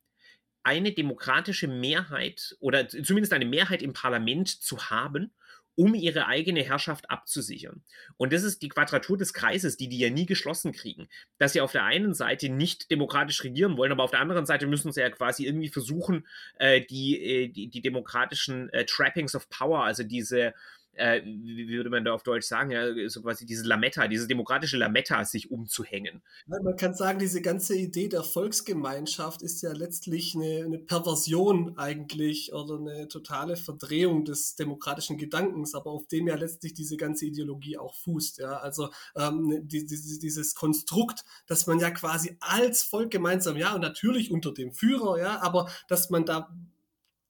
eine 0.64 0.92
demokratische 0.92 1.68
Mehrheit 1.68 2.58
oder 2.60 2.88
zumindest 2.88 3.34
eine 3.34 3.46
Mehrheit 3.46 3.82
im 3.82 3.94
Parlament 3.94 4.50
zu 4.50 4.90
haben, 4.90 5.34
um 5.80 5.96
ihre 5.96 6.28
eigene 6.28 6.62
Herrschaft 6.62 7.10
abzusichern. 7.10 7.82
Und 8.18 8.34
das 8.34 8.44
ist 8.44 8.62
die 8.62 8.68
Quadratur 8.68 9.18
des 9.18 9.32
Kreises, 9.32 9.78
die 9.78 9.88
die 9.88 9.98
ja 9.98 10.10
nie 10.10 10.26
geschlossen 10.26 10.74
kriegen. 10.74 11.08
Dass 11.38 11.54
sie 11.54 11.62
auf 11.62 11.72
der 11.72 11.86
einen 11.86 12.14
Seite 12.14 12.50
nicht 12.50 12.92
demokratisch 12.92 13.42
regieren 13.46 13.78
wollen, 13.78 13.94
aber 13.94 14.04
auf 14.04 14.12
der 14.12 14.20
anderen 14.20 14.46
Seite 14.46 14.68
müssen 14.68 14.92
sie 14.92 15.00
ja 15.00 15.10
quasi 15.10 15.46
irgendwie 15.46 15.70
versuchen, 15.70 16.28
äh, 16.56 16.82
die, 16.82 17.24
äh, 17.24 17.48
die, 17.48 17.70
die, 17.70 17.80
demokratischen 17.80 18.68
äh, 18.74 18.84
Trappings 18.84 19.36
of 19.36 19.50
Power, 19.50 19.86
also 19.86 20.04
diese 20.04 20.54
äh, 21.00 21.24
wie 21.26 21.70
würde 21.70 21.90
man 21.90 22.04
da 22.04 22.14
auf 22.14 22.24
Deutsch 22.24 22.46
sagen, 22.46 22.72
ja, 22.72 23.10
so 23.10 23.22
quasi 23.22 23.46
diese 23.46 23.66
Lametta, 23.66 24.08
diese 24.08 24.28
demokratische 24.28 24.78
Lametta 24.78 25.24
sich 25.24 25.50
umzuhängen. 25.50 26.22
Man 26.46 26.76
kann 26.76 26.94
sagen, 26.94 27.20
diese 27.20 27.42
ganze 27.42 27.76
Idee 27.76 28.10
der 28.10 28.24
Volksgemeinschaft 28.24 29.42
ist 29.42 29.62
ja 29.62 29.72
letztlich 29.72 30.36
eine, 30.36 30.66
eine 30.66 30.80
Perversion 30.80 31.78
eigentlich 31.78 32.54
oder 32.54 32.78
eine 32.78 33.08
totale 33.08 33.56
Verdrehung 33.56 34.26
des 34.26 34.56
demokratischen 34.56 35.18
Gedankens, 35.18 35.74
aber 35.74 35.92
auf 35.92 36.08
dem 36.08 36.28
ja 36.28 36.36
letztlich 36.36 36.74
diese 36.74 36.98
ganze 36.98 37.26
Ideologie 37.26 37.78
auch 37.78 37.96
fußt. 37.96 38.40
Ja? 38.40 38.58
Also 38.58 38.90
ähm, 39.16 39.62
die, 39.64 39.86
die, 39.86 40.20
dieses 40.20 40.54
Konstrukt, 40.56 41.24
dass 41.48 41.68
man 41.68 41.80
ja 41.80 41.92
quasi 41.92 42.38
als 42.42 42.84
Volk 42.84 43.12
gemeinsam, 43.12 43.56
ja, 43.56 43.74
und 43.74 43.82
natürlich 43.82 44.32
unter 44.32 44.54
dem 44.54 44.74
Führer, 44.74 45.20
ja, 45.20 45.42
aber 45.42 45.70
dass 45.88 46.10
man 46.10 46.26
da 46.26 46.50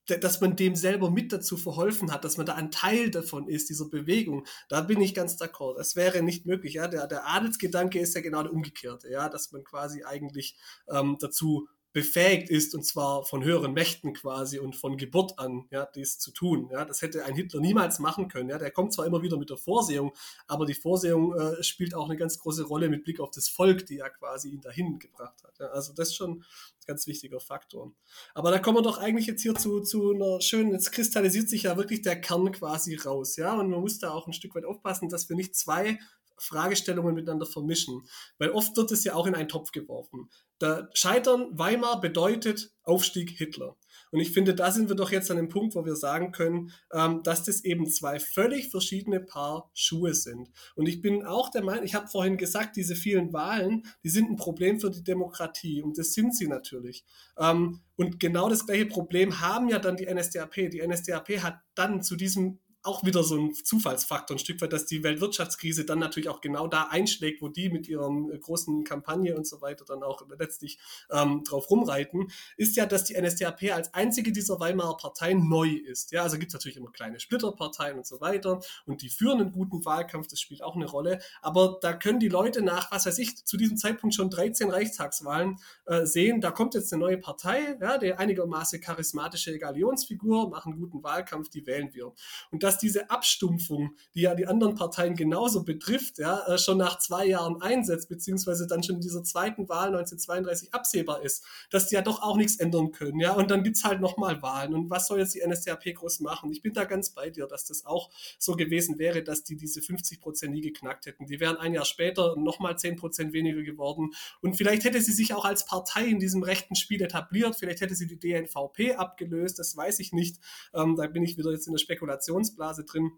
dass 0.10 0.42
man 0.42 0.56
dem 0.56 0.76
selber 0.76 1.10
mit 1.10 1.32
dazu 1.32 1.58
verholfen 1.58 2.12
hat, 2.12 2.24
dass 2.26 2.38
man 2.38 2.46
da 2.46 2.56
ein 2.56 2.72
Teil 2.72 3.12
davon 3.12 3.48
ist, 3.48 3.70
dieser 3.70 3.90
Bewegung, 3.90 4.46
da 4.68 4.82
bin 4.82 5.02
ich 5.02 5.14
ganz 5.14 5.36
d'accord. 5.36 5.78
Das 5.78 5.96
wäre 5.96 6.22
nicht 6.22 6.46
möglich. 6.46 6.76
Ja? 6.76 6.88
Der, 6.88 7.08
der 7.08 7.28
Adelsgedanke 7.28 8.00
ist 8.00 8.16
ja 8.16 8.22
genau 8.22 8.44
der 8.44 8.54
umgekehrte, 8.54 9.10
ja? 9.10 9.30
dass 9.30 9.52
man 9.52 9.64
quasi 9.64 10.04
eigentlich 10.04 10.58
ähm, 10.90 11.18
dazu 11.20 11.68
befähigt 11.92 12.50
ist, 12.50 12.76
und 12.76 12.84
zwar 12.84 13.26
von 13.26 13.44
höheren 13.44 13.74
Mächten 13.74 14.14
quasi 14.14 14.60
und 14.60 14.76
von 14.76 14.98
Geburt 14.98 15.40
an, 15.40 15.66
ja, 15.72 15.88
dies 15.96 16.20
zu 16.20 16.32
tun. 16.32 16.70
Ja, 16.72 16.86
das 16.86 17.02
hätte 17.02 17.26
ein 17.26 17.36
Hitler 17.36 17.60
niemals 17.62 17.98
machen 18.00 18.28
können. 18.28 18.50
Ja, 18.50 18.60
der 18.60 18.70
kommt 18.70 18.94
zwar 18.94 19.08
immer 19.08 19.24
wieder 19.24 19.38
mit 19.38 19.50
der 19.50 19.58
Vorsehung, 19.58 20.14
aber 20.48 20.66
die 20.66 20.76
Vorsehung 20.76 21.34
äh, 21.34 21.64
spielt 21.64 21.96
auch 21.96 22.06
eine 22.06 22.18
ganz 22.18 22.38
große 22.38 22.64
Rolle 22.64 22.90
mit 22.90 23.04
Blick 23.04 23.20
auf 23.20 23.32
das 23.32 23.50
Volk, 23.50 23.88
die 23.88 23.96
ja 23.96 24.10
quasi 24.10 24.50
ihn 24.50 24.62
dahin 24.62 25.00
gebracht 25.00 25.44
hat. 25.44 25.58
Ja, 25.60 25.68
also 25.68 25.94
das 25.94 26.10
ist 26.10 26.16
schon 26.16 26.40
ein 26.40 26.46
ganz 26.86 27.08
wichtiger 27.08 27.40
Faktor. 27.40 27.92
Aber 28.36 28.52
da 28.52 28.60
kommen 28.60 28.78
wir 28.78 28.84
doch 28.84 29.00
eigentlich 29.00 29.26
jetzt 29.26 29.42
hier 29.42 29.56
zu, 29.56 29.82
zu 29.82 30.14
einer 30.14 30.42
schönen, 30.42 30.72
jetzt 30.72 30.92
kristallisiert 30.92 31.50
sich 31.50 31.64
ja 31.64 31.76
wirklich 31.76 32.04
der 32.04 32.22
Kern 32.22 32.52
quasi 32.52 32.96
raus, 32.96 33.36
ja, 33.36 33.54
und 33.60 33.70
man 33.70 33.82
muss 33.82 33.98
da 33.98 34.12
auch 34.12 34.28
ein 34.28 34.34
Stück 34.34 34.54
weit 34.54 34.66
aufpassen, 34.66 35.10
dass 35.10 35.28
wir 35.28 35.36
nicht 35.36 35.56
zwei 35.56 35.98
Fragestellungen 36.40 37.16
miteinander 37.16 37.46
vermischen. 37.46 38.08
Weil 38.38 38.52
oft 38.52 38.76
wird 38.78 38.92
es 38.92 39.04
ja 39.04 39.16
auch 39.16 39.28
in 39.28 39.36
einen 39.36 39.50
Topf 39.50 39.72
geworfen. 39.72 40.30
Der 40.62 40.90
Scheitern 40.94 41.48
Weimar 41.58 42.02
bedeutet 42.02 42.74
Aufstieg 42.84 43.30
Hitler. 43.32 43.78
Und 44.12 44.20
ich 44.20 44.32
finde, 44.32 44.56
da 44.56 44.72
sind 44.72 44.90
wir 44.90 44.96
doch 44.96 45.12
jetzt 45.12 45.30
an 45.32 45.38
dem 45.38 45.50
Punkt, 45.50 45.76
wo 45.76 45.86
wir 45.86 45.96
sagen 45.96 46.32
können, 46.32 46.72
ähm, 46.92 47.22
dass 47.24 47.44
das 47.44 47.64
eben 47.64 47.90
zwei 47.90 48.20
völlig 48.20 48.70
verschiedene 48.70 49.20
Paar 49.20 49.70
Schuhe 49.74 50.14
sind. 50.14 50.50
Und 50.76 50.88
ich 50.88 51.02
bin 51.02 51.24
auch 51.24 51.50
der 51.50 51.64
Meinung, 51.64 51.86
ich 51.86 51.96
habe 51.96 52.08
vorhin 52.08 52.38
gesagt, 52.38 52.76
diese 52.76 52.96
vielen 52.96 53.32
Wahlen, 53.32 53.84
die 54.04 54.10
sind 54.10 54.30
ein 54.30 54.36
Problem 54.36 54.80
für 54.80 54.90
die 54.90 55.04
Demokratie. 55.04 55.82
Und 55.82 55.98
das 55.98 56.14
sind 56.14 56.36
sie 56.36 56.48
natürlich. 56.48 57.06
Ähm, 57.38 57.82
und 57.96 58.20
genau 58.20 58.50
das 58.50 58.66
gleiche 58.66 58.88
Problem 58.88 59.40
haben 59.40 59.70
ja 59.70 59.80
dann 59.80 59.98
die 59.98 60.14
NSDAP. 60.14 60.70
Die 60.72 60.86
NSDAP 60.86 61.42
hat 61.42 61.60
dann 61.76 62.02
zu 62.02 62.16
diesem 62.16 62.60
auch 62.84 63.04
wieder 63.04 63.24
so 63.24 63.38
ein 63.38 63.54
Zufallsfaktor, 63.54 64.36
ein 64.36 64.40
Stück 64.40 64.62
weit, 64.62 64.72
dass 64.72 64.86
die 64.86 65.04
Weltwirtschaftskrise 65.04 65.84
dann 65.86 66.00
natürlich 66.00 66.30
auch 66.30 66.40
genau 66.40 66.68
da 66.68 66.88
einschlägt, 66.90 67.42
wo 67.42 67.50
die 67.50 67.70
mit 67.70 67.88
ihrer 67.90 68.10
äh, 68.32 68.38
großen 68.38 68.84
Kampagne 68.86 69.36
und 69.36 69.46
so 69.46 69.62
weiter 69.62 69.84
dann 69.86 70.02
auch 70.02 70.26
letztlich 70.38 70.80
ähm, 71.12 71.44
drauf 71.44 71.70
rumreiten, 71.70 72.32
ist 72.56 72.78
ja, 72.78 72.86
dass 72.86 73.04
die 73.04 73.20
NSDAP 73.20 73.64
als 73.74 73.94
einzige 73.94 74.32
dieser 74.32 74.60
Weimarer 74.60 74.96
Parteien 74.96 75.50
neu 75.50 75.70
ist. 75.70 76.12
Ja, 76.12 76.24
also 76.24 76.38
gibt 76.38 76.52
es 76.52 76.54
natürlich 76.54 76.78
immer 76.78 76.92
kleine 76.92 77.20
Splitterparteien 77.20 77.98
und 77.98 78.08
so 78.08 78.22
weiter 78.22 78.62
und 78.86 79.02
die 79.02 79.10
führen 79.10 79.42
einen 79.42 79.52
guten 79.52 79.84
Wahlkampf, 79.84 80.28
das 80.28 80.40
spielt 80.40 80.64
auch 80.64 80.76
eine 80.76 80.86
Rolle, 80.86 81.20
aber 81.42 81.80
da 81.82 81.94
können 81.94 82.20
die 82.20 82.30
Leute 82.30 82.62
nach, 82.62 82.92
was 82.92 83.06
weiß 83.06 83.18
ich, 83.20 83.46
zu 83.46 83.58
diesem 83.58 83.78
Zeitpunkt 83.78 84.16
schon 84.16 84.30
13 84.30 84.72
Reichstagswahlen 84.72 85.58
äh, 85.86 86.06
sehen, 86.06 86.40
da 86.40 86.52
kommt 86.52 86.76
jetzt 86.76 86.94
eine 86.94 87.02
neue 87.02 87.18
Partei, 87.18 87.78
ja, 87.82 87.98
der 87.98 88.20
einigermaßen 88.20 88.80
charismatische 88.80 89.58
Galionsfigur, 89.60 90.50
machen 90.50 90.78
guten 90.78 91.04
Wahlkampf, 91.04 91.50
die 91.50 91.66
wählen 91.66 91.94
wir. 91.94 92.14
Und 92.52 92.64
dass 92.70 92.78
diese 92.78 93.10
Abstumpfung, 93.10 93.96
die 94.14 94.22
ja 94.22 94.36
die 94.36 94.46
anderen 94.46 94.76
Parteien 94.76 95.16
genauso 95.16 95.64
betrifft, 95.64 96.20
ja, 96.20 96.46
äh, 96.46 96.60
schon 96.60 96.78
nach 96.78 97.00
zwei 97.00 97.26
Jahren 97.26 97.60
einsetzt, 97.64 98.10
beziehungsweise 98.10 98.68
dann 98.68 98.84
schon 98.84 98.98
in 98.98 99.02
dieser 99.02 99.24
zweiten 99.24 99.68
Wahl 99.70 99.88
1932 99.88 100.72
absehbar 100.72 101.24
ist, 101.24 101.44
dass 101.72 101.88
die 101.88 101.96
ja 101.96 102.04
doch 102.04 102.22
auch 102.22 102.38
nichts 102.38 102.58
ändern 102.58 102.92
können, 102.92 103.20
ja, 103.20 103.34
und 103.34 103.50
dann 103.50 103.64
gibt 103.64 103.78
es 103.78 103.86
halt 103.86 104.02
nochmal 104.02 104.44
Wahlen. 104.44 104.76
Und 104.76 104.92
was 104.92 105.08
soll 105.08 105.18
jetzt 105.18 105.34
die 105.34 105.42
NSDAP 105.44 105.96
groß 105.96 106.20
machen? 106.20 106.52
Ich 106.52 106.62
bin 106.62 106.74
da 106.74 106.84
ganz 106.84 107.10
bei 107.10 107.32
dir, 107.32 107.48
dass 107.48 107.66
das 107.66 107.88
auch 107.88 108.12
so 108.38 108.56
gewesen 108.56 109.00
wäre, 109.00 109.24
dass 109.24 109.44
die 109.44 109.56
diese 109.56 109.82
50 109.82 110.22
Prozent 110.22 110.54
nie 110.54 110.62
geknackt 110.62 111.08
hätten. 111.08 111.26
Die 111.26 111.40
wären 111.40 111.58
ein 111.58 111.74
Jahr 111.74 111.86
später 111.86 112.36
nochmal 112.38 112.78
10 112.78 112.98
Prozent 112.98 113.34
weniger 113.34 113.64
geworden. 113.64 114.12
Und 114.42 114.58
vielleicht 114.58 114.84
hätte 114.84 115.02
sie 115.02 115.14
sich 115.14 115.34
auch 115.34 115.46
als 115.46 115.66
Partei 115.66 116.06
in 116.06 116.20
diesem 116.20 116.44
rechten 116.44 116.76
Spiel 116.76 117.02
etabliert. 117.02 117.56
Vielleicht 117.56 117.82
hätte 117.82 117.96
sie 117.96 118.06
die 118.06 118.20
DNVP 118.20 118.94
abgelöst. 118.94 119.58
Das 119.58 119.76
weiß 119.76 120.00
ich 120.02 120.14
nicht. 120.14 120.38
Ähm, 120.76 120.96
da 120.96 121.08
bin 121.08 121.24
ich 121.24 121.36
wieder 121.36 121.50
jetzt 121.50 121.66
in 121.66 121.74
der 121.74 121.80
Spekulationsblase 121.80 122.59
Blase 122.60 122.84
drin. 122.84 123.12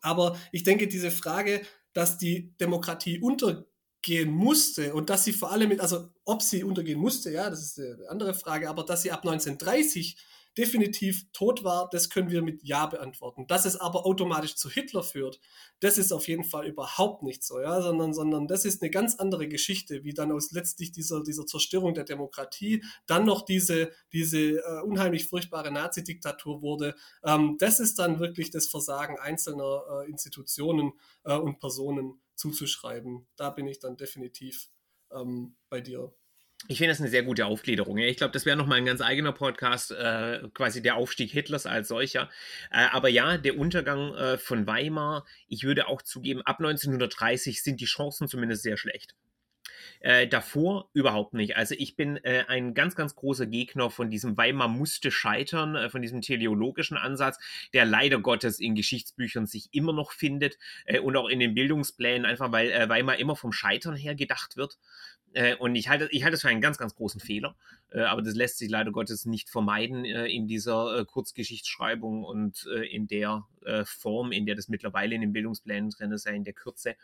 Aber 0.00 0.36
ich 0.50 0.64
denke, 0.64 0.88
diese 0.88 1.10
Frage, 1.10 1.62
dass 1.92 2.18
die 2.18 2.56
Demokratie 2.58 3.20
untergehen 3.20 4.30
musste 4.30 4.92
und 4.94 5.08
dass 5.08 5.24
sie 5.24 5.32
vor 5.32 5.52
allem 5.52 5.68
mit, 5.68 5.80
also 5.80 6.08
ob 6.24 6.42
sie 6.42 6.64
untergehen 6.64 6.98
musste, 6.98 7.30
ja, 7.30 7.48
das 7.48 7.62
ist 7.62 7.78
eine 7.78 8.08
andere 8.10 8.34
Frage, 8.34 8.68
aber 8.68 8.84
dass 8.84 9.02
sie 9.02 9.12
ab 9.12 9.20
1930 9.20 10.16
definitiv 10.56 11.30
tot 11.32 11.64
war, 11.64 11.88
das 11.90 12.10
können 12.10 12.30
wir 12.30 12.42
mit 12.42 12.62
Ja 12.62 12.86
beantworten. 12.86 13.46
Dass 13.46 13.64
es 13.64 13.76
aber 13.76 14.04
automatisch 14.06 14.56
zu 14.56 14.68
Hitler 14.68 15.02
führt, 15.02 15.40
das 15.80 15.98
ist 15.98 16.12
auf 16.12 16.28
jeden 16.28 16.44
Fall 16.44 16.66
überhaupt 16.66 17.22
nicht 17.22 17.42
so, 17.42 17.60
ja, 17.60 17.80
sondern, 17.80 18.12
sondern 18.12 18.46
das 18.46 18.64
ist 18.64 18.82
eine 18.82 18.90
ganz 18.90 19.16
andere 19.16 19.48
Geschichte, 19.48 20.04
wie 20.04 20.12
dann 20.12 20.32
aus 20.32 20.52
letztlich 20.52 20.92
dieser, 20.92 21.22
dieser 21.22 21.46
Zerstörung 21.46 21.94
der 21.94 22.04
Demokratie 22.04 22.84
dann 23.06 23.24
noch 23.24 23.42
diese, 23.42 23.92
diese 24.12 24.58
äh, 24.58 24.82
unheimlich 24.82 25.26
furchtbare 25.26 25.72
Nazi-Diktatur 25.72 26.62
wurde. 26.62 26.94
Ähm, 27.24 27.56
das 27.58 27.80
ist 27.80 27.98
dann 27.98 28.20
wirklich 28.20 28.50
das 28.50 28.68
Versagen 28.68 29.18
einzelner 29.18 29.84
äh, 29.90 30.10
Institutionen 30.10 30.92
äh, 31.24 31.36
und 31.36 31.60
Personen 31.60 32.20
zuzuschreiben. 32.34 33.26
Da 33.36 33.50
bin 33.50 33.66
ich 33.66 33.78
dann 33.78 33.96
definitiv 33.96 34.68
ähm, 35.10 35.56
bei 35.68 35.80
dir. 35.80 36.12
Ich 36.68 36.78
finde 36.78 36.92
das 36.92 37.00
eine 37.00 37.10
sehr 37.10 37.24
gute 37.24 37.46
Aufgliederung. 37.46 37.98
Ich 37.98 38.16
glaube, 38.16 38.32
das 38.32 38.46
wäre 38.46 38.56
nochmal 38.56 38.78
ein 38.78 38.86
ganz 38.86 39.00
eigener 39.00 39.32
Podcast, 39.32 39.90
äh, 39.90 40.42
quasi 40.54 40.80
der 40.80 40.94
Aufstieg 40.94 41.32
Hitlers 41.32 41.66
als 41.66 41.88
solcher. 41.88 42.30
Äh, 42.70 42.86
aber 42.92 43.08
ja, 43.08 43.36
der 43.36 43.58
Untergang 43.58 44.14
äh, 44.14 44.38
von 44.38 44.66
Weimar, 44.66 45.26
ich 45.48 45.64
würde 45.64 45.88
auch 45.88 46.02
zugeben, 46.02 46.40
ab 46.42 46.60
1930 46.60 47.62
sind 47.62 47.80
die 47.80 47.86
Chancen 47.86 48.28
zumindest 48.28 48.62
sehr 48.62 48.76
schlecht. 48.76 49.16
Äh, 50.00 50.26
davor 50.26 50.90
überhaupt 50.94 51.34
nicht. 51.34 51.56
Also 51.56 51.74
ich 51.78 51.96
bin 51.96 52.16
äh, 52.24 52.44
ein 52.48 52.74
ganz, 52.74 52.96
ganz 52.96 53.14
großer 53.14 53.46
Gegner 53.46 53.90
von 53.90 54.10
diesem 54.10 54.36
Weimar 54.36 54.68
musste 54.68 55.10
scheitern, 55.10 55.76
äh, 55.76 55.90
von 55.90 56.02
diesem 56.02 56.20
teleologischen 56.20 56.96
Ansatz, 56.96 57.38
der 57.72 57.84
leider 57.84 58.20
Gottes 58.20 58.58
in 58.58 58.74
Geschichtsbüchern 58.74 59.46
sich 59.46 59.68
immer 59.72 59.92
noch 59.92 60.12
findet 60.12 60.58
und 61.02 61.16
auch 61.16 61.28
in 61.28 61.38
den 61.38 61.54
Bildungsplänen, 61.54 62.24
einfach 62.24 62.52
weil 62.52 62.88
Weimar 62.88 63.16
immer 63.16 63.36
vom 63.36 63.52
Scheitern 63.52 63.94
her 63.94 64.14
gedacht 64.14 64.56
wird. 64.56 64.78
Äh, 65.34 65.56
und 65.56 65.74
ich 65.76 65.88
halte, 65.88 66.08
ich 66.10 66.22
halte 66.22 66.32
das 66.32 66.42
für 66.42 66.48
einen 66.48 66.60
ganz, 66.60 66.78
ganz 66.78 66.94
großen 66.94 67.20
Fehler. 67.20 67.56
Äh, 67.90 68.00
aber 68.00 68.22
das 68.22 68.34
lässt 68.34 68.58
sich 68.58 68.70
leider 68.70 68.92
Gottes 68.92 69.24
nicht 69.24 69.48
vermeiden 69.50 70.04
äh, 70.04 70.26
in 70.26 70.46
dieser 70.46 71.04
Kurzgeschichtsschreibung 71.06 72.24
und 72.24 72.66
in 72.90 73.06
der 73.06 73.46
Form, 73.84 74.32
in 74.32 74.46
der 74.46 74.54
das 74.54 74.68
mittlerweile 74.68 75.14
in 75.14 75.20
den 75.20 75.32
Bildungsplänen 75.32 75.90
drin 75.90 76.12
ist, 76.12 76.26
in 76.26 76.44
der 76.44 76.52
Kürze. 76.52 76.96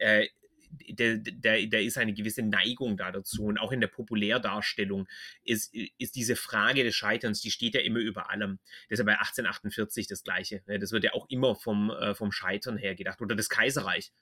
Der, 0.00 1.18
der, 1.18 1.66
der, 1.66 1.82
ist 1.82 1.98
eine 1.98 2.14
gewisse 2.14 2.42
Neigung 2.42 2.96
da 2.96 3.12
dazu. 3.12 3.44
Und 3.44 3.58
auch 3.58 3.72
in 3.72 3.80
der 3.80 3.88
Populärdarstellung 3.88 5.08
ist, 5.44 5.74
ist 5.98 6.16
diese 6.16 6.36
Frage 6.36 6.84
des 6.84 6.94
Scheiterns, 6.94 7.40
die 7.40 7.50
steht 7.50 7.74
ja 7.74 7.80
immer 7.80 7.98
über 7.98 8.30
allem. 8.30 8.58
Das 8.88 8.98
ist 8.98 8.98
ja 9.00 9.04
bei 9.04 9.18
1848 9.18 10.06
das 10.06 10.24
Gleiche. 10.24 10.62
Das 10.66 10.92
wird 10.92 11.04
ja 11.04 11.12
auch 11.14 11.28
immer 11.28 11.54
vom, 11.54 11.92
vom 12.14 12.32
Scheitern 12.32 12.76
her 12.76 12.94
gedacht. 12.94 13.20
Oder 13.20 13.34
das 13.34 13.48
Kaiserreich. 13.48 14.12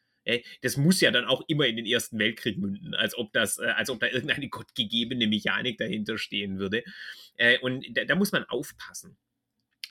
Das 0.62 0.76
muss 0.76 1.00
ja 1.00 1.10
dann 1.10 1.24
auch 1.24 1.42
immer 1.48 1.66
in 1.66 1.76
den 1.76 1.86
Ersten 1.86 2.18
Weltkrieg 2.18 2.58
münden, 2.58 2.94
als 2.94 3.16
ob 3.16 3.32
das, 3.32 3.58
äh, 3.58 3.66
als 3.66 3.90
ob 3.90 4.00
da 4.00 4.06
irgendeine 4.06 4.48
gottgegebene 4.50 5.26
Mechanik 5.26 5.78
dahinter 5.78 6.18
stehen 6.18 6.58
würde. 6.58 6.84
Äh, 7.36 7.58
und 7.58 7.84
da, 7.96 8.04
da 8.04 8.14
muss 8.14 8.32
man 8.32 8.44
aufpassen 8.44 9.16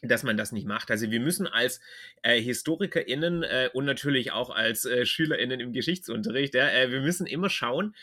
dass 0.03 0.23
man 0.23 0.35
das 0.35 0.51
nicht 0.51 0.65
macht. 0.65 0.89
Also 0.89 1.11
wir 1.11 1.19
müssen 1.19 1.45
als 1.45 1.79
äh, 2.23 2.41
HistorikerInnen 2.41 3.45
und 3.73 3.85
natürlich 3.85 4.31
auch 4.31 4.49
als 4.49 4.89
SchülerInnen 5.03 5.59
im 5.59 5.73
Geschichtsunterricht, 5.73 6.55
wir 6.55 7.01
müssen 7.01 7.27
immer 7.27 7.51
schauen, 7.51 7.95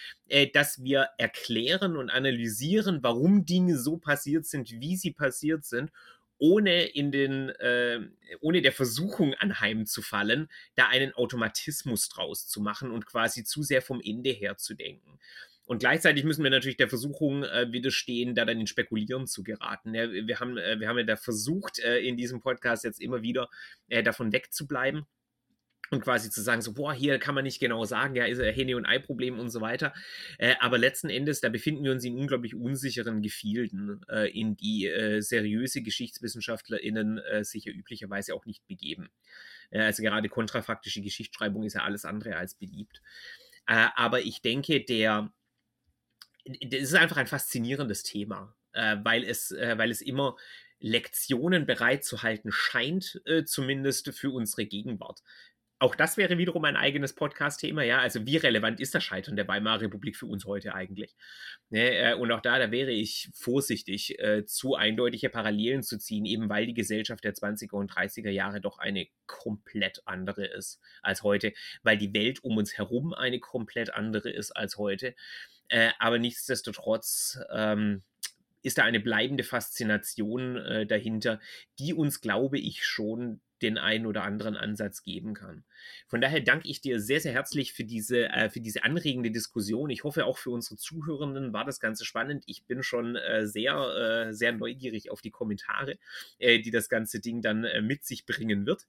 dass 0.55 0.81
wir 0.85 1.09
erklären 1.19 1.97
und 1.97 2.09
analysieren, 2.09 3.01
warum 3.03 3.47
Dinge 3.47 3.77
so 3.77 3.97
passiert 3.97 4.47
sind, 4.47 4.71
wie 4.81 4.97
sie 4.97 5.11
passiert 5.11 5.65
sind 5.65 5.91
ohne 6.39 6.85
in 6.85 7.13
den, 7.13 7.51
äh, 7.51 8.01
ohne 8.41 8.63
der 8.63 8.73
Versuchung 8.73 9.35
anheimzufallen, 9.35 10.49
da 10.75 10.89
einen 10.89 11.13
Automatismus 11.13 12.09
draus 12.09 12.47
zu 12.49 12.61
machen 12.61 12.91
und 12.91 13.07
quasi 13.07 13.45
zu 13.45 13.63
sehr 13.63 13.83
vom 13.83 14.01
Ende 14.03 14.31
her 14.31 14.57
zu 14.57 14.75
denken. 14.75 15.19
Und 15.65 15.81
gleichzeitig 15.81 16.25
müssen 16.25 16.43
wir 16.43 16.51
natürlich 16.51 16.79
der 16.79 16.89
Versuchung 16.89 17.45
äh, 17.45 17.71
widerstehen, 17.71 18.35
da 18.35 18.47
dann 18.47 18.59
in 18.59 18.67
Spekulieren 18.67 19.27
zu 19.27 19.43
geraten. 19.43 19.95
Ja, 19.95 20.11
wir, 20.11 20.41
haben, 20.41 20.57
äh, 20.57 20.81
wir 20.81 20.89
haben 20.89 20.97
ja 20.97 21.05
da 21.05 21.17
versucht, 21.17 21.79
äh, 21.81 21.99
in 21.99 22.17
diesem 22.17 22.41
Podcast 22.41 22.85
jetzt 22.85 23.03
immer 23.03 23.21
wieder 23.21 23.51
äh, 23.89 24.03
davon 24.03 24.33
wegzubleiben 24.33 25.07
und 25.91 26.01
quasi 26.01 26.31
zu 26.31 26.43
sagen, 26.43 26.61
so, 26.63 26.75
boah, 26.75 26.93
hier 26.93 27.19
kann 27.19 27.35
man 27.35 27.45
nicht 27.45 27.61
genau 27.61 27.85
sagen, 27.85 28.15
ja, 28.15 28.25
ist 28.27 28.41
ein 28.41 28.55
Henne- 28.55 28.77
und 28.77 28.87
Ei-Problem 28.87 29.39
und 29.39 29.51
so 29.51 29.61
weiter. 29.61 29.95
Äh, 30.39 30.55
aber 30.61 30.79
letzten 30.79 31.09
Endes, 31.09 31.41
da 31.41 31.49
befinden 31.49 31.85
wir 31.85 31.93
uns 31.93 32.05
in 32.05 32.17
unglaublich 32.19 32.55
unsicheren 32.55 33.23
Gefilden, 33.23 34.05
äh, 34.09 34.31
in 34.31 34.57
die 34.57 34.87
äh, 34.87 35.21
seriöse 35.21 35.83
GeschichtswissenschaftlerInnen 35.83 37.19
äh, 37.19 37.45
sich 37.45 37.65
ja 37.65 37.73
üblicherweise 37.73 38.35
auch 38.35 38.45
nicht 38.45 38.67
begeben. 38.67 39.09
Äh, 39.71 39.81
also 39.81 40.03
gerade 40.03 40.29
kontrafaktische 40.29 41.03
Geschichtsschreibung 41.03 41.65
ist 41.65 41.75
ja 41.75 41.83
alles 41.83 42.05
andere 42.05 42.37
als 42.37 42.55
beliebt. 42.55 43.03
Äh, 43.67 43.89
aber 43.97 44.21
ich 44.21 44.43
denke, 44.43 44.85
der, 44.85 45.33
das 46.45 46.81
ist 46.81 46.95
einfach 46.95 47.17
ein 47.17 47.27
faszinierendes 47.27 48.03
Thema, 48.03 48.55
weil, 48.73 49.25
es, 49.25 49.51
weil 49.51 49.91
es 49.91 50.01
immer 50.01 50.37
Lektionen 50.81 51.67
bereitzuhalten 51.67 52.53
scheint, 52.53 53.21
äh, 53.25 53.45
zumindest 53.45 54.15
für 54.15 54.31
unsere 54.31 54.67
Gegenwart 54.67 55.23
auch 55.81 55.95
das 55.95 56.17
wäre 56.17 56.39
wiederum 56.39 56.65
ein 56.65 56.77
eigenes 56.77 57.15
Podcast-Thema, 57.15 57.85
ja. 57.85 58.01
Also 58.01 58.27
wie 58.27 58.37
relevant 58.37 58.81
ist 58.81 58.95
das 58.95 59.05
Scheitern 59.05 59.37
der 59.37 59.47
Weimarer 59.47 59.83
Republik 59.83 60.17
für 60.17 60.27
uns 60.27 60.45
heute 60.45 60.75
eigentlich? 60.75 61.15
Ne, 61.71 61.97
äh, 61.97 62.15
und 62.15 62.33
auch 62.33 62.41
da, 62.41 62.59
da 62.59 62.71
wäre 62.71 62.91
ich 62.91 63.31
vorsichtig, 63.33 64.19
äh, 64.19 64.45
zu 64.45 64.75
eindeutige 64.75 65.29
Parallelen 65.29 65.83
zu 65.83 65.99
ziehen, 65.99 66.25
eben 66.25 66.49
weil 66.49 66.67
die 66.67 66.75
Gesellschaft 66.75 67.23
der 67.23 67.35
20er 67.35 67.75
und 67.75 67.93
30er 67.93 68.31
Jahre 68.31 68.61
doch 68.61 68.79
eine 68.79 69.07
komplett 69.27 70.03
andere 70.05 70.47
ist 70.47 70.81
als 71.03 71.23
heute, 71.23 71.53
weil 71.83 71.97
die 71.97 72.13
Welt 72.13 72.43
um 72.43 72.57
uns 72.57 72.77
herum 72.77 73.15
eine 73.15 73.39
komplett 73.39 73.95
andere 73.95 74.31
ist 74.31 74.57
als 74.57 74.79
heute. 74.79 75.15
Äh, 75.69 75.91
aber 76.01 76.19
nichtsdestotrotz 76.19 77.39
ähm, 77.53 78.03
ist 78.63 78.79
da 78.79 78.85
eine 78.85 79.01
bleibende 79.01 79.45
Faszination 79.45 80.57
äh, 80.57 80.87
dahinter, 80.87 81.41
die 81.79 81.95
uns, 81.95 82.21
glaube 82.21 82.59
ich, 82.59 82.85
schon 82.85 83.41
den 83.63 83.79
einen 83.79 84.07
oder 84.07 84.23
anderen 84.23 84.57
Ansatz 84.57 85.03
geben 85.03 85.35
kann. 85.35 85.65
Von 86.07 86.21
daher 86.21 86.41
danke 86.41 86.69
ich 86.69 86.81
dir 86.81 87.01
sehr, 87.01 87.21
sehr 87.21 87.33
herzlich 87.33 87.73
für 87.73 87.85
diese, 87.85 88.29
äh, 88.29 88.51
für 88.51 88.61
diese 88.61 88.85
anregende 88.85 89.31
Diskussion. 89.31 89.91
Ich 89.91 90.05
hoffe, 90.05 90.25
auch 90.27 90.39
für 90.39 90.51
unsere 90.51 90.77
Zuhörenden 90.77 91.53
war 91.53 91.65
das 91.65 91.81
Ganze 91.81 92.05
spannend. 92.05 92.45
Ich 92.47 92.65
bin 92.65 92.83
schon 92.83 93.17
äh, 93.17 93.47
sehr, 93.47 94.29
äh, 94.29 94.33
sehr 94.33 94.53
neugierig 94.53 95.11
auf 95.11 95.21
die 95.21 95.31
Kommentare, 95.31 95.99
äh, 96.39 96.61
die 96.61 96.71
das 96.71 96.89
ganze 96.89 97.21
Ding 97.21 97.43
dann 97.43 97.65
äh, 97.65 97.81
mit 97.81 98.05
sich 98.05 98.27
bringen 98.27 98.67
wird. 98.67 98.87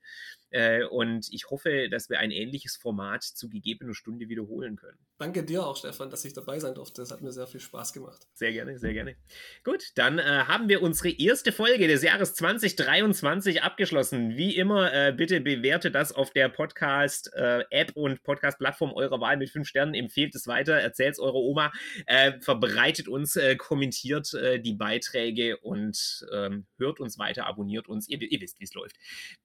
Äh, 0.52 0.84
und 0.86 1.28
ich 1.32 1.50
hoffe, 1.50 1.90
dass 1.90 2.10
wir 2.10 2.20
ein 2.20 2.32
ähnliches 2.32 2.76
Format 2.76 3.24
zu 3.24 3.50
gegebener 3.50 3.94
Stunde 3.94 4.30
wiederholen 4.30 4.76
können. 4.76 4.98
Danke 5.18 5.44
dir 5.44 5.66
auch, 5.66 5.78
Stefan, 5.78 6.10
dass 6.10 6.26
ich 6.26 6.34
dabei 6.34 6.60
sein 6.60 6.74
durfte. 6.74 7.02
Das 7.02 7.12
hat 7.12 7.22
mir 7.22 7.32
sehr 7.32 7.48
viel 7.48 7.60
Spaß 7.60 7.94
gemacht. 7.94 8.28
Sehr 8.34 8.52
gerne, 8.52 8.80
sehr 8.80 8.94
gerne. 8.94 9.16
Gut, 9.64 9.92
dann 9.96 10.20
haben 10.20 10.70
wir 10.70 10.82
unsere 10.82 11.10
erste 11.10 11.52
Folge 11.52 11.88
des 11.88 12.02
Jahres 12.02 12.34
2023 12.36 13.62
abgeschlossen. 13.62 14.38
Wie 14.38 14.56
immer, 14.60 14.94
äh, 14.94 15.12
bitte 15.12 15.42
bewerte 15.42 15.92
das 15.92 16.12
auf 16.12 16.32
der 16.32 16.50
Podcast-App 16.50 17.90
äh, 17.90 17.92
und 17.94 18.22
Podcast-Plattform 18.24 18.94
eurer 18.94 19.20
Wahl 19.20 19.38
mit 19.38 19.50
fünf 19.50 19.68
Sternen. 19.68 19.94
Empfehlt 19.94 20.36
es 20.36 20.48
weiter, 20.48 20.74
erzählt 20.74 21.14
es 21.14 21.20
eurer 21.20 21.36
Oma, 21.36 21.72
äh, 22.06 22.34
verbreitet 22.40 23.08
uns, 23.08 23.36
äh, 23.36 23.56
kommentiert 23.56 24.34
äh, 24.34 24.60
die 24.60 24.74
Beiträge 24.74 25.58
und 25.58 26.26
ähm, 26.34 26.66
hört 26.78 27.00
uns 27.00 27.18
weiter, 27.18 27.48
abonniert 27.48 27.88
uns. 27.88 28.08
Ihr, 28.10 28.22
ihr 28.22 28.42
wisst, 28.42 28.60
wie 28.60 28.66
es 28.66 28.74
läuft. 28.74 28.98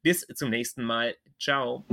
Bis 0.03 0.27
zum 0.35 0.51
nächsten 0.51 0.83
Mal. 0.85 1.15
Ciao. 1.39 1.85